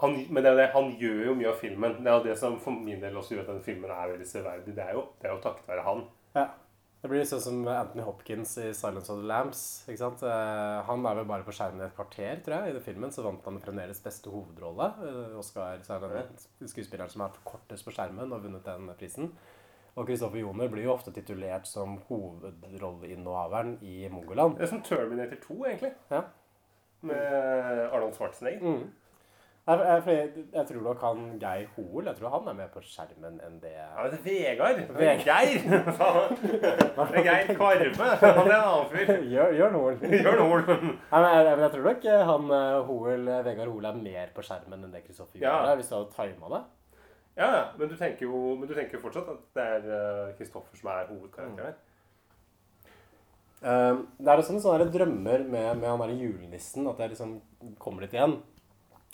han, 0.01 0.27
Men 0.31 0.43
det 0.43 0.53
er 0.53 0.57
det, 0.57 0.71
han 0.73 0.97
gjør 0.97 1.27
jo 1.27 1.35
mye 1.35 1.49
av 1.53 1.59
filmen. 1.61 2.03
Det 2.05 2.07
er 2.13 2.23
det 2.25 2.39
som 2.39 2.59
for 2.59 2.71
min 2.73 3.01
del 3.01 3.15
også 3.15 3.35
gjør 3.37 3.41
at 3.41 3.47
den 3.55 3.63
filmen 3.63 3.91
er 3.91 4.09
veldig 4.15 4.27
severdig. 4.27 4.75
Det 4.75 4.85
er 4.85 4.93
jo, 4.95 5.07
det 5.21 5.29
er 5.31 5.35
jo 5.35 5.41
takket 5.45 5.67
være 5.69 5.83
han. 5.85 6.05
Ja. 6.35 6.47
Det 7.03 7.09
blir 7.09 7.23
sånn 7.25 7.41
som 7.41 7.69
Anthony 7.69 8.03
Hopkins 8.05 8.59
i 8.59 8.73
'Silence 8.77 9.09
of 9.11 9.21
the 9.21 9.27
Lambs'. 9.29 9.89
ikke 9.89 9.99
sant? 9.99 10.23
Eh, 10.23 10.83
Han 10.85 11.07
er 11.07 11.15
vel 11.15 11.25
bare 11.25 11.43
på 11.43 11.53
skjermen 11.53 11.81
i 11.81 11.85
et 11.87 11.97
kvarter, 11.97 12.43
tror 12.45 12.61
jeg. 12.61 12.69
I 12.69 12.73
den 12.73 12.83
filmen 12.83 13.11
så 13.11 13.23
vant 13.25 13.43
han 13.45 13.59
fremdeles 13.61 14.03
beste 14.03 14.29
hovedrolle. 14.31 14.93
Eh, 15.01 15.39
Oscar 15.39 15.79
så 15.83 15.95
er 15.97 16.09
den 16.61 16.69
skuespilleren 16.69 17.09
som 17.11 17.23
er 17.23 17.31
kortest 17.45 17.85
på 17.87 17.93
skjermen 17.93 18.31
og 18.33 18.43
vunnet 18.43 18.65
den 18.65 18.87
prisen. 18.99 19.33
Og 19.97 20.07
Kristoffer 20.07 20.39
Joner 20.39 20.71
blir 20.71 20.87
jo 20.87 20.95
ofte 20.95 21.13
titulert 21.13 21.67
som 21.69 21.99
hovedrolleinnehaveren 22.09 23.79
i 23.83 24.09
Mongoland. 24.13 24.57
Det 24.57 24.69
er 24.69 24.73
som 24.75 24.83
Terminator 24.87 25.41
2, 25.47 25.59
egentlig. 25.67 25.93
Ja. 26.11 26.23
Med 27.01 27.91
Arnold 27.93 28.15
Schwarzenegger. 28.15 28.61
Mm. 28.61 28.91
Jeg, 29.71 29.81
jeg, 29.87 30.03
jeg, 30.07 30.45
jeg 30.55 30.67
tror 30.67 30.83
nok 30.83 31.03
han 31.05 31.19
Geir 31.41 31.67
Hoel 31.77 32.07
Jeg 32.09 32.17
tror 32.17 32.33
han 32.33 32.47
er 32.49 32.55
mer 32.59 32.71
på 32.73 32.81
skjermen 32.83 33.37
enn 33.45 33.59
det 33.61 33.75
Ja, 33.75 33.91
men 34.01 34.15
det 34.15 34.19
er 34.19 34.25
Vegard. 34.25 34.81
Vegard. 34.97 35.21
Geir! 35.27 35.61
Det 37.11 37.21
er 37.21 37.27
Geir 37.27 37.53
Karve. 37.59 38.09
Han 38.23 38.41
er 38.41 38.47
en 38.47 38.55
annen 38.57 38.89
fyr. 38.91 39.13
Gjør, 39.35 39.55
gjør 39.59 39.77
Hoel. 39.77 40.01
Jørn 40.25 40.43
Hoel. 40.43 40.65
Nei, 40.71 41.21
men 41.21 41.29
jeg, 41.29 41.55
jeg 41.63 41.71
tror 41.75 41.87
nok 41.91 42.09
eh, 42.15 42.25
han 42.33 42.51
eh, 42.57 42.81
Hoel, 42.89 43.29
eh, 43.29 43.45
Vegard 43.47 43.73
Hoel 43.75 43.91
er 43.93 44.01
mer 44.01 44.33
på 44.35 44.45
skjermen 44.49 44.89
enn 44.89 44.97
det 44.97 45.05
Kristoffer 45.05 45.45
Ja. 45.45 45.55
Er, 45.69 45.77
hvis 45.79 45.93
du 45.93 45.99
hadde 45.99 46.17
tima 46.17 46.51
det. 46.57 46.63
Ja, 47.41 47.47
ja, 47.57 47.61
men 47.79 47.89
du 47.89 47.97
tenker 47.97 48.27
jo 48.29 48.39
men 48.61 48.69
du 48.69 48.75
tenker 48.77 48.99
jo 48.99 49.05
fortsatt 49.07 49.29
at 49.33 49.45
det 49.57 49.65
er 49.65 49.87
eh, 49.97 50.33
Kristoffer 50.37 50.77
som 50.77 50.91
er 50.93 51.09
hovedkarakteren. 51.09 51.79
Eh, 53.61 54.01
det 54.21 54.33
er 54.33 54.43
sånne, 54.45 54.61
sånne 54.61 54.85
der 54.85 54.93
drømmer 54.93 55.47
med, 55.47 55.71
med 55.81 55.89
han 55.89 56.03
derre 56.03 56.19
julenissen, 56.21 56.89
at 56.91 57.01
jeg 57.01 57.15
liksom 57.15 57.39
kommer 57.81 58.05
litt 58.05 58.17
igjen. 58.17 58.37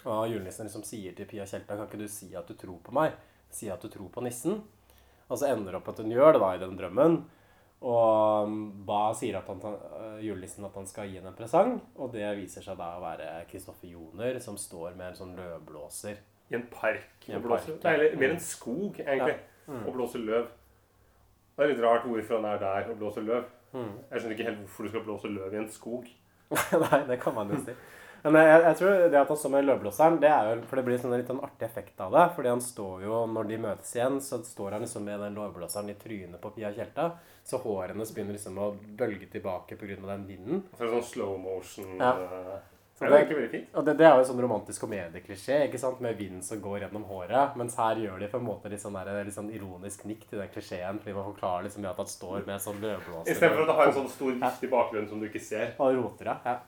Og 0.07 0.27
julenissen 0.31 0.67
liksom 0.67 0.85
sier 0.87 1.15
til 1.17 1.27
Pia 1.27 1.47
Tjelta 1.49 1.75
Kan 1.75 1.89
ikke 1.89 1.99
du 1.99 2.07
si 2.11 2.29
at 2.39 2.47
du 2.47 2.55
tror 2.59 2.79
på 2.85 2.95
meg? 2.95 3.15
Si 3.51 3.71
at 3.71 3.83
du 3.83 3.91
tror 3.91 4.11
på 4.13 4.23
nissen. 4.27 4.61
Og 5.27 5.39
så 5.39 5.49
ender 5.51 5.73
det 5.73 5.81
opp 5.81 5.91
at 5.91 6.03
hun 6.03 6.13
gjør 6.13 6.37
det 6.37 6.43
da 6.43 6.53
i 6.55 6.61
den 6.63 6.77
drømmen. 6.79 7.19
Og 7.87 8.47
um, 8.47 8.61
Ba 8.87 9.11
sier 9.19 9.39
at 9.41 9.49
han, 9.51 9.63
uh, 9.63 10.19
julenissen 10.23 10.67
at 10.67 10.77
han 10.79 10.87
skal 10.89 11.11
gi 11.11 11.19
henne 11.19 11.33
en 11.33 11.39
presang. 11.39 11.77
Og 11.99 12.15
det 12.15 12.27
viser 12.39 12.67
seg 12.67 12.79
da 12.79 12.95
å 12.97 13.03
være 13.03 13.33
Kristoffer 13.51 13.91
Joner 13.91 14.39
som 14.43 14.59
står 14.61 14.95
med 14.95 15.13
en 15.13 15.19
sånn 15.19 15.35
løvblåser. 15.39 16.23
I 16.51 16.59
en 16.59 16.67
park. 16.71 17.27
I 17.27 17.35
en 17.35 17.43
park, 17.43 17.67
Nei, 17.69 17.77
ja. 17.83 17.97
eller 17.97 18.17
mer 18.21 18.37
en 18.37 18.41
skog, 18.41 19.01
egentlig. 19.03 19.35
Ja. 19.35 19.73
Mm. 19.73 19.83
Og 19.83 19.97
blåser 19.97 20.23
løv. 20.23 20.47
Det 21.57 21.65
er 21.65 21.73
litt 21.73 21.83
rart 21.83 22.07
hvorfor 22.07 22.39
han 22.39 22.49
er 22.53 22.63
der 22.63 22.91
og 22.93 22.99
blåser 23.01 23.25
løv. 23.27 23.45
Mm. 23.73 23.93
Jeg 24.11 24.21
skjønner 24.21 24.37
ikke 24.37 24.49
helt 24.51 24.63
hvorfor 24.63 24.87
du 24.87 24.93
skal 24.93 25.05
blåse 25.09 25.31
løv 25.33 25.55
i 25.55 25.61
en 25.63 25.71
skog. 25.73 26.09
Nei, 26.85 26.99
det 27.09 27.21
kan 27.23 27.35
man 27.35 27.51
jo 27.51 27.59
si. 27.65 27.75
Men 28.27 28.43
jeg, 28.43 28.63
jeg 28.65 28.77
tror 28.81 29.03
det 29.13 29.19
at 29.21 29.29
han 29.31 29.39
står 29.39 29.53
med 29.53 29.67
løvblåseren, 29.69 30.17
det 30.23 30.31
er 30.33 30.49
jo 30.49 30.55
For 30.67 30.79
det 30.79 30.85
blir 30.89 30.99
sånn 30.99 31.13
en 31.15 31.21
litt 31.21 31.29
sånn 31.31 31.43
artig 31.47 31.67
effekt 31.69 32.01
av 32.03 32.15
det. 32.15 32.25
Fordi 32.37 32.51
han 32.51 32.63
står 32.65 33.05
jo, 33.07 33.21
når 33.31 33.51
de 33.51 33.59
møtes 33.63 33.93
igjen, 33.95 34.21
så 34.25 34.41
står 34.47 34.77
han 34.77 34.87
liksom 34.87 35.07
med 35.07 35.23
den 35.23 35.37
løvblåseren 35.39 35.93
i 35.93 35.99
trynet 36.01 36.43
på 36.43 36.51
Pia 36.57 36.73
Tjelta. 36.75 37.11
Så 37.47 37.61
håret 37.63 37.95
hennes 37.95 38.11
begynner 38.15 38.35
liksom 38.35 38.59
å 38.59 38.73
bølge 38.99 39.29
tilbake 39.31 39.79
pga. 39.79 39.99
den 40.03 40.27
vinden. 40.27 40.65
Så 40.73 40.83
det 40.83 40.89
er 40.89 40.97
sånn 40.97 41.11
slow 41.13 41.37
motion 41.39 42.01
Ja. 42.01 42.15
Eh, 43.05 43.09
Så 43.09 43.11
Det 43.11 43.39
er 43.45 43.49
fint. 43.53 43.69
Og 43.75 43.85
det, 43.87 43.97
det 44.01 44.07
er 44.09 44.15
jo 44.17 44.27
sånn 44.29 44.41
romantisk 44.41 44.85
komedieklisjé, 44.87 45.59
ikke 45.67 45.81
sant? 45.81 46.01
med 46.05 46.17
vind 46.17 46.45
som 46.45 46.61
går 46.65 46.87
gjennom 46.87 47.05
håret. 47.11 47.57
Mens 47.61 47.77
her 47.81 48.01
gjør 48.01 48.23
de 48.23 48.31
på 48.33 48.41
en 48.41 48.47
måte 48.47 48.73
litt 48.73 48.83
sånn, 48.83 48.97
der, 48.97 49.25
litt 49.27 49.37
sånn 49.37 49.53
ironisk 49.53 50.07
nikk 50.09 50.25
til 50.31 50.41
den 50.43 50.53
klisjeen. 50.55 51.03
Fordi 51.03 51.17
man 51.19 51.29
forklarer 51.33 51.69
liksom 51.69 51.89
at 51.91 52.01
han 52.01 52.11
står 52.15 52.47
med 52.49 52.65
sånn 52.65 52.81
løvblåser. 52.85 53.33
I 53.33 53.37
stedet 53.37 53.53
for 53.53 53.67
at 53.67 53.73
det 53.73 53.79
har 53.81 53.93
en 53.93 53.99
sånn 54.01 54.11
stor, 54.17 54.33
viktig 54.47 54.73
bakgrunn 54.73 55.11
som 55.13 55.21
du 55.21 55.29
ikke 55.29 55.45
ser. 55.45 55.77
Og 55.77 56.01
roter, 56.01 56.33
det. 56.33 56.55
ja. 56.55 56.59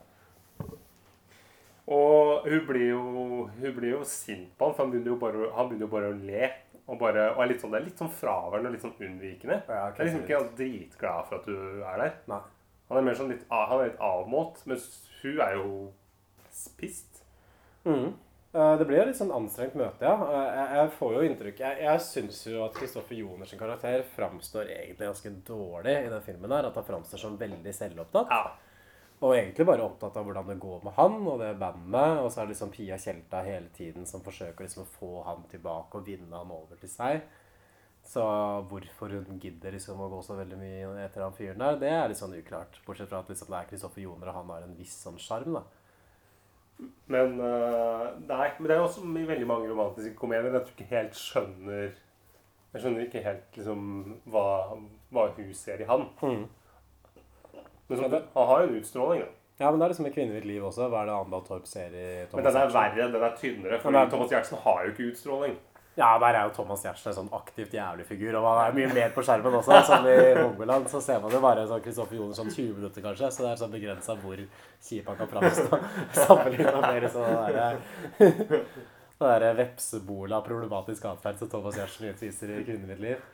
Og 1.89 2.45
hun 2.45 2.65
blir 2.69 2.91
jo, 2.91 3.03
hun 3.49 3.77
blir 3.79 3.95
jo 3.95 4.03
sint 4.05 4.51
på 4.59 4.67
han, 4.67 4.75
for 4.77 4.85
han 4.85 4.91
begynner 4.93 5.15
jo 5.15 5.21
bare, 5.23 5.47
han 5.57 5.71
begynner 5.71 5.87
jo 5.87 5.93
bare 5.95 6.11
å 6.13 6.17
le. 6.21 6.51
Og, 6.89 6.97
bare, 7.01 7.25
og 7.35 7.43
er 7.45 7.51
litt 7.51 7.63
sånn, 7.65 7.73
det 7.73 7.81
er 7.81 7.87
litt 7.87 8.01
sånn 8.01 8.13
fraværende 8.13 8.71
og 8.71 8.75
litt 8.77 8.85
sånn 8.85 8.95
unnvikende. 8.97 9.59
Ja, 9.69 9.89
okay, 9.89 9.97
det 9.97 10.05
er 10.05 10.09
liksom 10.09 10.23
ikke 10.25 10.39
han 10.39 10.53
dritglad 10.57 11.27
for 11.29 11.39
at 11.39 11.49
du 11.49 11.83
er 11.85 12.03
der. 12.03 12.15
Nei. 12.29 12.41
Han 12.89 13.01
er 13.01 13.05
mer 13.05 13.17
sånn 13.17 13.33
litt, 13.33 13.43
han 13.53 13.75
er 13.83 13.91
litt 13.91 14.05
avmålt, 14.05 14.63
mens 14.69 14.87
hun 15.21 15.43
er 15.45 15.57
jo 15.59 15.73
pissed. 16.79 17.21
Mhm. 17.85 18.15
Eh, 18.55 18.77
Det 18.79 18.87
blir 18.89 18.99
jo 18.99 19.05
litt 19.11 19.17
sånn 19.19 19.31
anstrengt 19.37 19.75
møte, 19.77 20.01
ja. 20.01 20.15
Eh, 20.17 20.75
Jeg, 20.79 20.91
får 20.99 21.13
jo 21.15 21.21
inntrykk 21.29 21.59
Jeg, 21.59 21.83
jeg 21.85 22.01
syns 22.01 22.47
jo 22.49 22.65
at 22.65 22.75
Kristoffer 22.75 23.15
Joners 23.15 23.53
karakter 23.61 24.03
framstår 24.17 24.71
egentlig 24.73 25.07
ganske 25.07 25.31
dårlig 25.45 26.07
i 26.07 26.09
den 26.09 26.23
filmen. 26.23 26.51
her 26.51 26.65
At 26.67 26.75
han 26.75 26.85
framstår 26.85 27.19
som 27.19 27.37
veldig 27.39 27.75
selvopptatt. 27.75 28.33
Og 29.21 29.35
egentlig 29.35 29.67
bare 29.67 29.83
opptatt 29.83 30.17
av 30.17 30.25
hvordan 30.25 30.47
det 30.47 30.61
går 30.63 30.85
med 30.85 30.93
han 30.95 31.27
og 31.27 31.41
det 31.41 31.59
bandet. 31.59 32.19
Og 32.23 32.31
så 32.31 32.41
er 32.41 32.47
det 32.47 32.55
liksom 32.55 32.71
Pia 32.71 32.97
Tjelta 32.97 33.43
hele 33.45 33.69
tiden 33.75 34.07
som 34.07 34.21
forsøker 34.23 34.65
liksom 34.65 34.85
å 34.85 34.93
få 34.99 35.25
han 35.27 35.43
tilbake 35.51 35.99
og 35.99 36.07
vinne 36.07 36.33
han 36.37 36.51
over 36.51 36.77
til 36.81 36.89
seg. 36.89 37.21
Så 38.07 38.23
hvorfor 38.71 39.11
hun 39.11 39.41
gidder 39.43 39.73
liksom 39.75 39.99
å 40.01 40.09
gå 40.09 40.23
så 40.25 40.37
veldig 40.39 40.57
mye 40.57 41.05
etter 41.05 41.21
han 41.21 41.35
fyren 41.37 41.59
der, 41.59 41.77
det 41.77 41.91
er 41.91 42.09
litt 42.09 42.17
sånn 42.17 42.33
uklart. 42.39 42.79
Bortsett 42.87 43.11
fra 43.11 43.19
at 43.19 43.29
liksom 43.29 43.51
det 43.51 43.59
er 43.59 43.69
Kristoffer 43.69 44.01
Joner, 44.01 44.29
og 44.29 44.35
han 44.35 44.49
har 44.55 44.63
en 44.63 44.77
viss 44.79 44.95
sånn 45.03 45.19
sjarm, 45.21 45.53
da. 45.59 45.63
Men 47.11 47.41
øh, 47.41 48.05
nei, 48.29 48.51
men 48.59 48.69
det 48.69 48.75
er 48.75 48.83
jo 48.83 48.87
også 48.87 49.03
i 49.03 49.25
veldig 49.27 49.47
mange 49.49 49.71
romantiske 49.71 50.15
komedier 50.19 50.55
at 50.55 50.69
du 50.69 50.75
ikke 50.77 50.91
helt 50.93 51.17
skjønner 51.19 51.89
Jeg 51.89 52.83
skjønner 52.83 53.07
ikke 53.07 53.25
helt 53.25 53.57
liksom 53.57 53.81
hva, 54.29 54.45
hva 55.11 55.25
hun 55.35 55.51
ser 55.57 55.81
i 55.83 55.89
han. 55.89 56.05
Mm. 56.23 56.45
Men 57.89 57.99
så, 57.99 58.09
han 58.13 58.49
har 58.51 58.63
jo 58.63 58.69
en 58.69 58.79
utstråling, 58.79 59.23
da. 59.25 59.35
Ja, 59.59 59.71
men 59.71 59.81
det 59.81 59.87
er 59.87 59.95
liksom 59.95 60.07
i 60.07 60.27
mitt 60.31 60.45
liv 60.47 60.65
også. 60.65 60.87
Hva 60.93 61.01
er 61.03 61.09
det 61.09 61.15
Andal 61.17 61.47
Torp 61.47 61.65
ser 61.67 61.95
i 61.97 62.05
Thomas 62.29 62.37
Men 62.37 62.47
den 62.47 62.61
er 62.61 62.75
verre, 62.77 63.07
den 63.15 63.25
er 63.27 63.33
tynnere. 63.41 63.81
For 63.83 63.97
Thomas 64.13 64.31
Giertsen 64.31 64.61
har 64.63 64.85
jo 64.85 64.93
ikke 64.93 65.09
utstråling. 65.09 65.57
Ja, 65.99 66.13
der 66.23 66.37
er 66.39 66.45
jo 66.47 66.53
Thomas 66.55 66.85
Giertsen 66.87 67.11
en 67.11 67.17
sånn 67.17 67.33
aktivt 67.35 67.73
jævlig 67.75 68.05
figur. 68.07 68.37
Og 68.39 68.45
han 68.47 68.61
er 68.69 68.77
mye 68.77 68.91
mer 68.95 69.15
på 69.15 69.25
skjermen 69.27 69.57
også. 69.59 69.81
Som 69.89 70.07
i 70.07 70.19
Mongoland 70.39 70.87
så 70.93 71.01
ser 71.03 71.19
man 71.25 71.35
jo 71.35 71.41
bare 71.43 71.65
sånn 71.67 71.83
Kristoffer 71.83 72.21
Joner 72.21 72.39
sånn 72.39 72.53
20 72.53 72.77
minutter, 72.79 73.03
kanskje. 73.03 73.33
Så 73.35 73.45
det 73.45 73.51
er 73.51 73.63
sånn 73.65 73.75
begrensa 73.75 74.15
hvor 74.23 74.45
kjip 74.89 75.11
han 75.11 75.19
kan 75.19 75.33
framstå. 75.33 75.81
Sammenligna 76.23 76.85
med 76.87 77.09
sånn 77.15 77.35
derre 77.49 78.63
derre 79.19 79.51
vepsebola 79.59 80.39
problematisk 80.47 81.09
atferd 81.11 81.41
som 81.41 81.51
Thomas 81.51 81.75
Giertsen 81.75 82.13
utviser 82.13 82.53
i 82.55 82.63
'Kvinnen 82.63 82.87
mitt 82.87 83.03
liv'. 83.03 83.25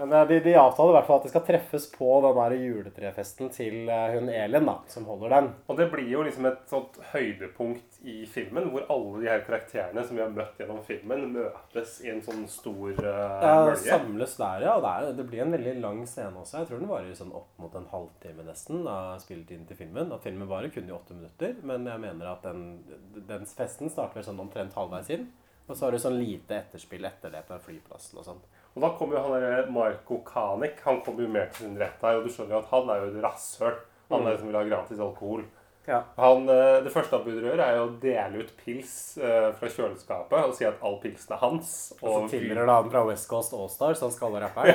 Men 0.00 0.12
eh, 0.12 0.26
de, 0.28 0.40
de 0.40 0.54
avtaler 0.56 0.94
i 0.94 0.96
hvert 0.96 1.08
fall 1.08 1.18
at 1.20 1.26
de 1.26 1.30
skal 1.32 1.42
treffes 1.44 1.86
på 1.92 2.08
den 2.24 2.38
der 2.38 2.54
juletrefesten 2.56 3.50
til 3.52 3.90
eh, 3.92 4.14
hun 4.14 4.30
Elin, 4.32 4.64
da, 4.64 4.78
som 4.88 5.04
holder 5.10 5.34
den. 5.34 5.48
Og 5.68 5.76
det 5.76 5.90
blir 5.92 6.08
jo 6.08 6.22
liksom 6.24 6.46
et 6.48 6.62
sånt 6.70 6.96
høydepunkt 7.10 7.98
i 8.08 8.22
filmen, 8.30 8.70
hvor 8.72 8.86
alle 8.94 9.20
de 9.20 9.28
her 9.28 9.44
karakterene 9.44 10.04
som 10.06 10.16
vi 10.16 10.22
har 10.24 10.32
møtt 10.32 10.56
gjennom 10.60 10.80
filmen, 10.86 11.26
møtes 11.34 11.98
i 12.06 12.14
en 12.14 12.22
sånn 12.24 12.46
stor 12.48 12.96
uh, 13.04 13.44
Ja, 13.44 13.74
samles 13.76 14.38
der, 14.40 14.64
ja. 14.64 14.78
Det, 14.80 14.94
er, 14.94 15.12
det 15.18 15.26
blir 15.28 15.44
en 15.44 15.52
veldig 15.58 15.76
lang 15.82 16.00
scene 16.08 16.32
også. 16.40 16.62
Jeg 16.62 16.70
tror 16.70 16.80
den 16.80 16.92
varer 16.94 17.12
sånn 17.18 17.36
opp 17.36 17.60
mot 17.60 17.76
en 17.76 17.90
halvtime 17.92 18.46
nesten 18.48 18.88
av 18.88 19.20
spilletiden 19.20 19.68
til 19.68 19.82
filmen. 19.82 20.14
At 20.16 20.24
filmen 20.24 20.48
varer 20.48 20.72
kun 20.72 20.88
i 20.88 20.96
åtte 20.96 21.18
minutter. 21.18 21.58
Men 21.66 21.84
jeg 21.90 22.00
mener 22.00 22.32
at 22.32 22.48
den, 22.48 22.80
den 23.28 23.44
festen 23.52 23.92
starter 23.92 24.24
sånn 24.24 24.40
omtrent 24.40 24.80
halvveis 24.80 25.12
inn. 25.12 25.28
Og 25.68 25.76
så 25.76 25.86
har 25.86 25.94
du 25.94 26.00
sånn 26.02 26.18
lite 26.18 26.56
etterspill 26.56 27.04
etter 27.06 27.36
det 27.36 27.44
på 27.46 27.60
flyplassen 27.68 28.18
og 28.18 28.26
sånn. 28.26 28.40
Og 28.76 28.82
da 28.84 28.88
kommer 28.98 29.16
jo 29.18 29.22
han 29.26 29.42
der 29.42 29.70
Marco 29.74 30.20
Kanik, 30.26 30.76
han 30.84 31.00
kommer 31.02 31.22
jo 31.26 31.28
mer 31.28 31.46
til 31.50 31.66
sin 31.66 31.78
rett 31.80 32.02
her, 32.04 32.16
og 32.20 32.24
du 32.24 32.30
skjønner 32.30 32.54
jo 32.54 32.60
at 32.62 32.68
han 32.70 32.90
er 32.94 33.00
jo 33.02 33.08
et 33.10 33.22
rasshøl. 33.24 33.74
Han 34.10 34.20
Mm. 34.22 34.26
er 34.30 34.36
som 34.38 34.46
vil 34.48 34.56
ha 34.58 34.62
gratis 34.68 34.98
alkohol. 35.00 35.42
Ja. 35.88 36.02
Han, 36.18 36.48
eh, 36.48 36.82
det 36.84 36.92
første 36.92 37.16
han 37.16 37.24
burde 37.24 37.40
gjøre, 37.42 37.64
er 37.66 37.76
jo 37.76 37.86
å 37.88 38.00
dele 38.02 38.42
ut 38.44 38.50
pils 38.60 38.92
eh, 39.18 39.50
fra 39.58 39.68
kjøleskapet 39.68 40.44
og 40.44 40.54
si 40.54 40.64
at 40.68 40.78
all 40.86 40.98
pilsen 41.02 41.32
er 41.34 41.40
hans. 41.40 41.72
Og 42.02 42.28
så 42.28 42.30
tilhører 42.34 42.66
det 42.68 42.74
han 42.76 42.90
fra 42.92 43.04
West 43.08 43.28
Coast 43.30 43.54
Allstars, 43.56 44.00
han 44.04 44.12
skal 44.14 44.32
være 44.32 44.50
rapper. 44.50 44.66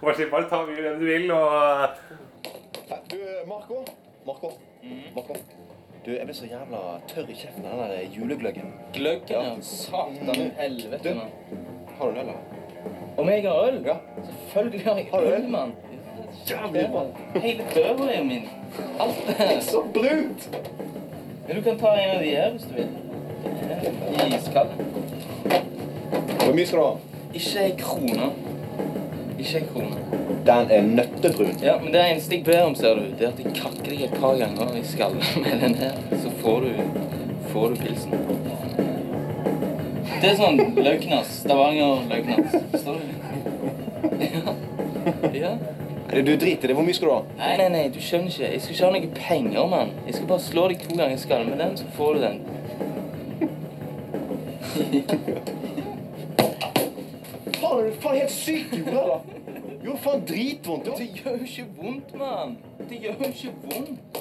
Og 0.00 0.06
bare 0.06 0.16
si 0.18 0.26
bare 0.30 0.48
ta 0.50 0.64
hvem 0.64 0.98
du 0.98 1.04
vil, 1.06 1.30
og 1.30 1.88
Du, 3.10 3.18
Marco. 3.46 3.84
Marco. 4.26 4.50
Marco. 5.14 5.34
Du, 6.06 6.10
jeg 6.10 6.24
ble 6.26 6.34
så 6.34 6.46
jævla 6.50 6.78
tørr 7.10 7.28
i 7.30 7.34
kjeften 7.38 7.66
av 7.70 7.78
den 7.78 7.90
der 7.92 8.16
julegløggen. 8.16 8.72
Gløggen, 8.94 9.44
ja. 9.46 9.52
Satan 9.62 10.50
helvete, 10.58 11.08
Du. 11.08 11.14
mann. 11.14 11.30
Har 11.98 12.06
du 12.06 12.10
øl, 12.10 12.18
eller? 12.18 12.34
Om 13.18 13.28
jeg 13.28 13.42
har 13.42 13.68
øl? 13.68 13.78
Ja. 13.86 13.94
Selvfølgelig 14.24 14.80
har 14.86 14.96
jeg 14.96 15.06
Har 15.12 15.20
øl? 15.20 15.48
mann. 15.50 15.72
Jævlig 16.48 16.88
bra. 16.92 17.04
Hele 17.40 17.64
døra 17.74 18.08
er 18.12 18.18
jo 18.18 18.24
min. 18.24 18.48
Alt 19.00 19.22
det 19.26 19.34
her. 19.34 19.60
Så 19.60 19.82
brunt! 19.94 20.48
Men 21.48 21.56
du 21.56 21.62
kan 21.62 21.78
ta 21.78 21.86
en 21.86 22.16
av 22.16 22.22
de 22.24 22.30
her 22.30 22.50
hvis 22.50 22.62
du 22.62 22.74
vil. 22.74 22.88
Iskald. 24.38 24.68
Hvor 26.42 26.54
mye 26.54 26.66
skal 26.66 26.78
du 26.78 26.84
ha? 26.84 26.94
Ikke 27.34 27.64
ei 27.64 27.74
krone. 27.78 28.32
Ikke 29.42 29.58
en 29.58 29.68
krone. 29.72 29.96
Den 30.46 30.70
er 30.70 30.82
nøttebrun. 30.86 31.56
Ja, 31.62 31.74
men 31.82 31.92
det 31.92 32.02
eneste 32.12 32.36
jeg 32.36 32.44
ber 32.44 32.62
om, 32.62 32.74
ser 32.78 32.94
du, 32.94 33.00
det 33.18 33.26
er 33.26 33.32
at 33.32 33.40
jeg 33.42 33.54
kakker 33.56 33.90
deg 33.90 34.04
et 34.06 34.14
par 34.22 34.36
ganger 34.38 34.76
i 34.78 34.82
skallen 34.86 35.22
med 35.44 35.60
den 35.64 35.74
her, 35.82 35.98
så 36.22 36.30
får 36.42 36.66
du, 36.66 36.70
får 37.50 37.74
du 37.74 37.80
pilsen. 37.82 38.14
Det 40.22 40.30
er 40.30 40.36
sånn 40.38 40.60
løknas. 40.78 41.30
Stavanger 41.42 42.04
løknas. 42.06 42.52
Forstår 42.70 42.94
du? 43.00 43.06
Ja. 44.22 44.54
ja. 45.34 45.52
Du 46.12 46.36
driter 46.36 46.46
i 46.52 46.70
det? 46.70 46.76
Hvor 46.78 46.86
mye 46.86 46.94
skal 46.94 47.08
du 47.08 47.14
ha? 47.16 47.22
Nei, 47.40 47.56
nei, 47.58 47.68
nei, 47.74 47.82
du 47.90 47.98
skjønner 47.98 48.30
ikke. 48.30 48.52
Jeg 48.52 48.62
skal 48.62 48.76
ikke 48.76 48.86
ha 48.86 48.92
noe 48.94 49.10
penger, 49.16 49.66
mann. 49.72 49.90
Jeg 50.06 50.14
skal 50.20 50.30
bare 50.30 50.44
slå 50.46 50.68
deg 50.70 50.78
to 50.84 50.94
ganger 50.94 51.16
i 51.16 51.22
skallen 51.24 51.50
med 51.50 51.58
den, 51.64 51.74
så 51.80 51.90
får 51.96 52.14
du 52.14 52.20
den. 52.28 52.38
Faen, 57.58 57.78
er 57.78 57.84
du 57.88 58.00
faen 58.02 58.18
helt 58.20 58.34
syk 58.36 58.78
i 58.78 58.84
hodet, 58.86 59.06
da? 59.10 59.18
Jo, 59.92 59.98
faen 60.00 60.22
dritvondt. 60.24 60.86
Det 60.96 61.06
gjør 61.18 61.34
jo 61.36 61.46
ikke 61.46 61.64
vondt, 61.76 62.12
mann. 62.16 62.54
Det 62.88 62.98
gjør 63.02 63.18
jo 63.20 63.28
ikke 63.28 63.50
vondt. 63.66 64.20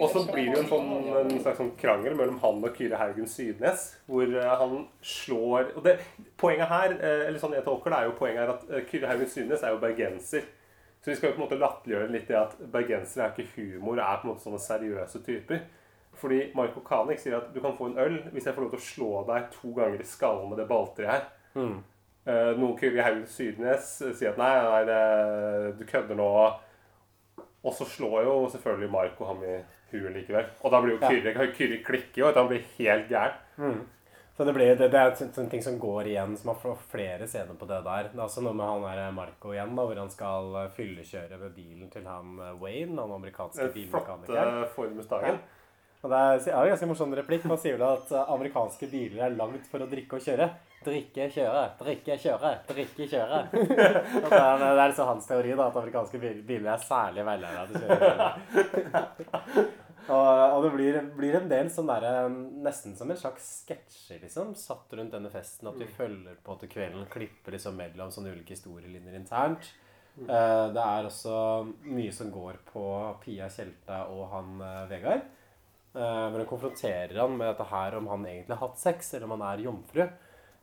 Og 0.00 0.08
så 0.10 0.22
blir 0.30 0.48
det 0.48 0.54
jo 0.54 0.62
en, 0.62 0.70
sånn, 0.70 0.88
en 1.20 1.42
slags 1.44 1.60
sånn 1.60 1.74
krangel 1.78 2.16
mellom 2.18 2.40
han 2.42 2.64
og 2.64 2.72
Kyrre 2.78 2.98
Haugen 2.98 3.28
Sydnes, 3.30 3.84
hvor 4.08 4.24
eh, 4.26 4.54
han 4.62 4.72
slår 5.04 5.74
og 5.76 5.84
det, 5.84 5.98
Poenget 6.40 6.72
her, 6.72 6.96
eh, 6.96 7.26
eller 7.28 7.38
sånn 7.42 7.54
jeg 7.54 7.66
tolker 7.66 7.92
det, 7.92 8.00
er 8.00 8.08
jo 8.08 8.16
poenget 8.18 8.42
her 8.42 8.54
at 8.56 8.66
eh, 8.72 8.86
Kyrre 8.88 9.12
Haugen 9.12 9.30
Sydnes 9.30 9.62
er 9.62 9.76
jo 9.76 9.80
bergenser. 9.84 10.48
Så 11.04 11.12
vi 11.12 11.18
skal 11.18 11.30
jo 11.30 11.36
på 11.36 11.42
en 11.42 11.44
måte 11.44 11.60
latterliggjøre 11.60 12.10
litt 12.16 12.28
det 12.32 12.40
at 12.40 12.58
bergensere 12.72 13.28
er 13.28 13.36
ikke 13.36 13.60
humor, 13.60 14.00
er 14.00 14.20
på 14.22 14.26
en 14.26 14.32
måte 14.32 14.46
sånne 14.46 14.64
seriøse 14.64 15.20
typer. 15.28 15.66
Fordi 16.18 16.40
Marco 16.56 16.80
Kanik 16.86 17.20
sier 17.20 17.36
at 17.42 17.52
du 17.52 17.60
kan 17.60 17.76
få 17.76 17.90
en 17.90 17.98
øl 18.00 18.22
hvis 18.32 18.48
jeg 18.48 18.56
får 18.56 18.64
lov 18.64 18.72
til 18.72 18.80
å 18.80 18.88
slå 18.88 19.10
deg 19.28 19.50
to 19.52 19.74
ganger 19.76 20.00
i 20.00 20.08
skallen 20.08 20.48
med 20.48 20.62
det 20.62 20.70
balltreet 20.70 21.12
her. 21.12 21.26
Mm. 21.54 21.82
Eh, 22.26 22.50
noe 22.56 22.72
Kyrre 22.80 23.02
Haugen 23.04 23.26
Sydnes 23.28 23.88
eh, 24.06 24.12
sier 24.16 24.30
at 24.32 24.38
nei, 24.40 24.52
nei, 24.64 24.84
det, 24.88 25.74
du 25.78 25.84
kødder 25.88 26.16
nå. 26.16 26.28
Og 27.64 27.72
så 27.76 27.84
slår 27.88 28.24
jo 28.24 28.36
selvfølgelig 28.52 28.90
Marco 28.92 29.26
ham 29.28 29.42
i 29.44 29.56
huet 29.92 30.12
likevel. 30.16 30.46
Og 30.64 30.72
da 30.72 30.80
blir 30.84 30.96
jo 30.96 31.00
Ja. 31.02 31.10
Kyrre, 31.12 31.50
Kyrre 31.56 31.82
klikker 31.84 32.22
jo, 32.24 32.30
han 32.36 32.48
blir 32.48 32.64
helt 32.78 33.08
gæren. 33.12 33.36
Mm. 33.60 33.82
Så 34.34 34.42
det, 34.44 34.52
blir, 34.56 34.72
det, 34.74 34.88
det 34.90 34.98
er 34.98 35.12
en 35.38 35.48
ting 35.52 35.62
som 35.62 35.76
går 35.78 36.08
igjen, 36.10 36.32
som 36.36 36.50
har 36.50 36.56
fl- 36.58 36.80
flere 36.90 37.28
scener 37.30 37.54
på 37.54 37.68
det 37.70 37.76
der. 37.86 38.08
Det 38.10 38.18
er 38.18 38.24
også 38.24 38.42
noe 38.42 38.56
med 38.58 38.66
han 38.66 38.82
der 38.82 39.12
Marco 39.14 39.52
igjen, 39.54 39.76
da, 39.78 39.84
hvor 39.86 40.00
han 40.02 40.10
skal 40.10 40.56
eh, 40.64 40.70
fyllekjøre 40.74 41.38
med 41.38 41.52
bilen 41.54 41.90
til 41.92 42.08
han 42.08 42.32
Wayne, 42.58 42.96
han 42.98 43.12
amerikanske 43.14 43.68
Den 43.68 43.86
flotte 43.92 44.16
bilmekanikeren. 44.16 44.64
Ford 44.74 44.96
Mustangen. 44.96 45.38
Og 46.04 46.10
det 46.10 46.18
er, 46.18 46.40
er 46.50 46.64
en 46.66 46.72
ganske 46.74 46.88
morsom 46.90 47.14
replikk. 47.16 47.44
Man 47.48 47.60
sier 47.62 47.78
vel 47.78 47.86
at 47.94 48.10
amerikanske 48.26 48.90
biler 48.90 49.22
er 49.28 49.36
langt 49.38 49.68
for 49.70 49.80
å 49.80 49.86
drikke 49.88 50.18
og 50.18 50.26
kjøre. 50.26 50.50
Drikke, 50.84 51.28
kjøre, 51.32 51.62
drikke, 51.80 52.18
kjøre, 52.20 52.50
drikke, 52.68 53.08
kjøre. 53.08 53.40
Det 53.54 54.40
er, 54.40 54.58
det 54.60 54.68
er 54.68 54.90
liksom 54.90 55.08
hans 55.08 55.28
teori, 55.28 55.54
da, 55.54 55.70
at 55.70 55.80
amerikanske 55.80 56.20
biler 56.20 56.70
er 56.74 56.84
særlig 56.84 57.24
velegnet 57.26 57.72
til 57.72 57.88
å 57.88 57.98
kjøre. 58.02 59.64
Og, 60.04 60.26
og 60.52 60.64
det 60.66 60.70
blir, 60.74 60.98
blir 61.16 61.36
en 61.38 61.46
del 61.48 61.70
sånn 61.72 61.88
derre 61.88 62.26
Nesten 62.28 62.92
som 62.98 63.08
en 63.08 63.16
slags 63.20 63.46
sketsjer, 63.62 64.20
liksom, 64.24 64.52
satt 64.58 64.92
rundt 64.98 65.14
denne 65.16 65.30
festen. 65.32 65.70
At 65.70 65.80
vi 65.80 65.88
følger 65.88 66.36
på 66.44 66.58
til 66.60 66.72
kvelden, 66.74 67.06
klipper 67.12 67.56
liksom 67.56 67.78
mellom 67.80 68.12
sånne 68.12 68.34
ulike 68.34 68.56
historielinjer 68.56 69.16
internt. 69.16 69.70
Uh, 70.14 70.70
det 70.70 70.82
er 70.82 71.08
også 71.08 71.38
mye 71.90 72.12
som 72.14 72.28
går 72.30 72.60
på 72.68 72.84
Pia 73.24 73.48
Tjelta 73.50 74.04
og 74.12 74.28
han 74.30 74.60
uh, 74.60 74.84
Vegard. 74.90 75.24
Uh, 75.94 76.28
men 76.30 76.42
hun 76.42 76.50
konfronterer 76.52 77.16
han 77.18 77.34
med 77.38 77.48
dette 77.50 77.66
her 77.70 77.96
om 77.98 78.10
han 78.12 78.28
egentlig 78.28 78.54
har 78.54 78.68
hatt 78.68 78.82
sex, 78.82 79.14
eller 79.14 79.26
om 79.26 79.36
han 79.38 79.48
er 79.48 79.64
jomfru. 79.64 80.04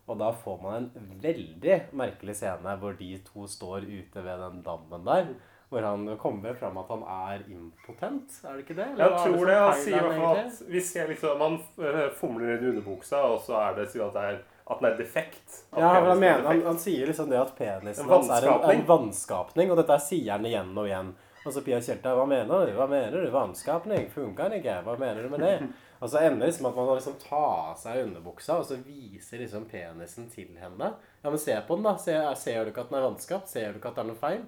Og 0.10 0.18
da 0.20 0.32
får 0.36 0.60
man 0.64 0.89
en 0.97 1.10
veldig 1.22 1.78
merkelig 1.97 2.36
scene 2.39 2.76
hvor 2.82 2.97
de 2.99 3.14
to 3.26 3.47
står 3.47 3.86
ute 3.86 4.24
ved 4.26 4.45
den 4.45 4.62
dammen 4.66 5.06
der. 5.08 5.34
Hvor 5.72 5.86
han 5.88 6.18
kommer 6.20 6.56
fram 6.60 6.78
at 6.82 6.89
han 6.91 7.04
er 7.08 7.43
impotent, 7.47 8.34
er 8.43 8.58
det 8.58 8.66
ikke 8.66 8.76
det? 8.76 8.88
Eller 8.91 9.06
Jeg 9.06 9.36
tror 9.36 9.45
det. 9.47 9.60
Han 9.62 9.78
sier 9.80 9.95
i 9.95 10.02
hvert 10.04 10.18
fall 10.20 10.39
at 10.41 10.58
hvis 10.74 10.89
jeg 10.97 11.12
liksom 11.14 11.43
Han 11.45 11.54
eh, 11.80 12.02
fomler 12.18 12.58
i 12.58 12.72
underbuksa, 12.74 13.22
og 13.24 13.39
så 13.45 13.56
er 13.62 13.78
det 13.78 13.86
sier 13.93 14.10
at, 14.10 14.18
det 14.18 14.26
er, 14.34 14.41
at 14.68 14.82
den 14.82 14.89
er 14.89 14.97
defekt. 14.99 15.62
Ja, 15.72 15.93
men 15.93 15.95
han, 15.95 16.10
er 16.12 16.22
mener, 16.26 16.43
han, 16.49 16.64
han 16.66 16.82
sier 16.82 17.08
liksom 17.08 17.32
det 17.32 17.39
at 17.39 17.54
penisen 17.56 18.12
hans 18.12 18.34
er 18.36 18.49
en, 18.52 18.68
en 18.74 18.84
vanskapning, 18.89 19.72
og 19.72 19.80
dette 19.80 19.99
sier 20.04 20.34
han 20.36 20.49
igjen 20.49 20.76
og 20.76 20.89
igjen. 20.89 21.14
Og 21.45 21.56
så 21.56 21.64
Pia 21.66 21.80
Kjelta, 21.82 22.12
hva 22.20 22.28
mener 22.30 22.68
du? 22.68 22.76
Hva 22.76 22.86
mener 22.91 23.16
du? 23.16 23.32
Vannskapning? 23.34 24.10
Funker 24.14 24.52
den 24.52 24.60
ikke? 24.60 24.76
Hva 24.86 24.97
mener 24.99 25.24
du 25.24 25.32
med 25.32 25.47
det? 25.47 25.56
Og 26.02 26.10
så 26.10 26.18
ender 26.18 26.39
det 26.41 26.47
liksom 26.49 26.66
at 26.66 26.78
man 26.80 26.88
liksom 26.95 27.18
tar 27.22 27.52
av 27.72 27.76
seg 27.78 27.99
underbuksa, 28.08 28.56
og 28.58 28.66
så 28.66 28.80
viser 28.82 29.43
liksom 29.43 29.68
penisen 29.70 30.32
til 30.34 30.56
henne. 30.58 30.88
Ja, 31.22 31.30
men 31.30 31.38
se 31.39 31.54
på 31.68 31.78
den, 31.78 31.86
da. 31.86 31.93
Ser, 32.02 32.26
ser 32.41 32.64
du 32.66 32.72
ikke 32.72 32.88
at 32.88 32.89
den 32.89 32.97
er 32.97 33.06
vanskapt? 33.06 33.52
Ser 33.52 33.70
du 33.70 33.78
ikke 33.78 33.91
at 33.91 33.99
det 33.99 34.06
er 34.06 34.10
noe 34.10 34.22
feil? 34.22 34.41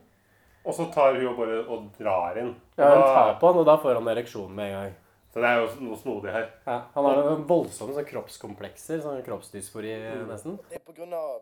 Og 0.63 0.73
så 0.73 0.87
tar 0.95 1.13
hun 1.13 1.27
jo 1.27 1.35
bare 1.37 1.59
og 1.67 1.91
drar 1.99 2.39
inn. 2.41 2.55
Ja, 2.79 2.89
hun 2.89 3.05
tar 3.05 3.33
på 3.37 3.51
den, 3.51 3.61
og 3.61 3.69
da 3.69 3.77
får 3.83 3.99
han 3.99 4.09
ereksjon 4.15 4.55
med 4.57 4.71
en 4.71 4.77
gang. 4.79 4.95
Så 5.33 5.41
det 5.41 5.49
er 5.49 5.61
jo 5.61 5.69
noe 5.81 5.97
snodig 5.97 6.33
her. 6.33 6.47
Ja, 6.65 6.77
han 6.93 7.07
har 7.09 7.21
noen 7.25 7.45
voldsomme 7.49 7.95
sånn 7.97 8.05
kroppskomplekser, 8.09 8.99
sånn 9.01 9.21
kroppsdysfori 9.25 9.93
nesten. 10.29 10.57
Det 10.69 10.77
er 10.77 10.83
på 10.85 10.95
grunn 10.97 11.13
av 11.17 11.41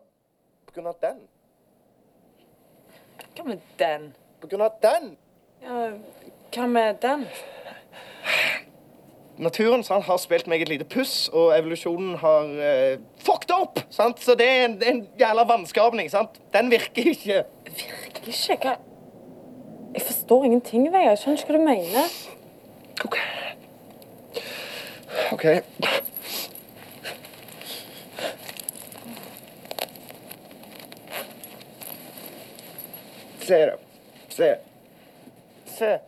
På 0.68 0.76
grunn 0.76 0.88
av 0.92 1.00
den. 1.02 1.18
Hva 3.32 3.44
med 3.48 3.64
den? 3.80 4.06
På 4.40 4.48
grunn 4.48 4.64
av 4.64 4.78
den. 4.84 5.10
Ja, 5.64 5.80
hva 6.56 6.68
med 6.68 7.00
den? 7.04 7.26
Naturen 9.42 9.82
sant, 9.82 10.04
har 10.06 10.18
spilt 10.22 10.46
meg 10.46 10.62
et 10.62 10.70
lite 10.70 10.86
puss, 10.86 11.26
og 11.34 11.50
evolusjonen 11.56 12.14
har 12.20 12.50
eh, 12.62 13.00
fucked 13.26 13.50
opp! 13.54 13.80
Sant? 13.90 14.22
Så 14.22 14.36
det 14.38 14.46
er 14.46 14.66
en, 14.68 14.76
det 14.78 14.86
er 14.86 14.94
en 14.94 15.02
jævla 15.18 15.44
vannskapning. 15.48 16.10
Sant? 16.12 16.38
Den 16.54 16.70
virker 16.70 17.10
ikke. 17.10 17.42
Virker 17.66 18.30
ikke 18.30 18.58
hva 18.62 18.76
Jeg 19.94 20.02
forstår 20.06 20.44
ingenting, 20.44 20.86
Vegard. 20.92 21.10
Jeg 21.10 21.18
skjønner 21.18 21.42
ikke 21.42 21.50
hva 21.50 21.58
du 21.58 21.64
mener. 21.66 22.04
OK. 23.04 23.18
OK. 25.32 25.46
Se 33.42 33.66
da. 33.66 33.76
Se. 34.28 34.54
Se. 35.66 35.98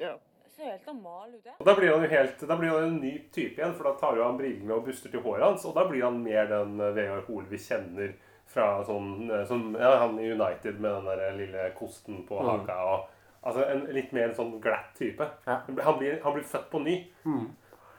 Ja. 0.00 0.12
Det 0.44 0.47
ser 0.58 0.70
helt 0.74 0.86
normal 0.90 1.34
ut. 1.34 1.48
Da 1.64 1.74
blir 1.78 1.92
han 1.94 2.02
jo 2.04 2.08
helt, 2.12 2.40
da 2.48 2.56
blir 2.60 2.70
han 2.74 2.84
en 2.88 2.96
ny 3.02 3.12
type 3.34 3.58
igjen, 3.60 3.74
for 3.78 3.88
da 3.88 3.92
tar 4.00 4.16
jo 4.18 4.24
han 4.26 4.38
brillene 4.40 4.74
og 4.76 4.84
buster 4.88 5.10
til 5.12 5.22
håret 5.24 5.44
hans, 5.46 5.64
og 5.68 5.74
da 5.78 5.84
blir 5.88 6.04
han 6.04 6.18
mer 6.22 6.46
den 6.50 6.80
eh, 6.80 6.92
Vegard 6.96 7.24
Hoel 7.28 7.46
vi 7.50 7.60
kjenner 7.62 8.12
fra 8.48 8.66
sånn, 8.88 9.30
eh, 9.30 9.44
som, 9.48 9.70
ja, 9.78 9.94
han 10.02 10.18
i 10.18 10.30
United 10.32 10.80
med 10.80 10.90
den 10.98 11.08
der 11.10 11.32
lille 11.38 11.70
kosten 11.78 12.24
på 12.28 12.40
Mm. 12.42 12.50
haka. 12.60 12.76
og 12.94 13.14
Altså 13.48 13.62
en 13.70 13.84
litt 13.94 14.10
mer 14.12 14.32
sånn 14.34 14.56
glatt 14.60 14.96
type. 14.98 15.24
Ja. 15.46 15.60
Han, 15.84 15.98
blir, 15.98 16.18
han 16.24 16.32
blir 16.34 16.42
født 16.44 16.70
på 16.72 16.80
ny. 16.82 16.96
Mm. 17.24 17.44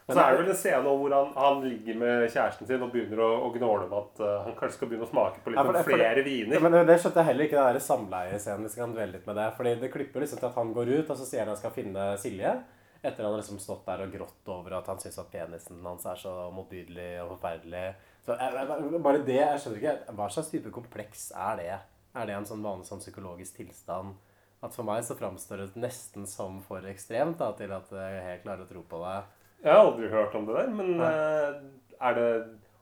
Så 0.09 0.19
er 0.23 0.31
det 0.33 0.39
vel 0.41 0.49
en 0.49 0.57
scene 0.57 0.93
hvor 0.99 1.13
han, 1.13 1.27
han 1.37 1.59
ligger 1.69 1.95
med 2.01 2.25
kjæresten 2.33 2.67
sin 2.67 2.81
og 2.85 2.91
begynner 2.93 3.21
å, 3.21 3.29
å 3.45 3.51
gnåle 3.53 3.85
med 3.91 3.97
at 3.99 4.21
uh, 4.25 4.31
han 4.47 4.55
kanskje 4.57 4.77
skal 4.79 4.89
begynne 4.89 5.05
å 5.05 5.11
smake 5.11 5.43
på 5.45 5.53
litt 5.53 5.59
Ja, 5.59 5.65
for 5.67 5.77
det- 5.77 5.83
for 5.85 5.91
det- 5.93 5.99
flere 6.01 6.23
viner. 6.25 6.55
Ja, 6.57 6.59
men 6.65 6.71
det, 6.77 6.81
det 6.89 6.97
skjønte 7.03 7.21
jeg 7.21 7.29
heller 7.29 7.45
ikke, 7.49 7.67
den 7.77 7.85
samleiescenen. 7.87 8.65
Jeg 8.69 8.81
kan 8.81 8.95
dvele 8.97 9.11
litt 9.17 9.27
med 9.29 9.35
det. 9.41 9.47
Fordi 9.59 9.73
det 9.83 9.91
klipper 9.93 10.25
liksom 10.25 10.41
til 10.41 10.49
at 10.49 10.55
han 10.61 10.73
går 10.73 10.93
ut, 10.97 11.09
og 11.13 11.17
så 11.21 11.25
sier 11.29 11.43
han 11.45 11.49
at 11.51 11.55
han 11.57 11.61
skal 11.63 11.75
finne 11.77 12.07
Silje. 12.21 12.53
Etter 12.99 13.23
han 13.23 13.31
har 13.31 13.39
liksom 13.39 13.59
stått 13.63 13.85
der 13.87 14.01
og 14.03 14.11
grått 14.11 14.49
over 14.51 14.73
at 14.75 14.87
han 14.91 14.97
syns 14.99 15.19
at 15.21 15.29
penisen 15.31 15.77
hans 15.87 16.03
er 16.09 16.17
så 16.19 16.33
motbydelig 16.51 17.11
og 17.23 17.29
forferdelig. 17.37 17.85
Så 18.25 18.35
jeg, 18.35 18.57
jeg, 18.59 19.01
Bare 19.05 19.21
det, 19.23 19.37
jeg 19.39 19.61
skjønner 19.63 19.79
ikke 19.79 20.15
Hva 20.17 20.25
slags 20.33 20.49
type 20.51 20.73
kompleks 20.75 21.29
er 21.31 21.55
det? 21.61 21.77
Er 22.19 22.25
det 22.27 22.35
en 22.35 22.49
sånn 22.49 22.65
vanlig 22.65 22.89
sånn 22.89 22.99
psykologisk 22.99 23.55
tilstand? 23.61 24.17
At 24.59 24.73
for 24.75 24.83
meg 24.83 25.05
så 25.07 25.15
framstår 25.15 25.61
det 25.63 25.79
nesten 25.79 26.25
som 26.27 26.57
for 26.65 26.83
ekstremt 26.89 27.37
da, 27.39 27.53
til 27.55 27.71
at 27.71 27.87
jeg 27.95 28.23
helt 28.25 28.43
klarer 28.43 28.65
å 28.65 28.67
tro 28.67 28.81
på 28.91 28.99
det. 29.05 29.19
Jeg 29.63 29.73
har 29.73 29.83
aldri 29.83 30.07
hørt 30.11 30.35
om 30.35 30.45
det 30.47 30.55
der, 30.55 30.69
men 30.71 31.01
eh, 31.03 31.57
er 31.99 32.13
det 32.15 32.29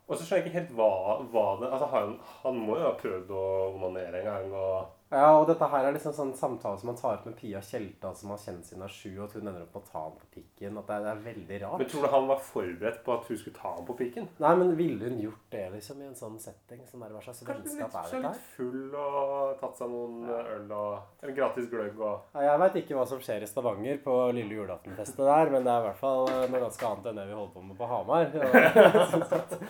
Og 0.08 0.16
så 0.16 0.24
skjønner 0.24 0.44
jeg 0.44 0.46
ikke 0.46 0.60
helt 0.60 0.76
hva, 0.78 0.92
hva 1.34 1.46
det 1.62 1.72
Altså, 1.72 1.88
han, 1.92 2.14
han 2.44 2.60
må 2.62 2.78
jo 2.78 2.86
ha 2.86 2.94
prøvd 3.00 3.34
å 3.34 3.46
onanere 3.74 4.22
en 4.22 4.30
gang, 4.30 4.54
og 4.54 4.94
Ja, 5.10 5.38
og 5.40 5.46
dette 5.48 5.64
her 5.72 5.86
er 5.88 5.94
liksom 5.96 6.12
sånn 6.12 6.34
samtale 6.36 6.76
som 6.82 6.90
man 6.92 6.98
tar 7.00 7.14
opp 7.16 7.26
med 7.30 7.38
Pia 7.40 7.62
Tjelta, 7.64 8.10
som 8.14 8.34
har 8.34 8.42
kjent 8.44 8.66
siden 8.68 8.82
hun 8.82 8.88
er 8.90 8.92
sju, 8.92 9.12
og 9.18 9.22
at 9.30 9.36
hun 9.38 9.46
ender 9.48 9.62
opp 9.64 9.76
med 9.78 9.84
å 9.86 9.92
ta 9.92 10.02
ham 10.04 10.16
på 10.20 10.26
pikken. 10.36 10.78
At 10.82 10.90
det 10.90 10.96
er, 10.98 11.04
det 11.06 11.12
er 11.14 11.22
veldig 11.28 11.60
rart. 11.64 11.80
Men 11.80 11.88
tror 11.94 12.04
du 12.04 12.10
han 12.12 12.28
var 12.28 12.42
forberedt 12.44 13.00
på 13.06 13.14
at 13.16 13.30
hun 13.32 13.38
skulle 13.40 13.56
ta 13.56 13.72
ham 13.78 13.86
på 13.88 13.96
pikken? 14.02 14.28
Nei, 14.44 14.52
men 14.60 14.74
ville 14.76 15.08
hun 15.08 15.22
gjort 15.24 15.46
det 15.56 15.64
liksom 15.78 16.02
i 16.04 16.08
en 16.10 16.18
sånn 16.20 16.36
setting? 16.44 16.82
Sånn 16.92 17.06
der, 17.06 17.14
hva 17.16 17.22
slags 17.24 17.40
vennskap 17.48 17.96
er 17.96 18.04
dette 18.04 18.18
dette 18.18 18.34
litt 18.34 18.50
full 18.58 18.98
og 19.00 19.56
tatt 19.62 19.80
seg 19.80 19.94
noen 19.96 20.28
øl 20.36 20.76
og 20.76 21.24
en 21.30 21.36
gratis 21.40 21.70
gløgg 21.72 21.96
og 22.04 22.36
Ja, 22.36 22.44
jeg 22.50 22.60
veit 22.66 22.76
ikke 22.84 23.00
hva 23.00 23.08
som 23.14 23.24
skjer 23.24 23.48
i 23.48 23.50
Stavanger 23.54 24.04
på 24.04 24.18
lille 24.36 24.60
julaftenfestet 24.60 25.24
der, 25.24 25.54
men 25.56 25.64
det 25.64 25.72
er 25.72 25.80
i 25.86 25.88
hvert 25.88 26.02
fall 26.04 26.28
eh, 26.36 26.44
noe 26.52 26.64
ganske 26.68 26.92
annet 26.92 27.10
enn 27.14 27.22
det 27.24 27.28
vi 27.32 27.40
holder 27.40 27.56
på 27.56 27.64
med 27.64 27.80
på 27.80 27.90
Hamar. 27.96 28.28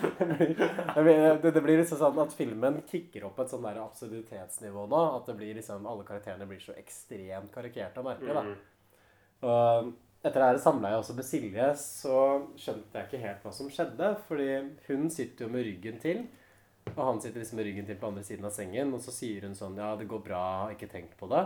Det 0.98 1.04
blir- 1.04 1.42
det- 1.42 1.52
det 1.54 1.62
blir 1.62 1.78
liksom 1.78 1.98
sånn 2.00 2.20
at 2.22 2.34
filmen 2.34 2.82
kicker 2.90 3.26
opp 3.28 3.40
et 3.40 3.50
sånn 3.52 3.62
der 3.64 3.78
absurditetsnivå 3.84 4.88
nå. 4.90 5.02
At 5.18 5.27
det 5.28 5.38
blir 5.40 5.58
liksom, 5.58 5.86
alle 5.90 6.06
karakterene 6.08 6.48
blir 6.50 6.62
så 6.64 6.76
ekstremt 6.80 7.54
karikerte 7.54 8.02
og 8.02 8.10
merkelige. 8.10 8.42
da. 8.42 9.48
Og 9.48 9.94
etter 10.26 10.42
det 10.42 10.50
her 10.50 10.60
samleiet 10.62 11.00
også 11.00 11.16
med 11.18 11.28
Silje, 11.28 11.68
så 11.80 12.18
skjønte 12.60 12.98
jeg 12.98 13.08
ikke 13.08 13.22
helt 13.24 13.46
hva 13.46 13.54
som 13.54 13.70
skjedde. 13.72 14.12
Fordi 14.28 14.50
hun 14.88 15.08
sitter 15.14 15.46
jo 15.46 15.54
med 15.54 15.68
ryggen 15.68 16.02
til, 16.04 16.26
og 16.96 17.04
han 17.04 17.22
sitter 17.22 17.44
liksom 17.44 17.62
med 17.62 17.70
ryggen 17.70 17.88
til 17.88 18.00
på 18.02 18.10
andre 18.10 18.26
siden 18.26 18.50
av 18.50 18.56
sengen. 18.56 18.94
Og 18.98 19.04
så 19.04 19.14
sier 19.16 19.48
hun 19.48 19.58
sånn 19.58 19.78
Ja, 19.80 19.94
det 20.00 20.10
går 20.10 20.24
bra, 20.26 20.44
ikke 20.74 20.90
tenk 20.92 21.16
på 21.20 21.30
det. 21.32 21.46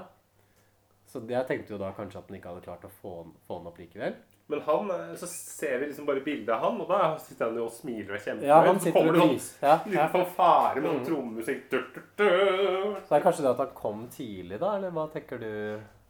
Så 1.11 1.19
jeg 1.27 1.47
tenkte 1.47 1.75
jo 1.75 1.81
da 1.81 1.91
kanskje 1.95 2.21
at 2.21 2.29
han 2.29 2.37
ikke 2.37 2.53
hadde 2.53 2.63
klart 2.65 2.87
å 2.87 2.93
få 3.01 3.15
få 3.47 3.57
han 3.59 3.67
opp 3.67 3.81
likevel. 3.81 4.15
Men 4.51 4.61
han, 4.65 4.89
eh, 4.91 5.13
så 5.21 5.27
ser 5.31 5.77
vi 5.79 5.87
liksom 5.91 6.05
bare 6.09 6.19
bildet 6.25 6.49
av 6.55 6.59
han, 6.65 6.81
og 6.83 6.89
da 6.91 6.99
sitter 7.23 7.47
han 7.47 7.55
jo 7.61 7.65
og 7.69 7.71
smiler 7.71 8.11
og 8.11 8.17
er 8.17 8.23
kjempefornøyd. 8.25 8.51
Ja, 8.51 8.59
han 8.67 8.79
sitter 8.83 9.07
og 9.07 9.15
sånn 9.15 9.31
gliser. 9.31 9.63
Ja, 9.63 9.75
liten 9.85 9.97
ja. 10.01 10.07
fanfare 10.11 10.75
med 10.81 10.89
Mm. 10.91 10.97
sånn 10.97 11.07
trommemusikk. 11.07 11.63
Du, 11.71 11.77
du. 12.19 12.27
Så 12.27 13.07
det 13.09 13.17
er 13.21 13.25
kanskje 13.25 13.45
det 13.47 13.51
at 13.55 13.63
han 13.63 13.73
kom 13.77 14.07
tidlig, 14.11 14.59
da? 14.59 14.75
Eller 14.75 14.91
hva 14.91 15.07
tenker 15.13 15.39
du? 15.39 15.51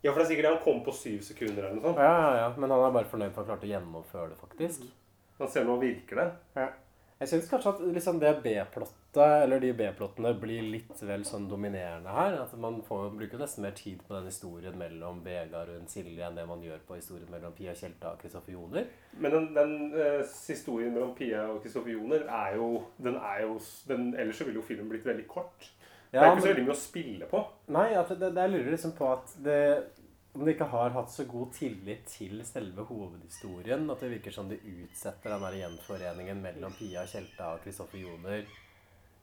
Ja, 0.01 0.11
for 0.11 0.19
det 0.19 0.25
er 0.25 0.31
sikkert 0.33 0.47
det 0.49 0.53
han 0.55 0.63
kom 0.65 0.79
på 0.83 0.93
syv 0.97 1.21
sekunder 1.21 1.63
eller 1.67 1.75
noe 1.77 1.83
sånt. 1.91 1.97
Ja, 2.01 2.13
ja, 2.21 2.31
ja. 2.41 2.53
Men 2.57 2.71
han 2.73 2.85
er 2.87 2.95
bare 2.97 3.05
fornøyd 3.11 3.33
for 3.35 3.43
at 3.43 3.47
han 3.47 3.51
klarte 3.53 3.67
å 3.69 3.73
gjennomføre 3.75 4.29
det, 4.31 4.37
faktisk. 4.41 4.87
Han 5.37 5.47
ser 5.53 5.65
nå 5.69 5.75
virker 5.81 6.15
det. 6.23 6.31
Ja. 6.57 6.67
Jeg 7.21 7.29
syns 7.29 7.49
kanskje 7.51 7.69
at 7.75 7.81
liksom 7.93 8.17
det 8.17 8.31
B-plottet, 8.41 9.43
eller 9.43 9.61
de 9.61 9.69
B-plottene, 9.77 10.31
blir 10.41 10.63
litt 10.73 11.03
vel 11.05 11.21
sånn 11.27 11.43
dominerende 11.51 12.09
her. 12.15 12.39
At 12.41 12.55
man 12.57 12.79
får, 12.87 13.11
bruker 13.13 13.37
nesten 13.37 13.61
mer 13.61 13.75
tid 13.77 13.99
på 14.07 14.15
den 14.15 14.25
historien 14.31 14.79
mellom 14.79 15.19
Vegard 15.21 15.69
og 15.69 15.83
Silje 15.91 16.25
enn 16.25 16.39
det 16.39 16.47
man 16.49 16.63
gjør 16.65 16.81
på 16.87 16.97
historien 16.97 17.29
mellom 17.29 17.53
Pia 17.53 17.75
Tjelta 17.77 18.15
og 18.15 18.23
Kristoffer 18.23 18.55
Joner. 18.55 18.89
Men 19.21 19.35
den, 19.35 19.47
den 19.53 19.75
uh, 19.93 20.23
historien 20.47 20.95
mellom 20.97 21.13
Pia 21.19 21.45
og 21.51 21.61
Kristoffer 21.61 21.93
Joner 21.93 22.25
er 22.25 22.57
jo 22.57 22.71
Den 22.97 23.21
er 23.21 23.45
jo 23.45 23.59
den, 23.91 24.11
Ellers 24.17 24.41
så 24.41 24.49
ville 24.49 24.57
jo 24.57 24.65
filmen 24.65 24.89
blitt 24.89 25.05
veldig 25.05 25.27
kort. 25.29 25.69
det 26.09 26.19
er 26.19 26.31
ikke 26.31 26.41
så 26.47 26.53
veldig 26.55 26.65
mye 26.65 26.73
å 26.73 26.81
spille 26.81 27.29
på. 27.29 27.43
Nei, 27.77 27.89
det, 27.93 28.17
det, 28.23 28.33
jeg 28.33 28.55
lurer 28.55 28.73
liksom 28.73 28.97
på 28.97 29.13
at 29.13 29.37
det 29.45 29.61
om 30.33 30.45
de 30.45 30.53
ikke 30.53 30.67
har 30.71 30.93
hatt 30.95 31.11
så 31.11 31.25
god 31.27 31.51
tillit 31.55 32.05
til 32.07 32.39
selve 32.47 32.85
hovedhistorien. 32.87 33.83
At 33.91 34.03
det 34.03 34.11
virker 34.13 34.35
som 34.35 34.49
de 34.49 34.59
utsetter 34.59 35.33
den 35.33 35.43
der 35.43 35.57
gjenforeningen 35.59 36.43
mellom 36.43 36.75
Pia 36.77 37.03
Tjelta 37.09 37.55
og 37.55 37.65
Kristoffer 37.65 37.99
Joner 37.99 38.45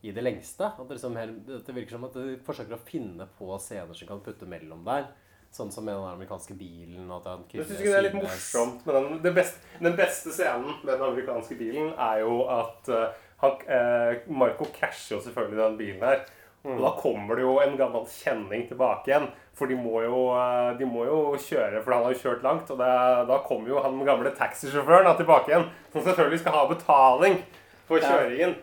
i 0.05 0.13
det 0.13 0.25
lengste. 0.25 0.69
At 0.69 0.85
det, 0.85 0.99
liksom 0.99 1.17
at 1.17 1.65
det 1.67 1.77
virker 1.77 1.97
som 1.97 2.05
at 2.09 2.19
de 2.19 2.37
forsøker 2.45 2.77
å 2.77 2.85
finne 2.85 3.29
på 3.39 3.49
scener 3.63 3.97
som 3.97 4.11
kan 4.11 4.23
putte 4.25 4.49
mellom 4.51 4.85
der. 4.87 5.09
Sånn 5.55 5.73
som 5.73 5.87
med 5.89 5.97
den 5.97 6.11
amerikanske 6.11 6.59
bilen. 6.61 7.09
Og 7.09 7.25
at 7.25 7.57
Jeg 7.57 7.65
syns 7.65 7.81
ikke 7.81 7.95
det 7.95 8.01
er 8.03 8.09
litt 8.11 8.19
morsomt 8.21 8.85
med 8.85 8.99
den, 8.99 9.23
Den 9.25 9.39
beste, 9.39 9.77
den 9.81 9.97
beste 9.97 10.35
scenen 10.37 10.75
med 10.83 10.93
den 10.93 11.07
amerikanske 11.09 11.57
bilen 11.57 11.95
er 11.97 12.21
jo 12.21 12.43
at 12.53 12.93
eh, 12.93 13.23
han, 13.41 13.63
eh, 13.65 14.29
Marco 14.29 14.69
krasjer 14.75 15.17
jo 15.17 15.23
selvfølgelig 15.25 15.63
den 15.63 15.81
bilen 15.81 16.05
her. 16.05 16.27
Og 16.69 16.81
da 16.83 16.91
kommer 16.99 17.39
det 17.39 17.45
jo 17.47 17.53
en 17.63 17.77
gammel 17.79 18.07
kjenning 18.11 18.67
tilbake 18.69 19.09
igjen. 19.09 19.29
For 19.59 19.67
de 19.67 19.75
må 19.75 20.05
jo, 20.05 20.21
eh, 20.39 20.71
de 20.79 20.87
må 20.87 21.05
jo 21.09 21.19
kjøre, 21.43 21.83
for 21.83 21.95
han 21.97 22.05
har 22.07 22.15
jo 22.15 22.23
kjørt 22.23 22.45
langt. 22.47 22.71
Og 22.71 22.79
det, 22.79 22.91
da 23.31 23.41
kommer 23.47 23.73
jo 23.73 23.83
han 23.83 23.99
gamle 24.07 24.31
taxisjåføren 24.39 25.09
da 25.09 25.17
tilbake 25.19 25.51
igjen. 25.51 25.67
Som 25.93 26.05
selvfølgelig 26.07 26.43
skal 26.45 26.55
ha 26.55 26.67
betaling 26.71 27.41
for 27.89 28.05
kjøringen. 28.05 28.55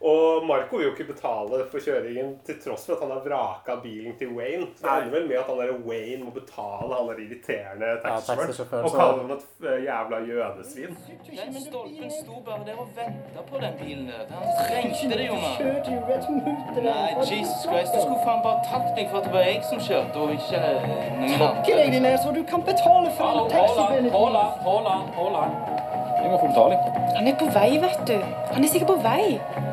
Og 0.00 0.46
Marco 0.48 0.76
vil 0.76 0.86
jo 0.86 0.90
ikke 0.94 1.12
betale 1.12 1.58
for 1.68 1.84
kjøringen 1.84 2.30
til 2.46 2.56
tross 2.64 2.86
for 2.88 2.96
at 2.96 3.02
han 3.04 3.10
har 3.12 3.24
vraka 3.24 3.74
bilen 3.82 4.14
til 4.16 4.30
Wayne. 4.32 4.70
Så 4.78 4.86
det 4.86 4.92
ender 5.02 5.12
vel 5.12 5.26
med 5.28 5.36
at 5.36 5.48
han 5.50 5.58
der 5.60 5.72
Wayne 5.88 6.24
må 6.24 6.30
betale 6.32 6.92
han 6.96 7.10
der 7.10 7.18
irriterende 7.24 7.90
taxisjåføren. 8.04 8.80
Ja, 8.80 8.88
og 8.88 8.94
kaller 8.96 9.18
kalle 9.18 9.26
han 9.26 9.34
et 9.36 9.66
eh, 9.68 9.84
jævla 9.88 10.20
jødesvin. 10.30 10.96
Den 11.40 11.60
stolpen 11.66 12.14
sto 12.16 12.40
bare 12.48 12.62
der 12.68 12.80
og 12.80 12.88
venta 12.96 13.44
på 13.50 13.60
den 13.64 13.74
bilen 13.82 14.06
der. 14.08 14.24
Han 14.32 14.48
trengte 14.70 15.18
det, 15.20 15.26
jo 15.28 15.36
det. 15.36 16.84
Nei, 16.88 17.10
Jesus 17.32 17.60
Christ, 17.68 17.92
du 17.94 18.00
skulle 18.00 18.22
faen 18.24 18.40
bare 18.46 18.64
tatt 18.70 18.88
meg 18.96 19.06
for 19.12 19.20
at 19.20 19.28
det 19.28 19.34
var 19.36 19.44
jeg 19.50 19.60
som 19.68 19.84
kjørte, 19.88 20.16
og 20.16 20.32
ikke 20.38 20.64
noen 21.20 21.38
Takke 21.44 21.76
deg, 21.76 21.92
din 21.92 22.08
så 22.24 22.32
du 22.38 22.42
kan 22.48 22.64
betale 22.72 23.12
for 23.18 23.24
Hallo, 23.28 23.44
en 23.44 23.52
hold 23.52 23.60
an, 23.60 23.76
taxibillett. 23.76 24.12
hold 24.16 24.36
an, 24.44 24.50
hold 24.68 24.86
an, 24.96 25.04
hold 25.20 25.36
an. 25.44 25.52
Jeg 26.22 26.30
må 26.32 26.38
få 26.40 26.46
betaling. 26.46 26.80
Han 27.16 27.28
er 27.28 27.36
på 27.42 27.52
vei, 27.54 27.70
vet 27.84 28.00
du. 28.08 28.16
Han 28.54 28.64
er 28.64 28.72
sikkert 28.72 28.94
på 28.94 29.02
vei. 29.04 29.68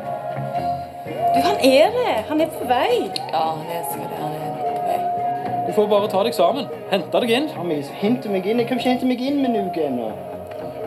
Du, 1.34 1.40
han 1.44 1.58
er 1.64 1.90
det. 1.96 2.14
Han 2.28 2.40
er 2.40 2.52
på 2.54 2.68
vei. 2.68 2.92
Ja, 3.32 3.42
han 3.58 3.66
er 3.72 3.84
sikkert 3.90 4.14
det. 4.14 4.20
Han 4.22 4.32
er 4.32 4.46
nok 4.46 4.62
på 4.64 4.86
vei. 4.86 5.66
Du 5.68 5.72
får 5.76 5.90
bare 5.92 6.08
ta 6.12 6.22
deg 6.24 6.36
sammen. 6.36 6.70
Hente 6.92 7.20
deg 7.24 7.34
inn. 7.36 7.50
Tommy, 7.52 7.82
hente 8.00 8.32
meg 8.32 8.48
inn. 8.48 8.62
Jeg 8.62 8.70
kan 8.70 8.80
ikke 8.80 8.94
hente 8.94 9.10
meg 9.10 9.20
inn 9.20 9.42
med 9.42 9.52
noe 9.56 9.84
ennå. 9.90 10.08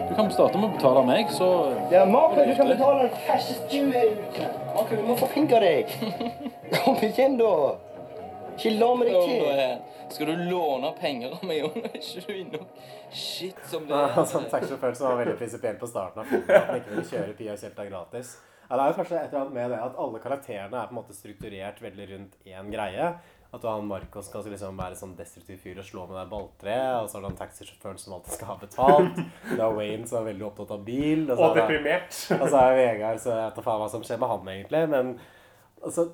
Du 0.09 0.15
kan 0.17 0.27
starte 0.33 0.59
med 0.59 0.67
å 0.67 0.75
betale 0.75 1.05
meg, 1.07 1.29
så 1.31 1.45
Ja, 1.93 2.01
Marco, 2.09 2.41
du 2.43 2.51
kan 2.57 2.67
betale 2.67 3.05
den 3.05 3.13
fastest 3.29 3.71
du 3.71 3.93
er 3.95 4.09
ute. 4.11 4.49
Marco, 4.73 4.97
du 4.97 5.05
må 5.07 5.15
forpinke 5.21 5.61
deg. 5.63 5.93
Kom 6.81 6.99
igjen, 7.05 7.37
da. 7.39 7.53
Ikke 8.57 8.73
la 8.75 8.89
med 8.99 9.07
deg 9.07 9.29
til. 9.29 9.79
Skal 10.11 10.27
du 10.33 10.41
låne 10.49 10.91
penger 10.99 11.37
av 11.37 11.45
meg, 11.47 11.63
òg? 11.69 11.77
Er 11.87 11.95
ikke 12.01 12.25
du 12.25 12.33
inne 12.35 12.59
Shit 13.15 13.59
som 13.71 13.85
det 13.87 13.95
er. 13.95 14.17
sånn 14.33 14.49
taxisjåfør 14.51 14.97
som 14.99 15.13
var 15.13 15.21
veldig 15.21 15.37
prinsipiell 15.39 15.79
på 15.79 15.87
starten 15.87 16.25
av 16.25 16.27
filmen. 16.33 16.51
At 16.57 16.67
han 16.73 16.81
ikke 16.81 16.95
ville 16.97 17.07
kjøre 17.13 17.37
Pia 17.39 17.55
Kjelta 17.61 17.87
gratis. 17.87 18.33
Ja, 18.71 18.77
det 18.77 18.83
er 18.85 18.93
jo 18.93 18.99
kanskje 19.01 19.17
et 19.19 19.33
eller 19.33 19.41
annet 19.41 19.55
med 19.57 19.73
det 19.73 19.77
at 19.83 19.97
alle 19.99 20.19
karakterene 20.23 20.77
er 20.79 20.87
på 20.87 20.93
en 20.95 20.97
måte 21.01 21.15
strukturert 21.15 21.81
veldig 21.83 22.05
rundt 22.13 22.37
én 22.47 22.69
greie. 22.71 23.07
At 23.51 23.59
du 23.59 23.67
har 23.67 23.75
han 23.75 23.89
Marcos 23.89 24.29
skal 24.29 24.45
liksom 24.47 24.77
være 24.79 24.95
sånn 24.95 25.17
destruktiv 25.17 25.57
fyr 25.59 25.81
og 25.81 25.87
slå 25.89 26.05
med 26.07 26.15
deg 26.15 26.29
balltreet. 26.31 27.01
Og 27.01 27.09
så 27.11 27.17
har 27.17 27.25
du 27.25 27.27
han 27.27 27.35
taxisjåføren 27.41 27.99
som 27.99 28.15
alltid 28.15 28.37
skal 28.37 28.51
ha 28.53 28.55
betalt. 28.61 29.19
Du 29.49 29.59
har 29.59 29.75
Wayne 29.75 30.07
som 30.07 30.21
er 30.21 30.29
veldig 30.29 30.45
opptatt 30.47 30.71
av 30.77 30.85
bil. 30.87 31.25
så 31.27 31.35
Og 31.35 31.43
er 31.49 31.59
deprimert. 31.59 32.15
Og 32.37 32.45
så 32.47 32.61
er 32.61 32.77
Vegard 32.79 33.19
så 33.19 33.33
jeg 33.33 33.41
vet 33.41 33.59
da 33.59 33.65
faen 33.67 33.83
hva 33.83 33.89
som 33.91 34.07
skjer 34.07 34.23
med 34.23 34.31
han 34.31 34.51
egentlig. 34.55 34.83
Men 34.95 35.11
altså, 35.83 36.07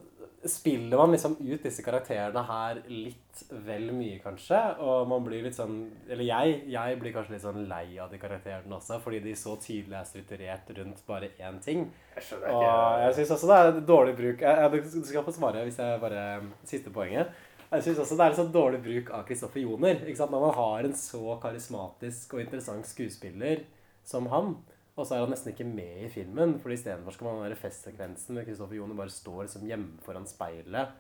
spiller 0.50 0.98
man 0.98 1.14
liksom 1.14 1.36
ut 1.40 1.64
disse 1.64 1.84
karakterene 1.86 2.42
her 2.48 2.80
litt 2.90 3.42
vel 3.66 3.90
mye, 3.96 4.18
kanskje. 4.24 4.60
Og 4.84 5.08
man 5.10 5.26
blir 5.26 5.46
litt 5.46 5.58
sånn 5.58 5.80
Eller 6.10 6.26
jeg, 6.28 6.62
jeg 6.74 7.00
blir 7.02 7.14
kanskje 7.16 7.36
litt 7.36 7.46
sånn 7.46 7.68
lei 7.70 7.98
av 8.02 8.12
de 8.12 8.20
karakterene 8.22 8.78
også, 8.80 9.00
fordi 9.04 9.22
de 9.26 9.36
så 9.38 9.58
tydelig 9.62 10.00
er 10.00 10.08
strukturert 10.10 10.72
rundt 10.80 11.04
bare 11.10 11.32
én 11.38 11.60
ting. 11.64 11.88
Jeg 12.16 12.30
skjønner 12.30 12.54
Og 12.54 12.64
ikke 12.64 13.04
jeg 13.04 13.18
syns 13.20 13.36
også 13.38 13.52
det 13.52 13.60
er 13.60 13.84
dårlig 13.92 14.16
bruk 14.18 14.48
jeg, 14.48 14.82
Du 14.88 15.12
skal 15.12 15.28
få 15.28 15.36
svare 15.36 15.68
hvis 15.68 15.82
jeg 15.84 16.02
bare 16.04 16.26
Siste 16.68 16.94
poenget. 16.94 17.36
Jeg 17.68 17.84
syns 17.84 18.00
også 18.00 18.16
det 18.16 18.24
er 18.24 18.32
litt 18.32 18.40
sånn 18.40 18.56
dårlig 18.56 18.80
bruk 18.84 19.12
av 19.12 19.26
Kristoffer 19.28 19.60
Joner. 19.60 20.00
Når 20.08 20.34
man 20.40 20.56
har 20.56 20.88
en 20.88 20.96
så 20.96 21.36
karismatisk 21.44 22.38
og 22.38 22.46
interessant 22.46 22.88
skuespiller 22.88 23.66
som 24.08 24.30
han, 24.32 24.54
og 24.98 25.06
så 25.06 25.16
er 25.16 25.24
han 25.24 25.30
nesten 25.30 25.54
ikke 25.54 25.68
med 25.70 26.06
i 26.08 26.10
filmen. 26.10 26.56
For 26.62 26.74
istedenfor 26.74 27.14
skal 27.14 27.30
man 27.30 27.44
være 27.46 27.60
festsekvensen 27.62 28.38
med 28.38 28.48
Kristoffer 28.48 28.80
Joner 28.80 28.98
bare 28.98 29.14
står 29.14 29.44
liksom 29.44 29.68
hjemme 29.70 30.02
foran 30.06 30.26
speilet 30.30 30.96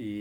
i 0.00 0.14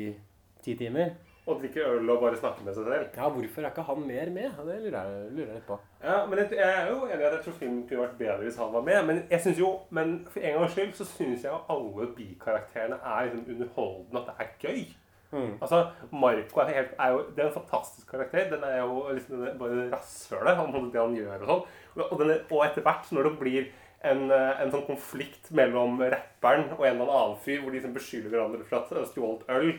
ti 0.64 0.76
timer. 0.80 1.16
Og 1.48 1.60
drikke 1.60 1.84
øl 1.84 2.10
og 2.10 2.22
bare 2.22 2.38
snakke 2.40 2.64
med 2.64 2.76
seg 2.76 2.86
selv. 2.88 3.08
Ja, 3.16 3.30
hvorfor 3.30 3.62
er 3.62 3.72
ikke 3.72 3.84
han 3.88 4.04
mer 4.08 4.30
med? 4.32 4.60
Det 4.68 4.76
lurer 4.84 5.08
jeg, 5.08 5.32
lurer 5.32 5.48
jeg 5.48 5.56
litt 5.58 5.66
på. 5.68 5.78
Ja, 6.04 6.18
men 6.26 6.40
jeg 6.40 6.60
er 6.68 6.92
jo 6.92 7.00
enig 7.08 7.20
i 7.20 7.28
at 7.28 7.36
jeg 7.36 7.42
tror 7.46 7.58
filmen 7.60 7.82
kunne 7.88 8.04
vært 8.06 8.20
bedre 8.20 8.46
hvis 8.46 8.60
han 8.62 8.72
var 8.76 8.86
med. 8.88 9.00
Men 9.10 9.24
jeg 9.32 9.42
synes 9.44 9.60
jo, 9.60 9.72
men 9.90 10.14
for 10.32 10.40
en 10.40 10.60
gangs 10.60 10.76
skyld 10.78 10.94
så 11.00 11.08
syns 11.10 11.44
jeg 11.44 11.52
jo 11.52 11.60
alle 11.76 12.08
bikarakterene 12.16 13.00
er 13.00 13.26
liksom 13.26 13.56
underholdende. 13.56 14.22
At 14.22 14.30
det 14.30 14.36
er 14.46 14.54
gøy. 14.68 14.86
Mm. 15.34 15.54
Altså, 15.60 15.80
Marco 16.12 16.62
er, 16.62 16.74
helt, 16.78 16.92
er 17.00 17.14
jo 17.16 17.22
det 17.36 17.44
er 17.44 17.48
en 17.50 17.56
fantastisk 17.56 18.12
karakter. 18.12 18.50
Den 18.54 18.66
er 18.68 18.82
jo 18.84 19.06
liksom 19.12 19.48
bare 19.60 19.88
rasshølet. 19.94 20.60
Han 20.60 20.92
det 20.94 21.02
han 21.02 21.16
gjør 21.18 21.46
og 21.46 21.50
sånn. 21.52 21.64
Og, 22.04 22.20
den 22.22 22.36
og 22.38 22.60
etter 22.66 22.86
hvert, 22.86 23.10
når 23.14 23.30
det 23.30 23.34
blir 23.40 23.72
en, 24.04 24.28
eh, 24.36 24.62
en 24.62 24.72
sånn 24.74 24.86
konflikt 24.88 25.50
mellom 25.56 25.98
rapperen 26.02 26.70
og 26.78 26.86
en 26.86 27.02
eller 27.02 27.18
annen 27.18 27.42
fyr, 27.42 27.62
hvor 27.62 27.72
de 27.72 27.80
liksom 27.80 27.96
beskylder 27.96 28.34
hverandre 28.34 28.68
for 28.68 28.82
at 28.82 28.94
har 28.94 29.10
stjålet 29.10 29.52
øl 29.58 29.74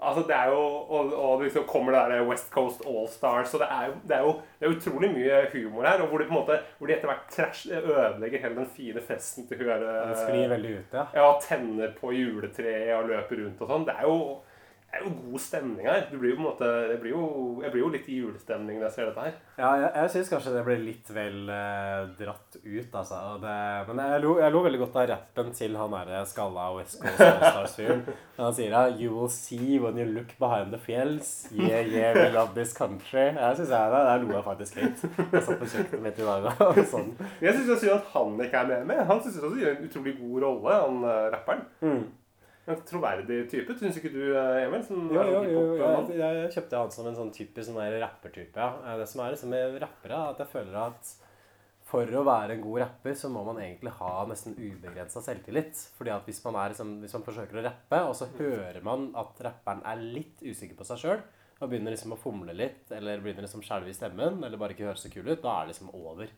Altså 0.00 0.22
det 0.28 0.36
er 0.36 0.50
jo, 0.52 0.62
Og, 0.94 1.12
og 1.14 1.42
liksom 1.42 1.64
kommer 1.68 1.92
det 1.92 2.02
der 2.10 2.28
West 2.28 2.50
Coast 2.52 2.82
All-Stars 2.86 3.54
og 3.54 3.60
det 3.60 3.68
er, 3.70 3.86
jo, 3.86 3.94
det, 4.08 4.16
er 4.16 4.22
jo, 4.22 4.32
det 4.60 4.68
er 4.68 4.74
utrolig 4.76 5.10
mye 5.12 5.38
humor 5.52 5.86
her. 5.88 6.02
Og 6.02 6.08
hvor 6.08 6.18
de 6.18 6.24
på 6.28 6.34
en 6.34 6.40
måte, 6.40 6.58
hvor 6.78 6.86
de 6.86 6.94
etter 6.96 7.10
hvert 7.10 7.30
trash, 7.32 7.68
ødelegger 7.72 8.42
hele 8.42 8.56
den 8.56 8.68
fine 8.76 9.00
festen 9.00 9.48
til 9.48 9.58
hun 9.58 9.66
ja, 9.72 9.78
Det 10.10 10.18
sklir 10.20 10.52
veldig 10.52 10.74
ut, 10.78 10.98
ja. 10.98 11.06
ja, 11.14 11.30
tenner 11.42 11.94
på 12.00 12.12
juletreet 12.12 12.92
og 12.98 13.08
løper 13.10 13.42
rundt 13.42 13.64
og 13.64 13.72
sånn. 13.72 13.88
Det 13.88 13.96
er 13.96 14.06
jo 14.06 14.18
det 14.96 15.04
er 15.04 15.10
jo 15.10 15.30
god 15.30 15.40
stemning 15.42 15.86
her. 15.88 16.04
Du 16.10 16.16
blir 16.20 16.30
jo 16.32 16.36
på 16.38 16.42
en 16.42 16.46
måte, 16.48 16.68
det 16.90 16.96
blir 17.02 17.12
jo, 17.12 17.24
jeg 17.62 17.72
blir 17.74 17.82
jo 17.82 17.90
litt 17.92 18.06
i 18.08 18.18
julestemning 18.20 18.78
når 18.78 18.86
jeg 18.88 18.94
ser 18.94 19.08
dette 19.10 19.24
her. 19.26 19.34
Ja, 19.58 19.70
jeg, 19.82 19.90
jeg 20.00 20.12
syns 20.14 20.30
kanskje 20.32 20.54
det 20.54 20.62
ble 20.66 20.76
litt 20.80 21.10
vel 21.12 21.52
eh, 21.52 22.06
dratt 22.18 22.58
ut, 22.62 22.96
altså. 23.00 23.20
Og 23.34 23.44
det, 23.44 23.56
men 23.90 24.02
jeg 24.02 24.22
lo, 24.24 24.32
jeg 24.40 24.54
lo 24.54 24.62
veldig 24.66 24.80
godt 24.84 24.98
av 25.02 25.08
rappen 25.12 25.52
til 25.58 25.76
han 25.80 25.96
derre 25.96 26.22
skalla 26.30 26.66
West 26.76 27.00
Coast 27.02 27.24
Allstars-fyren. 27.26 28.04
Han 28.36 28.52
sier 28.52 28.68
da 28.74 28.82
You 28.92 29.14
will 29.14 29.30
see 29.32 29.78
when 29.80 29.96
you 29.96 30.04
look 30.12 30.34
behind 30.38 30.74
the 30.74 30.80
fjells. 30.80 31.48
Yeah, 31.52 31.80
yeah, 31.88 32.12
we 32.12 32.26
love 32.34 32.52
this 32.54 32.74
country. 32.76 33.30
Jeg 33.32 33.56
synes 33.56 33.70
jeg, 33.72 33.92
det. 33.94 34.02
Der 34.10 34.22
lo 34.24 34.34
jeg 34.34 34.44
faktisk 34.44 34.76
litt. 34.76 35.06
Jeg 35.32 35.42
satt 35.46 35.62
på 35.62 35.70
kjøkkenet 35.72 36.04
mitt 36.04 36.20
i 36.20 36.26
dag 36.28 36.50
og 36.66 36.82
sånn. 36.92 37.08
Jeg 37.40 37.56
syns 37.56 37.70
det 37.70 37.74
er 37.78 37.82
synd 37.86 37.94
at 37.96 38.12
han 38.12 38.36
ikke 38.44 38.60
er 38.60 38.70
med. 38.74 38.84
med. 38.92 39.02
Han 39.08 39.24
syns 39.24 39.40
også 39.40 39.62
gjør 39.62 39.74
en 39.78 39.88
utrolig 39.88 40.14
god 40.20 40.44
rolle, 40.44 40.78
han 40.84 41.02
eh, 41.08 41.26
rapperen. 41.32 41.64
Mm. 41.80 42.04
En 42.66 42.80
troverdig 42.82 43.44
type. 43.50 43.76
Syns 43.78 43.98
ikke 44.00 44.10
du, 44.10 44.22
eh, 44.34 44.64
Emil? 44.64 44.82
Som 44.82 45.06
Jo, 45.14 45.22
jo, 45.22 45.42
jo, 45.46 45.60
jo. 45.78 45.90
Jeg, 46.10 46.18
jeg 46.18 46.54
kjøpte 46.56 46.80
han 46.80 46.90
som 46.90 47.06
en 47.06 47.18
sånn 47.18 47.30
typisk 47.34 47.68
sånn 47.70 47.78
rappertype. 48.02 48.58
Ja. 48.58 48.72
Eh, 48.82 48.98
Det 48.98 49.06
som 49.08 49.22
er 49.22 49.36
liksom 49.36 49.52
med 49.54 49.78
rappere, 49.84 50.18
er 50.18 50.34
at 50.34 50.42
jeg 50.42 50.50
føler 50.54 50.80
at 50.82 51.12
for 51.86 52.02
å 52.18 52.24
være 52.26 52.56
en 52.56 52.64
god 52.64 52.80
rapper, 52.82 53.14
så 53.14 53.28
må 53.30 53.44
man 53.46 53.60
egentlig 53.62 53.92
ha 54.00 54.24
nesten 54.26 54.56
ubegrensa 54.58 55.22
selvtillit. 55.22 55.78
Fordi 55.94 56.10
at 56.10 56.26
hvis 56.26 56.42
man, 56.42 56.56
er 56.58 56.72
liksom, 56.74 56.96
hvis 57.04 57.14
man 57.14 57.22
forsøker 57.28 57.60
å 57.60 57.66
rappe, 57.68 58.00
og 58.08 58.16
så 58.18 58.26
hører 58.40 58.82
man 58.82 59.12
at 59.14 59.38
rapperen 59.46 59.84
er 59.86 60.02
litt 60.02 60.42
usikker 60.42 60.74
på 60.80 60.86
seg 60.88 60.98
sjøl, 61.04 61.22
og 61.60 61.70
begynner 61.70 61.94
liksom 61.94 62.16
å 62.16 62.18
fomle 62.20 62.52
litt, 62.52 62.90
eller 62.92 63.22
begynner 63.22 63.46
liksom 63.46 63.62
skjelve 63.64 63.88
i 63.88 63.96
stemmen, 63.96 64.42
eller 64.44 64.58
bare 64.60 64.74
ikke 64.74 64.88
høres 64.90 65.06
så 65.06 65.12
kul 65.14 65.30
ut, 65.30 65.38
da 65.44 65.60
er 65.60 65.68
det 65.68 65.76
liksom 65.76 65.94
over. 65.94 66.34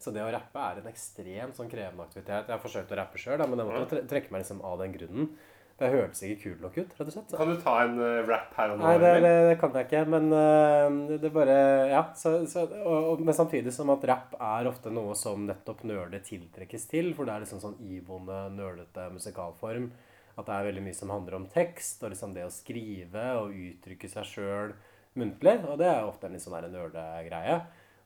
Så 0.00 0.12
det 0.12 0.20
å 0.24 0.28
rappe 0.32 0.60
er 0.68 0.78
en 0.80 0.92
ekstremt 0.92 1.56
sånn 1.56 1.72
krevende 1.72 2.04
aktivitet. 2.04 2.46
Jeg 2.48 2.54
har 2.54 2.62
forsøkt 2.62 2.92
å 2.92 3.00
rappe 3.00 3.20
sjøl, 3.20 3.40
men 3.48 3.60
jeg 3.60 3.68
måtte 3.72 4.04
trekke 4.08 4.32
meg 4.32 4.44
liksom 4.44 4.60
av 4.64 4.78
den 4.84 4.94
grunnen. 4.94 5.32
Det 5.80 5.88
hørtes 5.88 6.20
ikke 6.26 6.42
kul 6.42 6.56
nok 6.60 6.74
ut, 6.76 6.90
rett 6.98 7.08
og 7.08 7.14
slett. 7.14 7.30
Kan 7.32 7.48
du 7.48 7.60
ta 7.62 7.74
en 7.86 7.94
uh, 7.96 8.18
rap 8.28 8.52
her 8.58 8.74
og 8.74 8.80
nå? 8.80 8.84
Nei, 8.84 8.98
det, 9.00 9.12
det, 9.24 9.32
det 9.48 9.54
kan 9.62 9.78
jeg 9.78 9.86
ikke. 9.88 10.02
Men 10.12 10.26
uh, 10.28 11.14
det 11.22 11.30
bare 11.32 11.56
Ja. 11.88 12.02
Så, 12.20 12.34
så, 12.50 12.66
og, 12.82 13.08
og, 13.14 13.22
men 13.24 13.36
samtidig 13.36 13.72
som 13.72 13.92
at 13.94 14.04
rap 14.10 14.36
er 14.36 14.68
ofte 14.68 14.92
noe 14.92 15.16
som 15.16 15.46
nettopp 15.48 15.80
nerder 15.88 16.20
tiltrekkes 16.26 16.84
til. 16.90 17.14
For 17.16 17.24
det 17.24 17.32
er 17.32 17.46
liksom 17.46 17.62
sånn 17.64 17.80
iboende, 17.80 18.42
nerdete 18.58 19.08
musikalform. 19.14 19.88
At 20.36 20.46
det 20.46 20.58
er 20.58 20.68
veldig 20.68 20.84
mye 20.84 21.00
som 21.00 21.12
handler 21.12 21.40
om 21.40 21.48
tekst, 21.52 22.04
og 22.04 22.12
liksom 22.12 22.36
det 22.36 22.44
å 22.44 22.52
skrive 22.52 23.24
og 23.40 23.56
uttrykke 23.56 24.12
seg 24.12 24.28
sjøl 24.28 24.76
muntlig. 25.16 25.56
Og 25.64 25.80
det 25.80 25.88
er 25.88 26.04
ofte 26.04 26.28
en 26.28 26.36
litt 26.36 26.44
sånn 26.44 26.58
nerdegreie. 26.58 26.92
nerdegreie. 26.92 27.60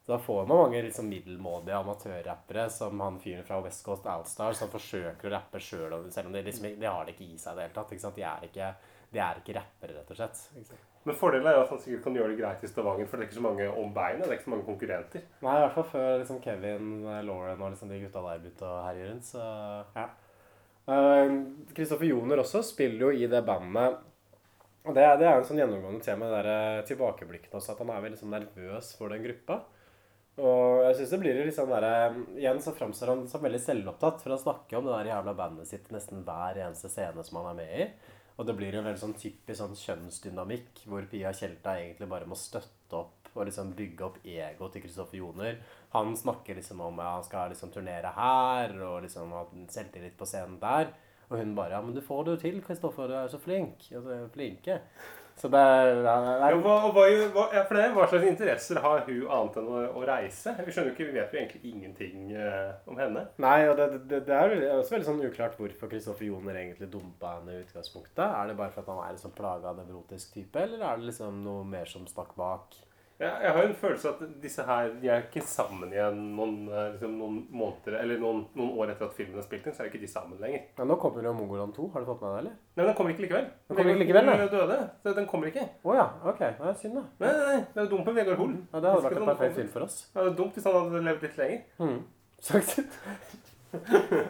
Så 0.05 0.13
da 0.13 0.19
får 0.21 0.47
man 0.47 0.59
mange 0.59 0.83
liksom 0.85 1.07
middelmådige 1.09 1.77
amatørrappere, 1.77 2.67
som 2.71 3.01
han 3.01 3.21
fyren 3.21 3.45
fra 3.45 3.61
West 3.65 3.85
Coast 3.87 4.07
Allstar, 4.07 4.53
som 4.53 4.69
forsøker 4.69 5.31
å 5.31 5.33
rappe 5.33 5.61
sjøl, 5.65 5.95
selv 6.13 6.29
om 6.29 6.35
de, 6.35 6.43
liksom, 6.45 6.67
de 6.77 6.91
har 6.91 7.07
det 7.07 7.15
ikke 7.15 7.25
i 7.25 7.39
seg 7.41 7.55
i 7.55 7.57
det 7.57 7.65
hele 7.65 7.77
tatt. 7.79 7.95
Ikke 7.95 8.05
sant? 8.05 8.19
De, 8.19 8.27
er 8.29 8.45
ikke, 8.51 8.67
de 9.15 9.23
er 9.25 9.41
ikke 9.41 9.55
rappere, 9.57 9.95
rett 9.97 10.13
og 10.13 10.19
slett. 10.19 10.43
Ikke 10.59 10.75
sant? 10.75 10.91
Men 11.05 11.17
fordelen 11.21 11.49
er 11.49 11.57
jo 11.57 11.63
at 11.65 11.73
han 11.73 11.81
sikkert 11.81 12.05
kan 12.05 12.15
gjøre 12.17 12.33
det 12.33 12.39
greit 12.43 12.63
i 12.65 12.69
Stavanger, 12.69 13.09
for 13.09 13.17
det 13.17 13.25
er 13.25 13.31
ikke 13.31 13.39
så 13.39 13.45
mange 13.45 13.71
om 13.81 13.91
beinet. 13.97 14.23
Det 14.25 14.29
er 14.31 14.39
ikke 14.39 14.47
så 14.47 14.53
mange 14.55 14.69
konkurrenter. 14.69 15.25
Nei, 15.45 15.57
i 15.57 15.63
hvert 15.65 15.75
fall 15.75 15.89
før 15.91 16.13
liksom 16.21 16.41
Kevin, 16.45 16.95
Lauren 17.29 17.65
og 17.65 17.75
liksom 17.75 17.93
de 17.93 18.01
gutta 18.05 18.25
der 18.25 18.41
begynte 18.45 18.69
å 18.69 18.79
herje 18.85 19.11
rundt. 19.11 19.29
Så 19.29 19.45
ja. 19.97 20.07
Kristoffer 21.77 22.09
Joner 22.09 22.41
også 22.45 22.61
spiller 22.65 23.07
jo 23.07 23.13
i 23.25 23.29
det 23.29 23.41
bandet. 23.45 24.01
Og 24.85 24.97
det, 24.97 25.05
det 25.21 25.29
er 25.29 25.39
jo 25.39 25.43
en 25.43 25.49
sånn 25.49 25.61
gjennomgående 25.61 26.05
tema, 26.05 26.29
det 26.29 26.43
der 26.45 26.89
tilbakeblikkene 26.89 27.57
også, 27.57 27.73
at 27.73 27.81
han 27.81 27.93
er 27.93 28.05
veldig 28.05 28.19
liksom 28.19 28.37
nervøs 28.37 28.91
for 28.99 29.13
den 29.13 29.25
gruppa. 29.25 29.63
Og 30.35 30.83
jeg 30.83 30.97
synes 30.99 31.13
det 31.15 31.19
blir 31.23 31.37
litt 31.47 31.55
sånn 31.55 31.71
der, 31.71 32.17
Igjen 32.35 32.63
så 32.63 32.73
framstår 32.75 33.13
han 33.13 33.21
som 33.31 33.45
veldig 33.45 33.61
selvopptatt, 33.63 34.23
for 34.23 34.35
han 34.35 34.43
snakker 34.43 34.81
om 34.81 34.89
det 34.89 34.97
der 34.97 35.11
jævla 35.13 35.35
bandet 35.39 35.71
sitt 35.71 35.93
nesten 35.95 36.25
hver 36.27 36.59
eneste 36.59 36.91
scene 36.91 37.23
som 37.23 37.39
han 37.39 37.53
er 37.53 37.61
med 37.61 37.75
i. 37.85 37.87
Og 38.35 38.49
det 38.49 38.57
blir 38.59 38.75
jo 38.75 38.83
veldig 38.83 38.99
sånn 38.99 39.15
typisk 39.15 39.61
sånn 39.61 39.77
kjønnsdynamikk, 39.79 40.87
hvor 40.91 41.07
Pia 41.11 41.31
Tjelta 41.37 41.77
egentlig 41.79 42.11
bare 42.11 42.27
må 42.27 42.39
støtte 42.39 42.99
opp 42.99 43.31
og 43.35 43.47
liksom 43.47 43.73
bygge 43.79 44.07
opp 44.07 44.19
ego 44.27 44.69
til 44.71 44.83
Kristoffer 44.83 45.19
Joner. 45.19 45.61
Han 45.95 46.15
snakker 46.19 46.59
liksom 46.59 46.83
om 46.83 46.99
at 47.03 47.13
han 47.13 47.27
skal 47.27 47.55
liksom 47.55 47.71
turnere 47.75 48.11
her, 48.15 48.75
og 48.87 49.03
liksom 49.07 49.35
ha 49.35 49.45
selvtillit 49.71 50.19
på 50.19 50.27
scenen 50.27 50.59
der. 50.63 50.91
Og 51.31 51.39
hun 51.39 51.55
bare 51.57 51.79
Ja, 51.79 51.83
men 51.83 51.95
du 51.95 52.03
får 52.05 52.25
det 52.25 52.35
jo 52.35 52.43
til, 52.43 52.63
Kristoffer. 52.63 53.11
Du 53.11 53.15
er 53.19 53.31
så 53.31 53.39
flink. 53.43 53.87
Altså, 53.95 54.19
flinke. 54.35 54.81
Så 55.37 55.49
det 55.51 55.59
er, 55.61 55.89
er 56.07 56.45
Ja, 56.45 56.59
hva, 56.63 56.75
hva, 56.95 57.05
hva, 57.35 57.45
ja, 57.53 57.65
for 57.67 57.77
det, 57.77 57.89
hva 57.97 58.07
slags 58.09 58.29
interesser 58.29 58.79
har 58.85 59.03
hun 59.09 59.25
annet 59.37 59.59
enn 59.61 59.67
å, 59.69 59.81
å 59.99 60.05
reise? 60.07 60.55
Vi 60.63 60.73
skjønner 60.73 60.93
jo 60.93 60.95
ikke, 60.95 61.09
vi 61.09 61.19
vet 61.19 61.35
jo 61.35 61.41
egentlig 61.41 61.73
ingenting 61.73 62.31
eh, 62.39 62.71
om 62.91 63.01
henne. 63.03 63.27
Nei, 63.43 63.59
og 63.69 63.77
det, 63.81 63.89
det, 64.11 64.23
det 64.29 64.37
er 64.39 64.55
også 64.79 64.95
veldig 64.95 65.09
sånn 65.11 65.25
uklart 65.27 65.59
hvorfor 65.59 65.91
Kristoffer 65.91 66.29
Joner 66.29 66.61
egentlig 66.63 66.89
dumpa 66.93 67.37
henne 67.41 67.59
i 67.59 67.63
utgangspunktet. 67.65 68.25
Er 68.25 68.51
det 68.53 68.59
bare 68.63 68.73
for 68.77 68.87
at 68.87 68.93
han 68.95 69.03
er 69.05 69.19
liksom 69.19 69.35
plaga 69.37 69.75
nevrotisk 69.81 70.39
type, 70.39 70.63
eller 70.63 70.87
er 70.87 71.03
det 71.03 71.11
liksom 71.11 71.43
noe 71.45 71.67
mer 71.69 71.91
som 71.91 72.07
stakk 72.09 72.37
bak? 72.39 72.79
Ja, 73.21 73.29
jeg 73.45 73.53
har 73.55 73.63
en 73.69 73.75
følelse 73.79 74.09
at 74.11 74.23
disse 74.43 74.63
her 74.67 74.89
de 75.01 75.07
er 75.09 75.21
ikke 75.23 75.43
sammen 75.47 75.93
igjen 75.95 76.17
noen, 76.35 76.55
eh, 76.67 76.89
liksom, 76.97 77.13
noen 77.21 77.37
måneder 77.55 77.95
Eller 78.01 78.19
noen, 78.19 78.41
noen 78.59 78.73
år 78.83 78.91
etter 78.91 79.07
at 79.07 79.15
filmen 79.15 79.39
er 79.39 79.47
spilt 79.47 79.69
inn, 79.71 79.77
så 79.77 79.85
er 79.85 79.91
ikke 79.93 80.01
de 80.03 80.09
sammen 80.11 80.41
lenger. 80.43 80.65
Ja, 80.81 80.87
nå 80.91 80.97
kommer 80.99 81.23
jo 81.23 81.33
Mongoland 81.39 81.77
2. 81.77 81.87
Har 81.95 82.03
du 82.03 82.09
fått 82.11 82.25
med 82.25 82.33
deg 82.33 82.35
det, 82.35 82.41
eller? 82.43 82.57
Nei, 82.75 82.81
men 82.83 82.91
den 82.91 82.97
kommer 82.99 83.15
ikke 83.15 83.25
likevel. 83.27 83.47
Den 83.71 83.77
kommer 83.79 83.93
ikke 83.95 84.03
likevel, 84.03 84.31
Hoel 84.35 84.51
døde. 84.57 84.81
så 85.05 85.15
Den 85.21 85.29
kommer 85.31 85.53
ikke. 85.53 85.69
Å 85.85 85.95
ja. 86.01 86.09
Ok. 86.33 86.43
Det 86.43 86.69
er 86.73 86.81
synd, 86.83 86.99
da. 86.99 87.05
Nei, 87.23 87.33
nei, 87.39 87.47
nei. 87.53 87.61
Det 87.71 87.79
er 87.81 87.87
jo 87.87 87.93
dumt 87.95 88.11
med 88.11 88.19
Vegard 88.19 88.43
Hoel. 88.43 88.57
Ja, 88.75 88.81
det 88.83 88.91
hadde 88.91 89.07
vært 89.07 89.21
et 89.23 89.31
perfekt 89.31 89.57
film 89.63 89.71
for 89.79 89.87
oss. 89.87 90.01
Ja, 90.15 90.19
det 90.27 90.33
er 90.35 90.37
dumt 90.43 90.59
hvis 90.59 90.67
han 90.67 90.79
hadde 90.81 91.05
levd 91.07 91.23
litt 91.29 91.39
lenger. 91.45 91.63
Mm. 91.79 91.99
Sagt. 92.51 92.75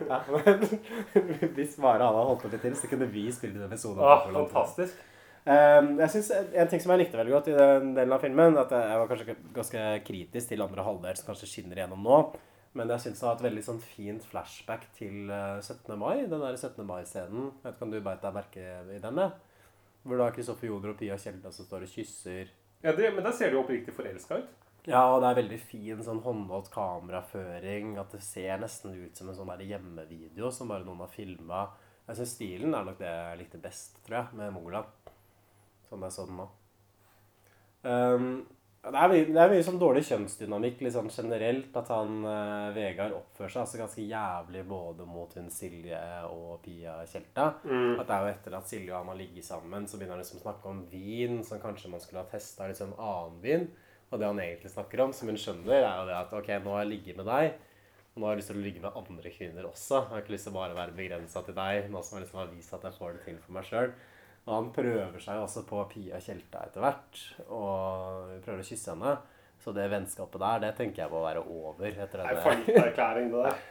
ja, 0.09 0.21
men 0.29 0.63
hvis 1.57 1.75
bare 1.81 2.05
han 2.05 2.15
hadde 2.15 2.29
holdt 2.29 2.45
på 2.45 2.53
litt 2.53 2.63
til, 2.65 2.77
så 2.79 2.89
kunne 2.93 3.09
vi 3.13 3.25
spilt 3.33 3.57
den 3.57 3.65
episoden. 3.67 4.01
av 4.01 4.09
Ah, 4.13 4.23
Mongoland 4.29 4.49
2. 4.49 4.55
fantastisk. 4.55 5.03
Um, 5.45 5.99
jeg 6.01 6.09
synes 6.09 6.31
En 6.57 6.69
ting 6.71 6.81
som 6.81 6.95
jeg 6.95 7.03
likte 7.03 7.19
veldig 7.21 7.33
godt 7.35 7.49
i 7.53 7.57
den 7.59 7.91
delen 7.99 8.15
av 8.17 8.23
filmen, 8.25 8.57
at 8.57 8.71
jeg 8.73 9.01
var 9.01 9.11
kanskje 9.11 9.37
ganske 9.53 9.85
kritisk 10.07 10.49
til 10.49 10.65
andre 10.65 10.87
halvdel, 10.87 11.19
som 11.19 11.29
kanskje 11.29 11.51
skinner 11.51 11.81
igjennom 11.83 12.05
nå. 12.07 12.21
Men 12.75 12.91
jeg 12.91 13.05
syns 13.05 13.21
det 13.21 13.27
var 13.29 13.37
et 13.37 13.45
veldig 13.47 13.63
sånn 13.63 13.83
fint 13.85 14.25
flashback 14.27 14.89
til 14.97 15.31
eh, 15.31 15.61
17. 15.63 15.95
mai. 16.01 16.25
Den 16.27 16.43
der 16.43 16.57
17. 16.59 16.83
mai-scenen. 16.89 17.53
Jeg 17.53 17.69
vet 17.69 17.77
ikke 17.77 17.87
om 17.87 17.93
du 17.93 18.01
beit 18.03 18.25
deg 18.25 18.35
merke 18.35 18.65
i 18.97 18.99
den? 18.99 19.21
da? 19.21 19.29
Hvor 20.05 20.21
da 20.21 20.27
Kristoffer 20.35 20.69
Joner 20.69 20.93
og 20.93 20.99
Pia 20.99 21.17
Kjelda 21.21 21.53
som 21.55 21.69
står 21.69 21.87
og 21.87 21.93
kysser. 21.93 22.51
Ja, 22.83 22.93
det, 22.93 23.15
Men 23.15 23.25
der 23.25 23.37
ser 23.37 23.55
du 23.55 23.61
oppriktig 23.61 23.95
forelska 23.95 24.41
ut. 24.43 24.67
Ja, 24.85 25.07
og 25.15 25.23
det 25.23 25.31
er 25.31 25.39
veldig 25.39 25.61
fin 25.63 26.03
sånn 26.05 26.21
håndholdt 26.27 26.73
kameraføring. 26.75 27.95
At 28.03 28.13
det 28.13 28.25
ser 28.27 28.59
nesten 28.61 28.99
ut 28.99 29.17
som 29.17 29.31
en 29.31 29.39
sånn 29.39 29.55
der 29.55 29.65
hjemmevideo 29.71 30.51
som 30.53 30.73
bare 30.73 30.85
noen 30.85 31.07
har 31.07 31.15
filma. 31.15 31.69
Jeg 32.09 32.19
syns 32.19 32.35
stilen 32.37 32.75
er 32.75 32.85
nok 32.91 32.99
det 32.99 33.09
jeg 33.09 33.41
likte 33.45 33.63
best, 33.63 34.03
tror 34.05 34.19
jeg, 34.19 34.41
med 34.41 34.53
Mongoland. 34.53 34.91
Sånn 35.95 36.05
jeg 36.09 36.15
så 36.17 36.27
den 36.27 36.39
nå. 36.43 36.51
Um, 37.85 38.25
det, 38.83 38.99
er 38.99 39.13
mye, 39.13 39.27
det 39.29 39.41
er 39.41 39.53
mye 39.53 39.65
sånn 39.65 39.79
dårlig 39.79 40.03
kjønnsdynamikk 40.09 40.83
sånn 40.91 41.13
generelt. 41.15 41.71
At 41.79 41.93
han 41.95 42.27
uh, 42.27 42.75
Vegard 42.75 43.15
oppfører 43.15 43.53
seg 43.55 43.63
altså 43.63 43.81
ganske 43.81 44.07
jævlig 44.11 44.65
både 44.67 45.07
mot 45.07 45.39
hun 45.39 45.47
Silje 45.55 46.01
og 46.27 46.59
Pia 46.65 46.97
Tjelta. 47.07 47.53
Mm. 47.63 48.01
At 48.01 48.09
det 48.09 48.17
er 48.17 48.27
jo 48.27 48.33
etter 48.33 48.57
at 48.59 48.73
Silje 48.73 48.91
og 48.91 48.99
han 48.99 49.13
har 49.13 49.21
ligget 49.21 49.47
sammen, 49.47 49.87
så 49.87 50.01
begynner 50.01 50.19
han 50.19 50.25
liksom 50.25 50.43
å 50.43 50.47
snakke 50.49 50.73
om 50.73 50.83
vin, 50.91 51.39
som 51.47 51.63
kanskje 51.63 51.93
man 51.93 52.03
skulle 52.03 52.25
ha 52.25 52.33
testa 52.33 52.67
litt 52.67 52.81
sånn 52.81 52.97
annen 52.99 53.39
vin. 53.45 53.69
Og 54.11 54.19
det 54.19 54.27
han 54.27 54.43
egentlig 54.43 54.75
snakker 54.75 55.07
om, 55.07 55.15
som 55.15 55.31
hun 55.31 55.39
skjønner, 55.39 55.79
er 55.79 55.95
jo 56.03 56.11
det 56.11 56.19
at 56.19 56.35
ok, 56.41 56.51
nå 56.65 56.75
har 56.75 56.85
jeg 56.85 56.93
ligget 56.97 57.23
med 57.23 57.31
deg. 57.31 57.55
Og 58.15 58.21
nå 58.21 58.29
har 58.29 58.35
jeg 58.35 58.43
lyst 58.43 58.51
til 58.53 58.59
å 58.61 58.65
ligge 58.65 58.83
med 58.83 58.99
andre 59.01 59.31
kvinner 59.35 59.65
også. 59.67 59.97
Jeg 59.97 60.11
har 60.13 60.21
ikke 60.23 60.35
lyst 60.37 60.47
til 60.47 60.53
å 60.55 60.59
bare 60.61 60.77
være 60.77 60.95
begrensa 60.95 61.41
til 61.43 61.57
deg. 61.57 61.89
Nå 61.91 62.03
som 62.03 62.19
jeg 62.19 62.27
liksom 62.27 62.43
har 62.43 62.53
vist 62.53 62.77
at 62.77 62.85
jeg 62.87 62.99
får 63.01 63.17
det 63.17 63.23
til 63.25 63.41
for 63.43 63.57
meg 63.57 63.67
sjøl. 63.67 63.95
Og 64.47 64.53
han 64.59 64.67
prøver 64.77 65.21
seg 65.25 65.41
også 65.41 65.63
på 65.69 65.79
Pia 65.89 66.19
Tjelta 66.21 66.67
etter 66.67 66.83
hvert. 66.85 67.21
Og 67.49 68.35
prøver 68.45 68.61
å 68.61 68.67
kysse 68.69 68.93
henne. 68.93 69.15
Så 69.65 69.73
det 69.73 69.87
vennskapet 69.89 70.43
der, 70.43 70.59
det 70.67 70.73
tenker 70.77 71.05
jeg 71.07 71.11
må 71.15 71.23
være 71.25 71.41
over. 71.49 71.87
etter 71.89 72.21
Det 72.21 72.27
er 72.27 72.35
denne- 72.35 72.43
fallitterklæring, 72.45 73.31
det 73.33 73.45
der. 73.49 73.63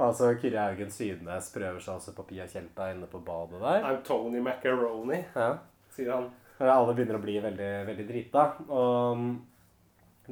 Altså, 0.00 0.30
Kyrre 0.40 0.62
Haugen 0.64 0.88
Sydnes 0.90 1.50
prøver 1.52 1.78
seg 1.84 1.98
også 1.98 2.14
på 2.16 2.24
Pia 2.30 2.46
Tjelta 2.48 2.86
inne 2.90 3.04
på 3.06 3.18
badet 3.20 3.58
der. 3.60 3.82
I'm 3.84 3.98
Tony 4.02 4.40
Macaroni, 4.40 5.18
Ja. 5.36 5.58
sier 5.92 6.14
han. 6.14 6.30
Alle 6.58 6.94
begynner 6.96 7.18
å 7.18 7.20
bli 7.22 7.34
veldig, 7.44 7.68
veldig 7.86 8.06
drita. 8.08 8.46
Og 8.72 9.18
mm, 9.20 9.34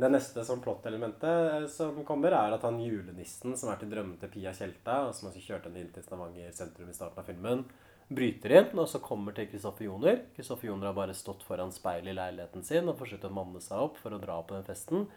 det 0.00 0.10
neste 0.14 0.42
som 0.44 0.62
plott-elementet 0.64 1.68
som 1.68 2.00
kommer, 2.08 2.32
er 2.32 2.56
at 2.56 2.64
han 2.64 2.80
julenissen 2.80 3.54
som 3.60 3.68
er 3.70 3.76
til 3.82 3.90
drømmen 3.92 4.16
til 4.22 4.32
Pia 4.32 4.54
Tjelta, 4.56 5.02
og 5.10 5.14
som 5.14 5.28
også 5.28 5.44
kjørte 5.44 5.68
henne 5.68 5.84
inn 5.84 5.92
til 5.92 6.02
Stavanger 6.06 6.50
sentrum 6.56 6.88
i 6.88 6.96
starten 6.96 7.20
av 7.20 7.28
filmen, 7.28 7.66
bryter 8.08 8.54
inn, 8.56 8.78
og 8.78 8.88
så 8.88 9.00
kommer 9.04 9.36
til 9.36 9.48
Kristoffer 9.50 9.84
Joner. 9.84 10.22
Kristoffer 10.36 10.70
Joner 10.70 10.90
har 10.90 10.96
bare 10.96 11.16
stått 11.16 11.42
foran 11.44 11.72
speilet 11.74 12.12
i 12.12 12.16
leiligheten 12.16 12.64
sin 12.64 12.88
og 12.88 12.96
forsøkt 13.00 13.26
å 13.28 13.32
manne 13.34 13.60
seg 13.64 13.88
opp 13.88 13.98
for 14.00 14.16
å 14.16 14.20
dra 14.22 14.38
på 14.42 14.56
den 14.56 14.64
festen. 14.68 15.08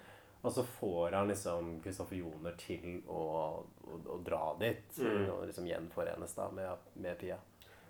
Og 0.42 0.54
så 0.56 0.64
får 0.66 1.16
han 1.16 1.30
liksom 1.30 1.78
Kristoffer 1.84 2.18
Joner 2.18 2.58
til 2.60 3.00
å, 3.08 3.24
å, 3.86 4.02
å 4.16 4.20
dra 4.26 4.56
dit. 4.60 4.88
Mm. 4.98 5.30
Og 5.30 5.48
liksom 5.48 5.70
gjenforenes 5.70 6.36
da 6.38 6.50
med, 6.56 6.92
med 7.00 7.18
Pia. 7.22 7.38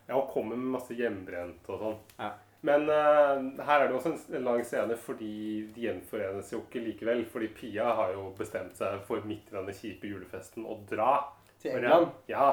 Ja, 0.07 0.17
og 0.17 0.31
kommer 0.33 0.59
med 0.59 0.73
masse 0.75 0.95
hjemmebrent 0.97 1.69
og 1.71 1.85
sånn. 1.85 1.99
Ja. 2.19 2.33
Men 2.67 2.83
uh, 2.91 3.63
her 3.65 3.81
er 3.81 3.87
det 3.87 3.95
også 3.97 4.11
en, 4.11 4.43
lang 4.45 4.61
scene 4.67 4.93
fordi 4.99 5.31
de 5.73 5.87
gjenforenes 5.87 6.51
jo 6.53 6.61
ikke 6.65 6.83
likevel. 6.83 7.23
Fordi 7.31 7.49
Pia 7.55 7.87
har 7.97 8.13
jo 8.17 8.27
bestemt 8.37 8.77
seg 8.77 8.99
for 9.07 9.23
midt 9.25 9.49
i 9.49 9.57
denne 9.57 9.75
kjipe 9.75 10.11
julefesten 10.11 10.67
å 10.67 10.77
dra. 10.89 11.15
Til 11.61 11.77
England? 11.77 12.11
Ja. 12.29 12.51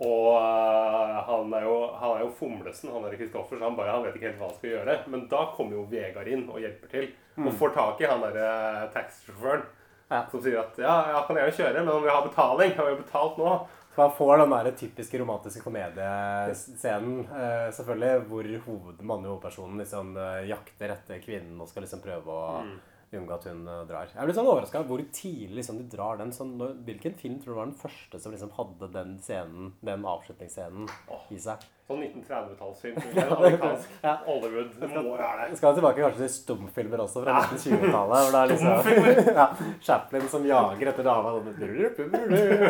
Og 0.00 0.28
eh, 0.40 1.16
han 1.26 1.50
er 1.58 1.64
jo, 1.66 1.74
han 2.00 2.14
er 2.16 2.22
jo 2.24 2.30
fomlesen, 2.38 2.88
han 2.94 3.04
er 3.04 3.16
Kristoffer, 3.20 3.58
så 3.60 3.66
han 3.68 3.76
bare 3.76 3.92
han 3.92 4.04
vet 4.06 4.14
ikke 4.16 4.30
helt 4.30 4.38
hva 4.40 4.48
han 4.48 4.56
skal 4.56 4.70
gjøre. 4.70 4.94
Men 5.12 5.26
da 5.28 5.42
kommer 5.56 5.76
jo 5.76 5.82
Vegard 5.90 6.28
inn 6.32 6.46
og 6.48 6.60
hjelper 6.62 6.88
til. 6.94 7.10
Og 7.36 7.44
Mm. 7.50 7.52
får 7.56 7.74
tak 7.74 8.00
i 8.00 8.08
han 8.08 8.20
derre 8.20 8.88
taxisjåføren. 8.92 9.62
Ja. 10.10 10.24
Som 10.30 10.40
sier 10.42 10.58
at 10.60 10.76
ja, 10.82 10.94
jeg 11.14 11.26
kan 11.28 11.36
gjerne 11.36 11.52
kjøre, 11.60 11.84
men 11.84 11.92
om 11.94 12.02
vi 12.02 12.08
har 12.10 12.24
betaling 12.26 12.72
Har 12.76 12.88
vi 12.90 12.96
betalt 13.02 13.36
nå? 13.38 13.52
Så 13.94 13.96
man 14.02 14.10
får 14.16 14.38
den 14.38 14.50
der 14.50 14.70
typiske 14.78 15.18
romantiske 15.20 15.62
komediescenen, 15.64 17.20
eh, 17.30 17.70
selvfølgelig, 17.74 18.26
hvor 18.28 18.48
hoved, 18.66 19.00
mannlige 19.02 19.32
hovedpersonen 19.32 19.78
liksom 19.82 20.12
eh, 20.16 20.46
jakter 20.50 20.94
etter 20.94 21.18
kvinnen 21.24 21.60
og 21.60 21.68
skal 21.70 21.82
liksom 21.86 22.02
prøve 22.04 22.26
å 22.26 22.62
Mm. 22.64 22.78
Unngå 23.16 23.34
at 23.36 23.48
hun 23.50 23.66
eh, 23.66 23.82
drar. 23.88 24.12
Jeg 24.14 24.28
blir 24.28 24.36
sånn 24.36 24.50
overraska 24.50 24.84
hvor 24.86 25.02
tidlig 25.14 25.60
liksom 25.60 25.80
de 25.80 25.88
drar 25.92 26.20
den. 26.20 26.32
Sånn, 26.34 26.54
hvilken 26.86 27.16
film 27.18 27.40
tror 27.40 27.54
du 27.54 27.60
var 27.60 27.70
den 27.70 27.80
første 27.80 28.22
som 28.22 28.34
liksom 28.34 28.54
hadde 28.58 28.90
den 28.94 29.18
scenen, 29.24 29.74
den 29.86 30.06
avslutningsscenen 30.08 30.90
i 31.34 31.40
seg? 31.42 31.66
Sånn 31.90 32.02
1930-tallsfilm. 32.06 32.98
Ja, 33.20 33.24
Amerikansk 33.34 33.94
ja. 34.04 34.12
Hollywood. 34.26 34.68
Skal, 34.76 35.02
må 35.02 35.16
være 35.18 35.48
det. 35.50 35.56
skal 35.58 35.74
tilbake 35.76 36.04
kanskje 36.04 36.20
til 36.22 36.32
stumfilmer 36.36 37.02
også, 37.02 37.22
fra 37.24 37.40
1920-tallet. 37.48 38.20
Hvor 38.20 38.34
det 38.36 38.40
er 38.40 38.52
liksom 38.52 39.34
ja, 39.40 39.46
Chaplin 39.82 40.28
som 40.30 40.46
jager 40.46 40.90
etter 40.92 41.06
dama 41.06 41.32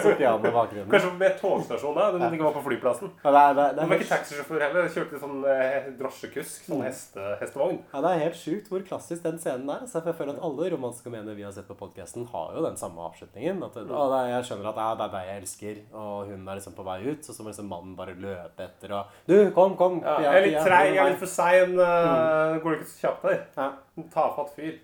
så 0.00 0.14
piano 0.16 0.48
i 0.48 0.52
bakgrunnen. 0.54 0.88
Kanskje 0.90 1.12
med 1.20 1.36
togstasjonen, 1.40 2.00
da. 2.00 2.24
Den 2.24 2.36
ikke 2.38 2.46
var 2.48 2.56
på 2.56 2.64
flyplassen. 2.64 3.12
Ja, 3.24 3.32
det 3.36 3.44
det, 3.60 3.66
det 3.76 3.86
var 3.90 4.00
ikke 4.00 4.10
taxisjåfør 4.14 4.64
heller. 4.64 4.88
Kjørte 4.94 5.20
sånn 5.22 5.44
eh, 5.52 5.90
drosjekusk. 6.00 6.64
Sånn 6.70 6.84
heste, 6.86 7.26
hestevogn. 7.42 7.80
Ja, 7.92 8.02
Det 8.06 8.12
er 8.14 8.24
helt 8.24 8.40
sjukt 8.40 8.70
hvor 8.72 8.84
klassisk 8.88 9.24
den 9.26 9.40
scenen 9.42 9.70
er. 9.76 9.84
Så 9.90 10.00
jeg 10.04 10.16
føler 10.18 10.36
at 10.38 10.44
alle 10.48 10.70
romanske 10.74 11.12
mener 11.12 11.36
vi 11.36 11.44
har 11.46 11.54
sett 11.56 11.68
på 11.68 11.76
podkasten, 11.78 12.26
har 12.32 12.56
jo 12.56 12.64
den 12.66 12.80
samme 12.80 13.04
avslutningen. 13.10 13.60
At 13.68 13.76
er- 13.82 14.28
jeg 14.30 14.48
skjønner 14.50 14.70
at 14.72 14.80
ja, 14.80 14.88
det 14.96 15.06
er 15.06 15.14
deg 15.16 15.28
jeg 15.30 15.42
elsker, 15.44 15.80
og 16.00 16.30
hun 16.32 16.48
er 16.48 16.60
liksom 16.60 16.76
på 16.78 16.86
vei 16.86 16.98
ut. 17.10 17.28
og 17.28 17.34
så 17.36 17.42
må 17.44 17.52
liksom 17.52 17.70
mannen 17.70 17.96
bare 17.98 18.16
løpe 18.18 18.66
etter 18.66 18.96
og 18.96 19.09
Du, 19.26 19.34
kom, 19.54 19.76
kom! 19.78 20.00
Ja, 20.04 20.16
jeg 20.24 20.38
er 20.40 20.46
litt 20.48 20.66
treig, 20.66 20.94
jeg 20.94 21.02
er 21.04 21.12
litt 21.12 21.22
for 21.22 21.30
sein. 21.30 21.76
Uh, 21.78 22.56
Går 22.62 22.74
det 22.74 22.80
ikke 22.80 22.90
så 22.90 23.02
kjapt 23.04 23.26
der? 23.28 23.42
Ja. 23.56 23.68
En 24.00 24.08
Tafatt 24.12 24.54
fyr. 24.56 24.78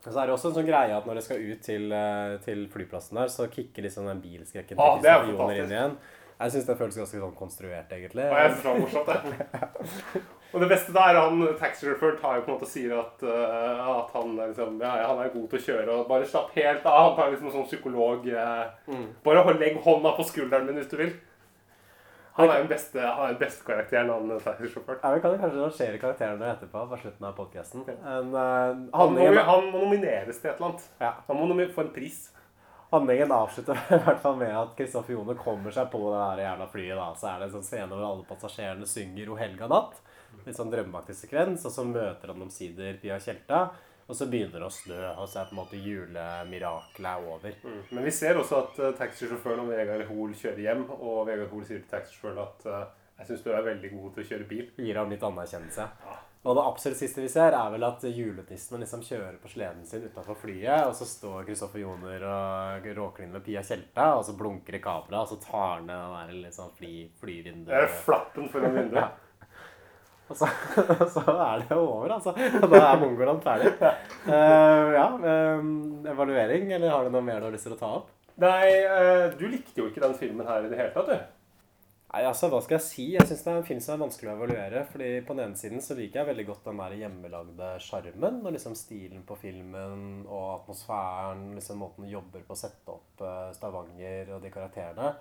Og 0.00 0.14
så 0.14 0.16
er 0.22 0.30
det 0.30 0.32
også 0.32 0.48
en 0.48 0.56
sånn 0.56 0.68
greie 0.68 0.96
at 0.96 1.08
når 1.08 1.18
de 1.18 1.22
skal 1.26 1.42
ut 1.44 1.60
til, 1.60 1.90
eh, 1.92 2.38
til 2.40 2.62
flyplassen 2.72 3.18
der, 3.20 3.28
så 3.28 3.44
kicker 3.52 3.84
liksom 3.84 4.06
den 4.08 4.22
bilskrekken 4.24 4.78
til 4.78 5.02
det 5.04 5.10
er 5.12 5.26
fantastisk. 5.26 5.58
inn 5.60 5.74
igjen. 5.74 5.96
Jeg 6.40 6.52
syns 6.54 6.68
det 6.70 6.76
føles 6.78 6.96
ganske 6.96 7.18
sånn 7.20 7.34
konstruert, 7.36 7.90
egentlig. 7.92 8.24
Og 8.24 8.38
jeg 8.38 8.52
synes 8.54 8.62
det 8.62 8.70
var 8.70 8.78
morsomt, 8.80 9.10
det. 9.10 10.22
Og 10.50 10.62
det 10.64 10.68
beste 10.72 10.94
da 10.94 11.02
er 11.10 11.18
han 11.20 11.42
taxisjåføren 11.60 12.16
tar 12.18 12.38
jo 12.38 12.44
på 12.46 12.50
en 12.50 12.56
måte 12.56 12.66
og 12.66 12.70
sier 12.72 12.94
at, 12.96 13.20
uh, 13.22 13.90
at 14.00 14.14
han, 14.16 14.32
liksom, 14.40 14.80
ja, 14.82 14.94
ja, 14.98 15.10
han 15.12 15.20
er 15.22 15.34
god 15.34 15.44
til 15.52 15.60
å 15.60 15.66
kjøre. 15.66 15.90
og 15.94 16.08
Bare 16.08 16.26
slapp 16.26 16.56
helt 16.56 16.88
av. 16.90 17.02
Han 17.04 17.18
tar 17.18 17.30
liksom 17.34 17.50
en 17.50 17.56
sånn 17.58 17.68
psykolog 17.68 18.26
uh, 18.32 18.64
Mm. 18.90 19.04
Bare 19.22 19.54
legg 19.60 19.76
hånda 19.84 20.16
på 20.16 20.26
skulderen 20.26 20.66
min 20.66 20.80
hvis 20.80 20.90
du 20.90 20.96
vil. 20.98 21.12
Han 22.36 22.48
er 22.48 22.62
den 22.62 22.68
beste, 22.70 23.00
han 23.00 23.24
er 23.26 23.32
den 23.34 23.40
beste 23.40 23.64
karakteren, 23.66 24.10
han 24.10 24.42
taxisjåføren. 24.44 25.00
Ja, 25.02 25.14
Vi 25.14 25.22
kan 25.24 25.38
kanskje 25.38 25.62
rangere 25.64 25.98
karakterene 26.02 26.50
etterpå 26.54 26.84
på 26.90 26.98
slutten 27.02 27.26
av 27.26 27.32
podkasten. 27.36 27.86
Han, 28.04 28.30
må, 29.16 29.30
han 29.50 29.70
må 29.72 29.80
nomineres 29.84 30.38
til 30.38 30.52
et 30.52 30.60
eller 30.60 30.70
annet. 30.70 30.86
Ja. 31.00 31.14
Han 31.26 31.42
må 31.42 31.66
få 31.74 31.86
en 31.86 31.94
pris. 31.94 32.28
Handlingen 32.90 33.32
avslutter 33.32 33.78
i 33.96 34.00
hvert 34.02 34.22
fall 34.22 34.38
med 34.38 34.50
at 34.50 34.72
Kristoffer 34.78 35.14
Jone 35.14 35.36
kommer 35.38 35.74
seg 35.74 35.92
på 35.92 36.00
det 36.08 36.22
der 36.22 36.44
jævla 36.46 36.70
flyet. 36.72 36.96
da. 36.98 37.10
Så 37.18 37.28
er 37.30 37.38
det 37.38 37.46
en 37.48 37.54
sånn 37.58 37.68
scene 37.68 37.90
hvor 37.92 38.06
alle 38.08 38.26
passasjerene 38.30 38.88
synger 38.90 39.30
'O 39.30 39.38
helga 39.38 39.68
natt'. 39.70 40.00
Litt 40.46 40.58
sånn 40.58 40.72
drømmeaktig 40.72 41.14
sekvens. 41.18 41.66
Og 41.66 41.74
så 41.74 41.84
møter 41.86 42.32
han 42.32 42.42
omsider 42.46 42.98
Pia 43.02 43.18
Tjelta. 43.22 43.68
Og 44.10 44.16
så 44.18 44.26
begynner 44.26 44.58
det 44.58 44.66
å 44.66 44.74
snø, 44.74 45.00
og 45.22 45.28
så 45.30 45.38
er 45.40 45.50
på 45.50 45.54
en 45.54 45.60
måte 45.60 45.78
julemirakelet 45.78 47.26
over. 47.30 47.58
Men 47.94 48.06
vi 48.08 48.14
ser 48.14 48.40
også 48.40 48.56
at 48.64 48.80
uh, 48.82 48.88
taxisjåføren 48.98 49.62
og 49.62 49.70
Vegard 49.70 50.02
Hoel 50.08 50.32
kjører 50.34 50.64
hjem, 50.64 50.88
og 50.96 51.28
Vegard 51.28 51.52
Hoel 51.52 51.68
sier 51.68 51.78
til 51.84 51.92
taxisjåføren 51.92 52.40
at 52.42 52.66
uh, 52.66 52.80
jeg 53.20 53.28
syns 53.28 53.44
du 53.44 53.52
er 53.52 53.68
veldig 53.68 53.92
god 53.92 54.16
til 54.16 54.24
å 54.24 54.28
kjøre 54.32 54.48
bil. 54.50 54.66
Gir 54.80 54.98
ham 54.98 55.12
litt 55.12 55.22
anerkjennelse. 55.28 55.86
Og 56.40 56.56
det 56.56 56.62
absolutt 56.64 56.96
siste 56.96 57.20
vi 57.20 57.28
ser, 57.28 57.52
er 57.52 57.72
vel 57.74 57.84
at 57.84 58.04
julenissen 58.08 58.80
liksom 58.80 59.02
kjører 59.04 59.36
på 59.42 59.50
sleden 59.52 59.82
sin 59.86 60.06
utafor 60.08 60.38
flyet, 60.40 60.86
og 60.88 60.94
så 60.96 61.04
står 61.04 61.44
Kristoffer 61.44 61.82
Joner 61.82 62.24
og 62.24 62.86
råker 62.96 63.26
inn 63.26 63.34
med 63.36 63.44
Pia 63.44 63.60
Tjelta, 63.62 64.14
og 64.16 64.24
så 64.24 64.34
blunker 64.38 64.78
det 64.78 64.80
kamera, 64.82 65.20
og 65.20 65.28
så 65.28 65.36
tar 65.44 65.74
han 65.76 65.90
ned 65.90 66.00
den 66.00 66.14
der 66.16 66.46
liksom 66.46 66.72
fly, 66.78 66.94
flyvinduet. 67.20 67.76
Er 67.76 67.92
flappen 68.06 68.48
foran 68.52 68.78
vinduet. 68.78 69.04
Ja. 69.10 69.29
Og 70.30 70.38
så, 70.38 70.46
så 71.16 71.24
er 71.34 71.64
det 71.66 71.76
over, 71.76 72.14
altså. 72.16 72.34
Da 72.36 72.84
er 72.84 73.02
Mongoland 73.02 73.42
ferdig. 73.42 73.74
Uh, 74.28 74.94
ja, 74.94 75.08
um, 75.58 75.74
evaluering, 76.06 76.70
eller 76.76 76.94
har 76.94 77.04
du 77.04 77.12
noe 77.16 77.26
mer 77.26 77.42
du 77.42 77.48
har 77.48 77.56
lyst 77.56 77.66
til 77.66 77.74
å 77.74 77.80
ta 77.80 77.90
opp? 77.98 78.14
Nei, 78.40 78.70
uh, 78.86 79.26
du 79.34 79.48
likte 79.50 79.82
jo 79.82 79.90
ikke 79.90 80.04
den 80.04 80.16
filmen 80.16 80.46
her 80.46 80.64
i 80.64 80.70
det 80.70 80.78
hele 80.78 80.94
tatt, 80.94 81.10
du. 81.10 81.36
Nei, 82.10 82.24
altså, 82.26 82.48
hva 82.50 82.58
skal 82.58 82.74
jeg 82.74 82.82
si? 82.82 83.04
Jeg 83.14 83.26
syns 83.28 83.44
det 83.44 83.50
er 83.52 83.58
en 83.60 83.66
film 83.68 83.80
som 83.84 83.92
er 83.94 84.00
vanskelig 84.02 84.30
å 84.32 84.32
evaluere. 84.32 84.80
fordi 84.90 85.10
på 85.26 85.34
den 85.36 85.44
ene 85.44 85.58
siden 85.58 85.82
så 85.84 85.94
liker 85.94 86.20
jeg 86.20 86.28
veldig 86.32 86.46
godt 86.48 86.64
den 86.66 86.80
der 86.82 86.96
hjemmelagde 86.98 87.68
sjarmen. 87.84 88.40
Og 88.42 88.54
liksom 88.56 88.74
stilen 88.78 89.22
på 89.26 89.36
filmen 89.38 90.24
og 90.24 90.46
atmosfæren. 90.56 91.52
liksom 91.54 91.78
Måten 91.78 92.06
de 92.06 92.16
jobber 92.16 92.42
på 92.48 92.56
å 92.56 92.58
sette 92.58 92.96
opp 92.96 93.22
eh, 93.22 93.52
Stavanger 93.54 94.34
og 94.34 94.42
de 94.42 94.50
karakterene. 94.50 95.12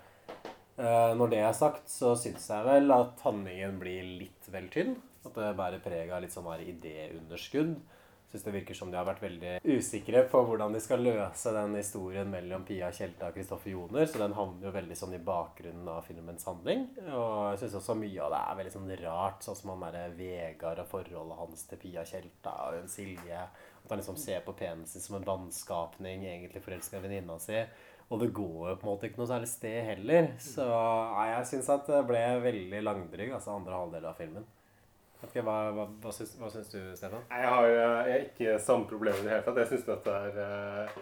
Eh, 0.80 1.14
når 1.20 1.32
det 1.34 1.40
er 1.44 1.56
sagt, 1.58 1.90
så 1.92 2.14
syns 2.16 2.46
jeg 2.48 2.64
vel 2.64 2.92
at 2.96 3.20
handlingen 3.26 3.80
blir 3.82 4.06
litt 4.22 4.52
vel 4.52 4.70
tynn. 4.72 4.96
At 5.28 5.36
det 5.36 5.56
bærer 5.58 5.82
preg 5.84 6.12
av 6.16 6.24
litt 6.24 6.32
sånn 6.32 6.48
her 6.48 6.64
idéunderskudd. 6.64 7.74
Syns 8.30 8.44
det 8.46 8.54
virker 8.54 8.78
som 8.78 8.92
de 8.92 8.98
har 9.00 9.08
vært 9.08 9.24
veldig 9.24 9.56
usikre 9.74 10.22
på 10.30 10.44
hvordan 10.46 10.76
de 10.76 10.80
skal 10.86 11.02
løse 11.02 11.50
den 11.56 11.74
historien 11.80 12.30
mellom 12.30 12.62
Pia 12.68 12.92
Tjelta 12.94 13.32
og 13.32 13.36
Kristoffer 13.36 13.74
Joner. 13.74 14.06
Så 14.08 14.22
den 14.22 14.36
havner 14.38 14.70
jo 14.70 14.74
veldig 14.76 14.98
sånn 15.00 15.18
i 15.18 15.22
bakgrunnen 15.26 15.90
av 15.90 16.06
filmens 16.06 16.46
handling. 16.48 16.86
Og 17.10 17.50
jeg 17.56 17.64
syns 17.64 17.80
også 17.82 17.98
mye 17.98 18.22
av 18.24 18.32
det 18.36 18.42
er 18.44 18.60
veldig 18.62 18.76
sånn 18.78 18.96
rart, 19.02 19.44
sånn 19.44 19.58
som 19.60 19.74
han 19.74 19.84
derre 19.88 20.14
Vegard 20.16 20.84
og 20.86 20.92
forholdet 20.94 21.42
hans 21.42 21.66
til 21.72 21.82
Pia 21.82 22.06
Tjelta 22.08 22.54
og 22.70 22.78
hun 22.78 22.94
Silje. 22.94 23.44
At 23.82 23.90
han 23.90 24.04
liksom 24.04 24.22
ser 24.22 24.46
på 24.46 24.56
penisen 24.56 25.02
som 25.02 25.18
en 25.18 25.28
vannskapning, 25.28 26.28
egentlig 26.30 26.64
forelska 26.64 27.02
i 27.02 27.08
venninna 27.10 27.42
si. 27.42 27.66
Og 28.10 28.24
det 28.24 28.32
går 28.34 28.72
jo 28.72 28.78
på 28.82 28.88
en 28.88 28.90
måte 28.90 29.10
ikke 29.10 29.22
noe 29.22 29.30
særlig 29.30 29.50
sted 29.52 29.84
heller. 29.92 30.32
Så 30.42 30.66
nei, 30.66 31.28
jeg 31.30 31.50
syns 31.52 31.70
at 31.76 31.92
det 31.92 32.00
ble 32.10 32.24
veldig 32.42 32.80
langdrygg, 32.86 33.36
altså 33.38 33.54
andre 33.54 33.78
halvdel 33.78 34.08
av 34.10 34.18
filmen. 34.18 34.48
Okay, 35.20 35.44
hva, 35.44 35.58
hva, 35.76 35.86
hva, 36.00 36.12
syns, 36.16 36.34
hva 36.40 36.50
syns 36.50 36.72
du, 36.72 36.80
Stefan? 36.96 37.26
Jeg 37.28 37.48
har 37.52 37.66
jeg 37.68 37.88
har 37.92 38.12
ikke 38.24 38.60
samme 38.64 38.88
problemer 38.90 39.20
i 39.20 39.28
det 39.28 39.34
hele 39.34 39.46
tatt. 39.46 39.60
Jeg 39.62 39.72
syns 39.74 39.88
dette 39.90 40.16
er 40.16 40.38
eh, 40.46 41.00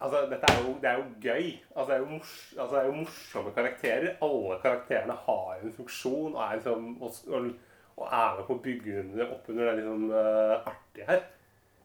Altså, 0.00 0.20
dette 0.30 0.48
er 0.48 0.62
jo, 0.64 0.70
det 0.80 0.88
er 0.88 0.94
jo 0.96 1.08
gøy. 1.20 1.48
Altså, 1.76 1.88
det 1.90 1.94
er 1.94 1.98
jo, 1.98 2.10
mors, 2.10 2.54
altså, 2.58 2.76
det 2.76 2.82
er 2.82 2.86
jo 2.86 3.00
morsomme 3.02 3.50
karakterer. 3.52 4.14
Alle 4.24 4.54
karakterene 4.62 5.16
har 5.26 5.58
en 5.58 5.74
funksjon 5.76 6.38
og 6.38 6.40
er, 6.44 6.54
liksom, 6.54 6.86
og, 7.02 7.10
og, 7.28 8.06
er 8.06 8.38
med 8.38 8.46
på 8.46 8.56
å 8.56 8.62
bygge 8.64 8.94
under, 9.02 9.34
opp 9.34 9.50
under 9.52 9.68
det 9.68 9.74
liksom, 9.82 10.06
uh, 10.14 10.70
artige 10.72 11.08
her. 11.10 11.26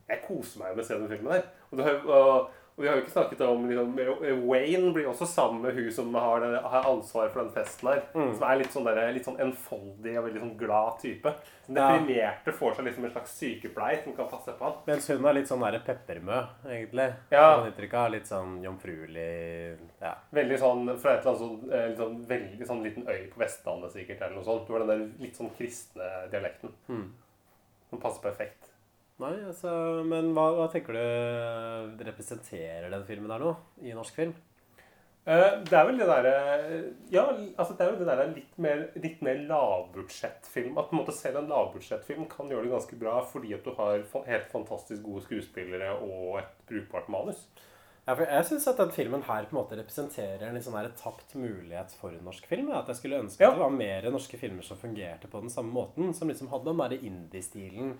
Jeg 0.07 0.23
koser 0.29 0.61
meg 0.61 0.77
med 0.77 0.85
å 0.85 0.87
se 0.87 0.99
den 1.01 1.11
filmen 1.11 1.35
her. 1.35 1.43
Og, 1.67 1.81
det, 1.81 1.95
og, 2.05 2.55
og 2.75 2.83
vi 2.83 2.89
har 2.89 2.97
jo 2.97 3.03
ikke 3.05 3.13
snakket 3.13 3.41
om 3.45 3.65
liksom, 3.69 3.91
Wayne 4.49 4.89
blir 4.91 5.05
også 5.07 5.23
sammen 5.31 5.61
med 5.63 5.77
hun 5.77 5.85
som 5.95 6.09
har, 6.19 6.41
det, 6.43 6.59
har 6.59 6.87
ansvar 6.89 7.29
for 7.31 7.45
den 7.45 7.53
festen 7.55 7.87
her. 7.87 8.01
Mm. 8.11 8.33
Som 8.35 8.43
er 8.49 8.57
litt 8.59 8.73
sånn, 8.75 8.87
der, 8.89 8.99
litt 9.15 9.29
sånn 9.29 9.39
enfoldig 9.45 10.15
og 10.19 10.25
veldig 10.25 10.41
sånn 10.43 10.57
glad 10.59 10.97
type. 10.99 11.31
Den 11.69 12.09
Ja. 12.11 12.33
får 12.51 12.75
seg 12.75 12.85
liksom 12.89 13.05
en 13.07 13.13
slags 13.13 13.37
sykepleier 13.39 14.03
som 14.03 14.17
kan 14.17 14.27
passe 14.27 14.57
på 14.59 14.67
han. 14.67 14.75
Mens 14.87 15.07
hun 15.07 15.25
er 15.25 15.37
litt 15.39 15.47
sånn 15.47 15.63
der 15.63 15.79
peppermø, 15.87 16.41
egentlig. 16.67 17.07
Ja. 17.31 17.47
Inntrykk 17.65 17.93
av. 17.93 18.11
Litt 18.11 18.27
sånn 18.27 18.59
jomfruelig 18.61 19.77
Ja. 20.01 20.13
Veldig 20.33 20.59
sånn 20.59 20.97
fra 20.99 21.15
et 21.15 21.25
eller 21.25 21.31
annet 21.31 21.39
sånn, 21.39 21.97
sånn 21.97 22.27
veldig 22.27 22.67
sånn 22.67 22.83
liten 22.83 23.07
øy 23.07 23.31
på 23.31 23.39
Vestlandet 23.39 23.95
sikkert, 23.95 24.21
eller 24.21 24.35
noe 24.35 24.43
sånt. 24.43 24.67
Du 24.67 24.73
har 24.73 24.83
den 24.83 24.91
der 24.91 25.23
litt 25.23 25.35
sånn 25.39 25.55
kristne 25.55 26.29
dialekten. 26.29 26.73
Mm. 26.89 27.11
Som 27.89 28.01
passer 28.01 28.21
perfekt. 28.21 28.64
Nei, 29.23 29.35
altså 29.47 29.71
Men 30.07 30.33
hva, 30.35 30.49
hva 30.57 30.65
tenker 30.73 30.97
du 30.97 32.03
representerer 32.03 32.89
den 32.91 33.05
filmen 33.07 33.31
der 33.31 33.43
nå, 33.45 33.53
i 33.85 33.93
norsk 33.95 34.17
film? 34.17 34.33
Uh, 35.25 35.63
Det 35.65 35.73
er 35.73 35.87
vel 35.87 35.97
det 35.97 36.05
derre 36.09 36.33
Ja, 37.13 37.23
altså 37.55 37.73
det 37.77 37.85
er 37.85 37.93
jo 37.93 38.01
det 38.01 38.09
derre 38.11 38.25
litt 38.33 38.57
mer, 38.61 38.83
litt 39.01 39.23
mer 39.25 39.39
lavbudsjettfilm. 39.49 40.75
At 40.77 40.89
på 40.91 40.97
en 40.97 41.01
måte 41.01 41.15
selv 41.15 41.39
en 41.41 41.47
lavbudsjettfilm 41.49 42.27
kan 42.29 42.51
gjøre 42.51 42.67
det 42.67 42.73
ganske 42.75 42.99
bra 43.01 43.21
fordi 43.31 43.55
at 43.55 43.65
du 43.65 43.71
har 43.79 44.03
helt 44.27 44.51
fantastisk 44.51 45.01
gode 45.07 45.23
skuespillere 45.25 45.95
og 45.95 46.41
et 46.43 46.51
brukbart 46.69 47.09
manus. 47.09 47.47
Ja, 48.05 48.13
for 48.13 48.21
jeg 48.29 48.45
syns 48.45 48.67
at 48.69 48.77
den 48.77 48.91
filmen 48.93 49.23
her 49.25 49.47
på 49.49 49.55
en 49.55 49.61
måte 49.63 49.79
representerer 49.79 50.43
en 50.45 50.53
litt 50.53 50.67
sånn 50.67 50.75
her 50.77 50.91
tapt 50.99 51.31
mulighet 51.39 51.95
for 51.97 52.13
en 52.13 52.27
norsk 52.27 52.45
film. 52.51 52.67
At 52.77 52.91
jeg 52.91 52.99
skulle 52.99 53.23
ønske 53.23 53.41
Ja. 53.41 53.49
at 53.49 53.55
det 53.57 53.63
var 53.63 53.73
mer 53.73 54.05
norske 54.13 54.37
filmer 54.37 54.61
som 54.67 54.77
fungerte 54.77 55.25
på 55.31 55.41
den 55.41 55.49
samme 55.49 55.73
måten. 55.73 56.13
Som 56.13 56.29
liksom 56.29 56.51
hadde 56.51 56.69
den 56.69 56.83
derre 56.83 57.01
indie-stilen. 57.01 57.95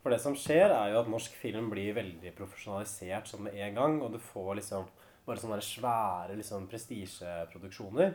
For 0.00 0.12
det 0.12 0.20
som 0.22 0.36
skjer, 0.38 0.72
er 0.72 0.94
jo 0.94 1.00
at 1.02 1.10
norsk 1.12 1.34
film 1.36 1.68
blir 1.72 1.96
veldig 1.96 2.32
profesjonalisert 2.38 3.28
sånn 3.28 3.44
med 3.46 3.58
en 3.60 3.76
gang. 3.76 3.98
Og 4.04 4.14
du 4.14 4.20
får 4.30 4.54
liksom 4.60 4.86
bare 5.26 5.42
sånne 5.42 5.60
svære 5.64 6.38
liksom 6.38 6.68
prestisjeproduksjoner. 6.70 8.14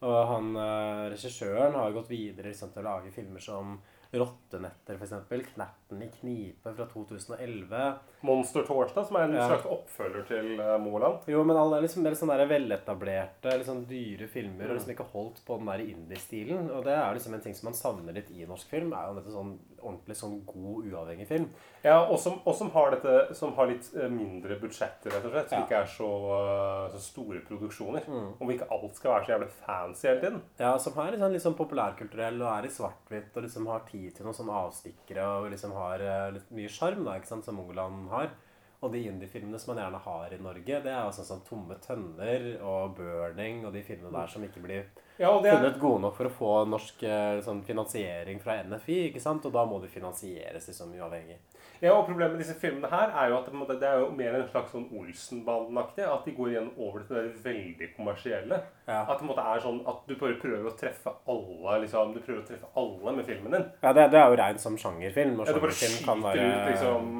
Og 0.00 0.18
han 0.30 0.54
eh, 0.56 1.04
regissøren 1.12 1.76
har 1.76 1.90
jo 1.90 1.98
gått 2.00 2.10
videre 2.12 2.50
liksom, 2.50 2.72
til 2.72 2.82
å 2.82 2.88
lage 2.88 3.12
filmer 3.14 3.42
som 3.44 3.76
'Rottenetter', 4.10 4.96
f.eks. 4.96 5.52
'Knapp' 5.52 5.79
'Morten 5.90 6.02
i 6.02 6.10
knipe' 6.20 6.74
fra 6.76 6.86
2011. 6.86 7.94
Monster 8.22 8.62
Torsdag, 8.62 9.06
som 9.06 9.16
er 9.16 9.22
en 9.24 9.32
Ja. 9.34 9.48
slags 9.48 9.64
oppfølger 9.66 10.26
til 10.28 10.60
uh, 10.60 10.78
Moland. 10.78 11.18
Jo, 11.26 11.42
men 11.44 11.56
alle 11.56 11.78
er 11.78 11.82
liksom 11.86 12.02
mer 12.02 12.12
sånne 12.12 12.36
veletablerte, 12.48 13.54
liksom 13.58 13.86
dyre 13.88 14.28
filmer 14.28 14.68
og 14.70 14.76
liksom 14.76 14.90
ikke 14.94 15.06
holdt 15.12 15.40
på 15.46 15.56
den 15.58 15.66
der 15.66 15.84
indie-stilen. 15.86 16.70
Og 16.70 16.84
det 16.84 16.92
er 16.92 17.14
liksom 17.16 17.34
en 17.34 17.40
ting 17.40 17.54
som 17.56 17.70
man 17.70 17.74
savner 17.74 18.12
litt 18.12 18.30
i 18.30 18.44
norsk 18.46 18.68
film. 18.68 18.92
er 18.92 19.08
jo 19.08 19.14
dette 19.20 19.32
sånn 19.32 19.58
ordentlig 19.80 20.16
sånn 20.16 20.44
god, 20.44 20.84
uavhengig 20.92 21.26
film. 21.26 21.46
Ja, 21.82 22.02
og 22.04 22.18
som, 22.20 22.40
og 22.44 22.54
som 22.54 22.68
har 22.70 22.90
dette 22.90 23.34
Som 23.34 23.54
har 23.56 23.66
litt 23.70 23.88
eh, 23.96 24.08
mindre 24.12 24.58
budsjetter, 24.60 25.10
rett 25.10 25.24
og 25.24 25.32
slett. 25.32 25.48
Som 25.48 25.58
Ja. 25.58 25.64
ikke 25.64 25.80
er 25.80 25.86
så, 25.86 26.10
eh, 26.36 26.90
så 26.92 27.00
store 27.00 27.40
produksjoner. 27.40 28.04
Mm. 28.06 28.34
Om 28.40 28.50
ikke 28.50 28.68
alt 28.70 28.94
skal 28.94 29.12
være 29.14 29.24
så 29.24 29.32
jævlig 29.32 29.48
fancy 29.64 30.08
hele 30.08 30.20
tiden. 30.20 30.42
Ja, 30.58 30.76
som 30.78 30.92
er 30.98 31.12
liksom, 31.16 31.40
sånn 31.40 31.56
populærkulturell 31.56 32.42
og 32.42 32.52
er 32.58 32.66
i 32.66 32.68
svart-hvitt 32.68 33.34
og 33.36 33.42
liksom 33.44 33.66
har 33.66 33.80
tid 33.90 34.14
til 34.14 34.26
noen 34.26 34.34
sånne 34.36 34.52
avstikkere 34.68 35.24
og 35.40 35.50
liksom 35.50 35.72
har 35.72 35.79
eh, 36.04 36.30
litt 36.36 36.50
mye 36.54 36.68
sjarm, 36.68 37.06
som 37.44 37.56
Mongoland 37.56 38.08
har. 38.10 38.30
Og 38.82 38.92
de 38.94 39.02
indie-filmene 39.10 39.58
som 39.60 39.74
man 39.74 39.82
gjerne 39.84 39.98
har 40.06 40.32
i 40.32 40.38
Norge, 40.40 40.78
det 40.84 40.88
er 40.88 41.10
sånn 41.12 41.26
som 41.28 41.40
Tomme 41.44 41.76
tønner 41.84 42.46
og 42.64 42.94
Burning 42.96 43.66
og 43.68 43.74
de 43.74 43.82
filmene 43.84 44.12
der 44.14 44.26
som 44.32 44.42
ikke 44.46 44.62
blir 44.64 44.86
Ja, 45.18 45.34
er- 45.50 45.58
funnet 45.58 45.78
gode 45.82 46.00
nok 46.00 46.14
for 46.16 46.24
å 46.24 46.32
få 46.32 46.52
norsk 46.66 47.02
eh, 47.04 47.42
sånn, 47.44 47.60
finansiering 47.62 48.40
fra 48.40 48.62
NFI, 48.64 49.10
ikke 49.10 49.20
sant? 49.20 49.44
Og 49.44 49.52
da 49.52 49.66
må 49.68 49.82
de 49.82 49.88
finansieres 49.92 50.66
liksom 50.70 50.94
uavhengig. 50.96 51.36
Ja, 51.80 51.94
og 51.96 52.06
Problemet 52.10 52.34
med 52.34 52.42
disse 52.42 52.54
filmene 52.60 52.88
her 52.92 53.12
er 53.16 53.30
jo 53.32 53.38
at 53.38 53.46
det, 53.80 53.88
er 53.88 54.02
jo 54.02 54.08
mer 54.12 54.34
en 54.36 54.48
slags 54.50 54.72
sånn 54.74 54.88
Olsenbanden-aktig. 55.00 56.04
At 56.04 56.26
de 56.28 56.34
går 56.36 56.50
igjen 56.52 56.70
over 56.76 57.04
til 57.08 57.16
det 57.16 57.44
veldig 57.44 57.88
kommersielle. 57.96 58.58
Ja. 58.84 58.98
At 59.06 59.14
det 59.14 59.20
på 59.22 59.24
en 59.24 59.30
måte 59.30 59.44
er 59.48 59.62
sånn 59.64 59.78
at 59.88 60.02
du 60.08 60.16
bare 60.20 60.36
prøver 60.42 60.66
å 60.68 60.74
treffe 60.76 61.14
alle 61.32 61.78
liksom, 61.86 62.12
Du 62.16 62.20
prøver 62.20 62.42
å 62.42 62.48
treffe 62.50 62.72
alle 62.82 63.14
med 63.16 63.28
filmen 63.28 63.56
din. 63.56 63.68
Ja, 63.80 63.94
det, 63.96 64.10
det 64.12 64.20
er 64.20 64.34
jo 64.34 64.40
reint 64.42 64.60
som 64.60 64.76
sjangerfilm. 64.80 65.38
Og 65.40 65.48
Ja, 65.48 65.54
sjangerfilm 65.54 66.02
kan 66.10 66.26
være 66.26 66.48
ut 66.50 66.66
liksom 66.74 67.14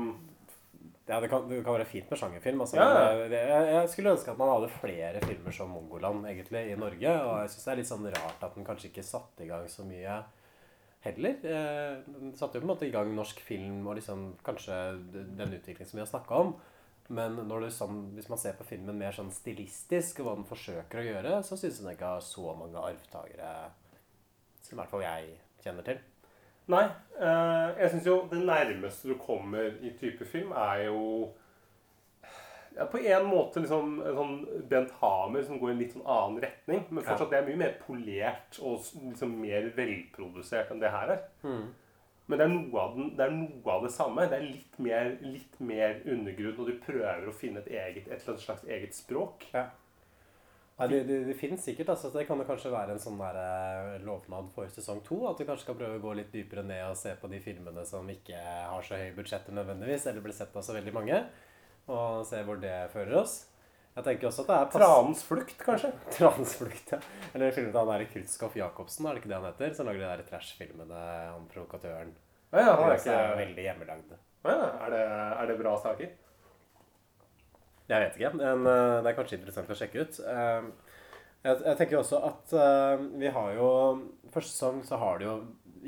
Ja, 1.10 1.20
det 1.24 1.30
kan, 1.32 1.48
det 1.48 1.62
kan 1.64 1.78
være 1.78 1.88
fint 1.88 2.12
med 2.12 2.20
sjangerfilm. 2.20 2.60
Altså, 2.66 2.76
Ja, 2.76 2.90
ja. 2.90 3.30
det, 3.32 3.40
jeg, 3.48 3.70
jeg 3.78 3.88
skulle 3.94 4.12
ønske 4.12 4.34
at 4.34 4.42
man 4.42 4.52
hadde 4.52 4.68
flere 4.76 5.24
filmer 5.24 5.56
som 5.56 5.72
Mongoland 5.72 6.28
egentlig 6.28 6.66
i 6.68 6.76
Norge. 6.78 7.16
Og 7.24 7.32
jeg 7.46 7.54
syns 7.54 7.64
det 7.64 7.72
er 7.72 7.80
litt 7.80 7.90
sånn 7.94 8.12
rart 8.12 8.44
at 8.44 8.60
den 8.60 8.68
kanskje 8.68 8.92
ikke 8.92 9.06
satte 9.08 9.46
i 9.46 9.48
gang 9.48 9.64
så 9.72 9.88
mye 9.88 10.20
heller. 11.04 11.38
Eh, 11.44 12.02
Den 12.06 12.34
satte 12.36 12.58
jo 12.58 12.64
på 12.64 12.68
en 12.68 12.74
måte 12.74 12.88
i 12.88 12.92
gang 12.94 13.12
norsk 13.16 13.40
film 13.44 13.86
og 13.86 13.96
liksom 13.98 14.36
kanskje 14.46 14.76
den 15.12 15.56
utviklingen 15.56 15.88
som 15.88 15.98
vi 15.98 16.04
har 16.04 16.10
snakka 16.12 16.42
om. 16.44 16.54
Men 17.10 17.40
sånn, 17.74 18.12
hvis 18.14 18.28
man 18.30 18.38
ser 18.38 18.54
på 18.54 18.64
filmen 18.68 18.98
mer 18.98 19.10
sånn 19.16 19.32
stilistisk 19.34 20.20
og 20.20 20.26
hva 20.28 20.34
den 20.38 20.46
forsøker 20.46 21.00
å 21.00 21.06
gjøre, 21.08 21.32
så 21.42 21.56
syns 21.58 21.80
jeg 21.80 21.84
den 21.86 21.96
ikke 21.96 22.12
har 22.12 22.22
så 22.22 22.54
mange 22.54 22.78
arvtakere 22.78 23.50
som 24.62 24.76
i 24.76 24.78
hvert 24.78 24.92
fall 24.92 25.02
jeg 25.02 25.32
kjenner 25.64 25.86
til. 25.88 25.98
Nei. 26.70 26.84
eh, 27.18 27.80
jeg 27.80 27.90
syns 27.90 28.06
jo 28.06 28.16
det 28.30 28.44
nærmeste 28.46 29.10
du 29.10 29.16
kommer 29.18 29.74
i 29.82 29.90
type 29.98 30.24
film, 30.28 30.52
er 30.52 30.84
jo 30.86 31.32
ja, 32.76 32.86
På 32.86 32.98
en 32.98 33.26
måte 33.28 33.60
liksom 33.62 33.98
en 34.06 34.16
sånn 34.16 34.34
Bent 34.70 34.92
Hamer 35.00 35.44
som 35.46 35.58
går 35.60 35.72
i 35.72 35.74
en 35.74 35.82
litt 35.82 35.94
sånn 35.96 36.06
annen 36.06 36.40
retning. 36.44 36.84
Men 36.88 37.06
fortsatt 37.06 37.32
det 37.32 37.40
er 37.40 37.48
mye 37.48 37.62
mer 37.64 37.76
polert 37.82 38.60
og 38.62 38.84
liksom 38.94 39.36
mer 39.42 39.70
velprodusert 39.76 40.72
enn 40.72 40.82
det 40.82 40.92
her 40.94 41.16
er. 41.16 41.24
Mm. 41.42 41.68
Men 42.30 42.38
det 42.38 42.46
er, 42.46 42.54
den, 42.94 43.12
det 43.18 43.24
er 43.26 43.32
noe 43.34 43.74
av 43.74 43.84
det 43.84 43.90
samme. 43.90 44.28
Det 44.30 44.38
er 44.38 44.46
litt 44.46 44.76
mer, 44.78 45.16
litt 45.24 45.56
mer 45.66 45.98
undergrunn, 46.06 46.60
og 46.62 46.68
du 46.70 46.76
prøver 46.84 47.26
å 47.26 47.34
finne 47.34 47.64
et, 47.64 47.70
eget, 47.74 48.06
et 48.06 48.20
eller 48.20 48.36
annet 48.36 48.44
slags 48.44 48.68
eget 48.70 48.94
språk. 48.94 49.48
Ja. 49.50 49.66
Ja, 50.80 50.86
det, 50.88 51.02
det, 51.04 51.18
det 51.26 51.34
finnes 51.36 51.64
sikkert. 51.64 51.90
altså 51.92 52.08
Det 52.14 52.22
kan 52.24 52.40
jo 52.40 52.46
kanskje 52.48 52.70
være 52.72 52.94
en 52.94 53.02
sånn 53.02 53.18
der, 53.20 53.36
eh, 53.36 53.98
lovnad 54.06 54.46
for 54.54 54.70
sesong 54.72 55.02
to. 55.04 55.18
At 55.28 55.36
du 55.36 55.44
kanskje 55.44 55.66
skal 55.66 55.76
prøve 55.76 55.98
å 55.98 56.04
gå 56.06 56.14
litt 56.16 56.30
dypere 56.32 56.64
ned 56.64 56.86
og 56.86 56.96
se 56.96 57.12
på 57.20 57.28
de 57.28 57.42
filmene 57.44 57.84
som 57.84 58.08
ikke 58.08 58.38
har 58.40 58.86
så 58.86 58.96
høye 58.96 59.12
budsjetter 59.18 59.52
nødvendigvis, 59.58 60.06
eller 60.08 60.24
blir 60.24 60.38
sett 60.38 60.56
av 60.56 60.64
så 60.64 60.78
veldig 60.78 60.94
mange. 60.96 61.18
Og 61.90 62.24
se 62.28 62.40
hvor 62.46 62.60
det 62.62 62.74
fører 62.92 63.16
oss. 63.20 63.36
Jeg 63.96 64.04
tenker 64.06 64.28
også 64.30 64.44
at 64.44 64.50
det 64.50 64.56
er 64.56 64.68
pass- 64.70 64.82
Tranens 64.84 65.22
flukt, 65.26 65.56
kanskje? 65.66 65.90
Tranens 66.16 66.52
flukt, 66.60 66.92
ja. 66.94 67.00
Eller 67.34 67.50
filmen 67.56 67.72
til 67.74 67.80
han 67.82 67.90
der 67.90 68.04
Krutskoff 68.12 68.54
Jacobsen, 68.56 69.06
er 69.10 69.16
det 69.16 69.22
ikke 69.24 69.32
det 69.32 69.38
han 69.40 69.48
heter? 69.50 69.74
Som 69.76 69.88
lager 69.90 70.04
de 70.04 70.10
der 70.12 70.26
trash-filmene 70.30 71.00
om 71.34 71.48
provokatøren. 71.50 72.12
Ja, 72.54 72.62
ja, 72.68 72.74
han 72.78 72.86
er 72.92 72.96
ikke- 73.00 73.16
er 73.18 73.36
veldig 73.42 73.64
hjemmelagd. 73.66 74.14
Ja, 74.46 74.54
er, 74.86 74.94
det, 74.94 75.00
er 75.42 75.50
det 75.50 75.58
bra 75.60 75.74
saker? 75.82 76.12
Jeg 77.90 78.04
vet 78.04 78.16
ikke, 78.20 78.30
men 78.38 78.66
eh, 78.70 79.00
det 79.02 79.10
er 79.10 79.16
kanskje 79.18 79.38
interessant 79.40 79.70
å 79.74 79.76
sjekke 79.78 80.04
ut. 80.06 80.20
Eh, 80.22 80.70
Jeg, 81.40 81.56
jeg 81.64 81.76
tenker 81.80 81.96
også 82.02 82.18
at 82.28 82.50
eh, 82.52 83.02
vi 83.16 83.30
har 83.32 83.54
jo 83.56 83.68
Første 84.30 84.50
sesong 84.52 84.82
så 84.84 84.98
har 85.00 85.18
det 85.18 85.24
jo 85.24 85.36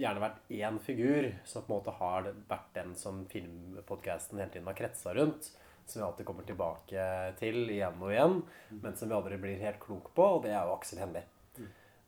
gjerne 0.01 0.23
vært 0.23 0.39
én 0.57 0.79
figur 0.81 1.27
som 1.45 1.63
på 1.67 1.69
en 1.69 1.77
måte 1.77 1.93
har 1.99 2.31
vært 2.49 2.71
den 2.75 2.95
som 2.97 3.19
filmpodkasten 3.31 4.41
hele 4.41 4.49
tiden 4.55 4.67
har 4.71 4.79
kretsa 4.79 5.13
rundt. 5.15 5.51
Som 5.87 6.01
vi 6.01 6.07
alltid 6.07 6.27
kommer 6.29 6.47
tilbake 6.49 7.07
til 7.41 7.65
igjen 7.75 8.01
og 8.01 8.13
igjen, 8.15 8.39
men 8.83 8.97
som 8.97 9.11
vi 9.11 9.17
aldri 9.17 9.39
blir 9.43 9.61
helt 9.61 9.81
klok 9.83 10.13
på, 10.17 10.29
og 10.37 10.43
det 10.47 10.55
er 10.55 10.63
jo 10.65 10.77
Aksel 10.77 11.03
Hennie. 11.03 11.27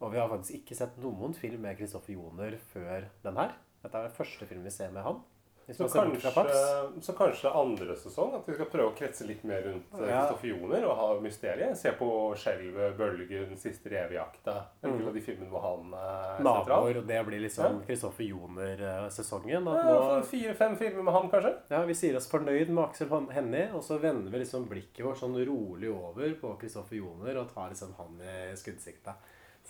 Og 0.00 0.12
vi 0.12 0.18
har 0.20 0.30
faktisk 0.30 0.58
ikke 0.58 0.76
sett 0.78 0.96
noen 1.02 1.34
film 1.36 1.62
med 1.64 1.78
Kristoffer 1.78 2.14
Joner 2.16 2.56
før 2.72 3.06
den 3.24 3.38
her. 3.40 3.54
Dette 3.84 4.00
er 4.00 4.08
den 4.08 4.16
første 4.16 4.48
film 4.48 4.64
vi 4.66 4.72
ser 4.72 4.92
med 4.94 5.04
han. 5.06 5.20
Så 5.72 5.88
kanskje, 5.88 6.30
så 7.00 7.12
kanskje 7.16 7.50
andre 7.56 7.94
sesong 7.96 8.34
at 8.36 8.46
vi 8.46 8.52
skal 8.54 8.66
prøve 8.66 8.90
å 8.92 8.96
kretse 8.98 9.24
litt 9.26 9.44
mer 9.48 9.62
rundt 9.64 9.94
eh, 9.96 10.08
Ja. 10.10 10.18
Kristoffer 10.26 10.48
Joner 10.50 10.84
og 10.84 10.96
ha 10.98 11.06
mysteriet. 11.24 11.76
Se 11.80 11.92
på 11.96 12.08
Skjelvet, 12.36 12.96
Bølgen, 12.98 13.56
siste 13.56 13.88
revejakta. 13.88 14.58
En 14.82 14.92
del 14.92 15.00
Mm. 15.00 15.08
av 15.08 15.14
de 15.14 15.20
filmene 15.24 15.48
hvor 15.50 15.62
han 15.64 15.94
er 15.94 16.42
Naboer, 16.44 16.64
sentral. 16.64 16.96
og 16.98 17.06
det 17.08 17.26
blir 17.26 17.40
liksom 17.40 17.80
Kristoffer 17.86 18.24
Joner-sesongen. 18.28 19.64
Ja, 19.64 19.96
sånn 20.20 20.24
Fire-fem 20.28 20.76
filmer 20.76 21.02
med 21.08 21.14
han, 21.14 21.30
kanskje? 21.30 21.54
Ja, 21.70 21.82
Vi 21.84 21.94
sier 21.94 22.16
oss 22.16 22.28
fornøyd 22.30 22.68
med 22.68 22.84
Aksel 22.84 23.08
Hennie, 23.32 23.70
og 23.74 23.82
så 23.82 23.98
vender 24.00 24.30
vi 24.30 24.38
liksom 24.44 24.66
blikket 24.68 25.04
vårt 25.04 25.18
sånn 25.20 25.36
rolig 25.46 25.90
over 25.92 26.34
på 26.40 26.58
Kristoffer 26.60 26.96
Joner 27.00 27.38
og 27.40 27.52
tar 27.54 27.70
liksom 27.70 27.94
han 27.96 28.20
i 28.20 28.52
skuddsikta. 28.56 29.14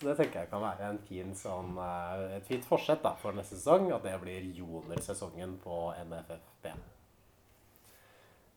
Så 0.04 0.10
det 0.10 0.16
tenker 0.18 0.42
jeg 0.42 0.50
kan 0.50 0.60
være 0.60 0.88
en 0.92 0.98
fin 1.08 1.30
sånn, 1.34 1.78
eh, 1.80 2.34
et 2.36 2.44
fint 2.44 2.64
forsett 2.68 3.00
da, 3.00 3.14
for 3.16 3.32
neste 3.32 3.56
sesong, 3.56 3.86
at 3.96 4.02
det 4.04 4.18
blir 4.20 4.50
Joner-sesongen 4.52 5.54
på 5.62 5.78
NFFB. 6.04 6.66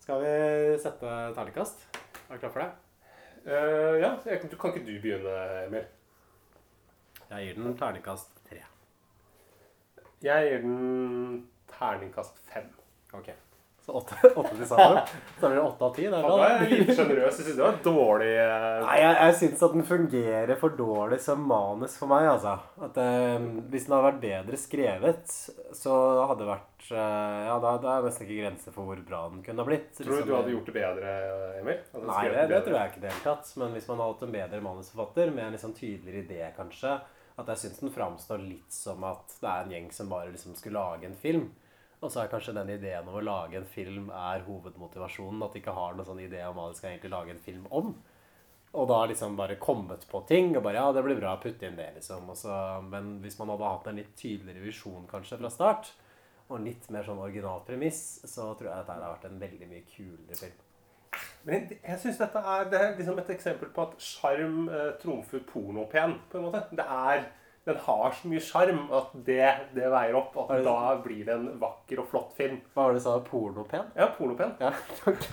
Skal 0.04 0.20
vi 0.26 0.34
sette 0.84 1.14
terningkast? 1.38 1.86
Er 2.28 2.34
du 2.36 2.41
klar 2.43 2.52
for 2.52 2.66
det? 2.66 2.68
Uh, 3.48 3.95
ja, 4.02 4.10
kan- 4.26 4.50
kan 4.60 4.74
ikke 4.74 4.84
du 4.89 5.00
begynne, 5.00 5.38
Emil? 5.70 5.86
Jeg 7.30 7.45
gir 7.48 7.62
den 7.64 7.78
terningkast 7.80 8.43
tre. 8.50 8.60
Jeg 10.28 10.50
gir 10.52 10.62
den 10.68 11.48
terningkast 11.72 12.39
fem. 12.52 12.68
Ok. 13.14 13.30
Så 13.88 13.94
åtte, 13.96 14.18
åtte 14.36 14.50
til 14.58 14.68
sammen. 14.68 14.98
Så 15.40 15.48
blir 15.48 15.54
det 15.56 15.62
åtte 15.64 15.86
av 15.88 15.94
ti. 15.96 16.04
Det 16.12 16.18
er 16.18 16.26
bra. 16.26 16.38
Jeg 16.44 16.56
er 16.58 16.72
litt 16.82 16.90
sjenerøs. 16.98 17.38
Jeg 17.40 17.46
syns 17.46 17.56
det 17.56 17.64
var 17.64 17.78
dårlig 17.86 18.32
eh, 18.36 18.66
Nei, 18.84 18.96
jeg, 19.00 19.14
jeg 19.22 19.36
syns 19.40 19.62
at 19.64 19.76
den 19.78 19.86
fungerer 19.88 20.58
for 20.60 20.74
dårlig 20.76 21.20
som 21.24 21.46
manus 21.48 21.94
for 21.96 22.12
meg, 22.12 22.26
altså. 22.34 22.58
At 22.84 23.00
eh, 23.00 23.46
Hvis 23.72 23.86
den 23.88 23.94
hadde 23.96 24.08
vært 24.10 24.20
bedre 24.26 24.60
skrevet, 24.60 25.36
så 25.80 25.94
hadde 26.28 26.42
det 26.42 26.50
vært 26.50 26.90
eh, 26.92 27.38
Ja, 27.48 27.54
da, 27.64 27.72
da 27.86 27.94
er 27.94 28.04
det 28.04 28.10
nesten 28.12 28.28
ikke 28.28 28.42
grenser 28.42 28.76
for 28.76 28.90
hvor 28.90 29.00
bra 29.08 29.22
den 29.32 29.46
kunne 29.46 29.64
ha 29.64 29.70
blitt. 29.72 29.94
Tror 30.02 30.20
du 30.20 30.28
du 30.28 30.36
hadde 30.36 30.52
gjort 30.58 30.68
det 30.68 30.76
bedre, 30.82 31.14
Emil? 31.62 31.80
At 31.88 32.02
Nei, 32.02 32.18
skrev 32.18 32.36
det, 32.36 32.42
det 32.42 32.50
bedre? 32.52 32.64
tror 32.68 32.76
jeg 32.82 32.92
ikke 32.92 33.00
i 33.00 33.06
det 33.06 33.14
hele 33.14 33.24
tatt. 33.30 33.54
Men 33.64 33.78
hvis 33.78 33.88
man 33.88 34.02
hadde 34.04 34.18
hatt 34.18 34.26
en 34.28 34.36
bedre 34.36 34.60
manusforfatter 34.68 35.32
med 35.38 35.46
en 35.46 35.56
liksom 35.56 35.78
tydeligere 35.80 36.26
idé, 36.28 36.42
kanskje 36.60 36.98
At 37.40 37.54
jeg 37.54 37.64
syns 37.64 37.80
den 37.86 37.96
framstår 37.96 38.44
litt 38.44 38.76
som 38.84 39.08
at 39.08 39.38
det 39.40 39.48
er 39.54 39.64
en 39.64 39.74
gjeng 39.78 39.88
som 39.96 40.12
bare 40.12 40.34
liksom 40.36 40.60
skulle 40.60 40.76
lage 40.76 41.08
en 41.08 41.16
film. 41.24 41.48
Og 41.98 42.12
så 42.14 42.22
er 42.22 42.30
kanskje 42.30 42.54
den 42.54 42.70
ideen 42.76 43.08
om 43.10 43.18
å 43.18 43.24
lage 43.26 43.58
en 43.58 43.66
film 43.70 44.12
er 44.14 44.43
hovedmotivasjonen. 44.45 45.41
At 45.43 45.56
de 45.56 45.64
ikke 45.64 45.74
har 45.74 45.98
noen 45.98 46.08
sånn 46.08 46.22
idé 46.22 46.43
om 46.45 46.60
hva 46.60 46.68
de 46.70 46.78
skal 46.78 46.91
egentlig 46.91 47.14
lage 47.14 47.34
en 47.34 47.41
film 47.41 47.66
om. 47.74 47.95
Og 48.78 48.89
da 48.91 49.00
liksom 49.10 49.38
bare 49.39 49.58
kommet 49.62 50.04
på 50.10 50.22
ting 50.30 50.52
og 50.58 50.62
bare 50.68 50.78
Ja, 50.78 50.91
det 50.93 51.02
blir 51.06 51.18
bra, 51.18 51.34
å 51.38 51.41
putte 51.41 51.66
inn 51.66 51.80
det, 51.80 51.88
liksom. 51.95 52.30
Så, 52.38 52.54
men 52.86 53.16
hvis 53.24 53.39
man 53.39 53.50
hadde 53.54 53.72
hatt 53.72 53.89
en 53.89 53.98
litt 53.98 54.14
tydeligere 54.20 54.68
visjon 54.68 55.08
kanskje 55.10 55.39
fra 55.41 55.50
start, 55.54 55.91
og 56.48 56.64
litt 56.64 56.86
mer 56.93 57.04
sånn 57.04 57.20
original 57.20 57.64
premiss, 57.68 58.22
så 58.28 58.54
tror 58.56 58.70
jeg 58.70 58.80
dette 58.80 58.93
hadde 58.93 59.12
vært 59.12 59.28
en 59.28 59.41
veldig 59.41 59.70
mye 59.72 59.84
kulere 59.89 60.38
film. 60.39 60.64
Men 61.48 61.68
jeg, 61.72 61.98
syns 62.02 62.20
dette 62.20 62.43
er, 62.54 62.70
det 62.72 62.80
er 62.80 62.95
liksom 63.00 63.20
et 63.22 63.34
eksempel 63.34 63.72
på 63.74 63.84
at 63.88 64.04
sjarm 64.04 64.68
eh, 64.70 64.93
trumfer 65.02 65.43
pornopen, 65.48 66.18
på 66.30 66.39
en 66.39 66.48
måte. 66.48 66.64
Det 66.78 66.86
er, 66.86 67.26
den 67.68 67.78
har 67.84 68.13
så 68.15 68.30
mye 68.32 68.39
sjarm 68.39 68.78
at 68.95 69.09
det, 69.28 69.47
det 69.76 69.89
veier 69.91 70.15
opp. 70.15 70.38
At 70.39 70.63
da 70.63 70.76
blir 71.03 71.26
det 71.28 71.34
en 71.36 71.47
vakker 71.59 71.99
og 71.99 72.07
flott 72.13 72.30
film. 72.38 72.61
Hva 72.72 72.86
var 72.86 72.95
det 72.95 73.01
du 73.01 73.03
sa? 73.03 73.15
Pornopen? 73.28 73.89
Ja, 73.97 74.07
pornopen. 74.15 74.53
Ja, 74.63 74.72
ok. 75.11 75.26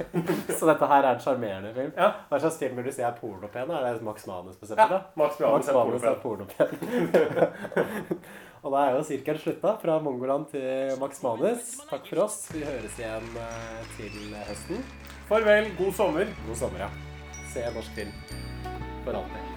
Så 0.51 0.67
dette 0.67 0.89
her 0.91 0.99
er 1.05 1.13
en 1.13 1.23
sjarmerende 1.23 1.71
film? 1.77 1.93
Ja. 1.95 2.11
Hva 2.31 2.43
slags 2.43 2.59
film 2.59 2.81
vil 2.81 2.91
du 2.91 2.97
si 2.97 3.07
er 3.07 3.15
pornopen? 3.21 3.71
Er 3.71 3.87
det 3.87 4.03
Max 4.09 4.27
Manus 4.27 4.59
bestemt? 4.59 4.83
Ja? 4.83 5.05
Max 5.21 5.39
Manus 5.45 5.71
er 5.71 6.11
er 6.11 6.19
pornopen. 6.25 6.75
Og 8.65 8.73
da 8.73 8.83
er 8.83 8.95
jo 8.97 9.07
sirkelen 9.07 9.43
slutta 9.43 9.77
fra 9.79 9.99
Mongoland 10.03 10.49
til 10.51 10.95
Max 10.99 11.23
Manus. 11.23 11.75
Takk 11.87 12.09
for 12.09 12.25
oss. 12.25 12.39
Vi 12.51 12.65
høres 12.67 12.99
igjen 12.99 13.31
eh, 13.47 13.91
til 13.99 14.39
høsten. 14.49 14.87
Farvel, 15.29 15.71
god 15.79 15.99
sommer. 16.03 16.39
God 16.49 16.63
sommer, 16.65 16.89
ja. 16.89 16.93
Se 17.55 17.69
norsk 17.77 18.01
film 18.01 18.17
for 19.05 19.21
alltid. 19.21 19.54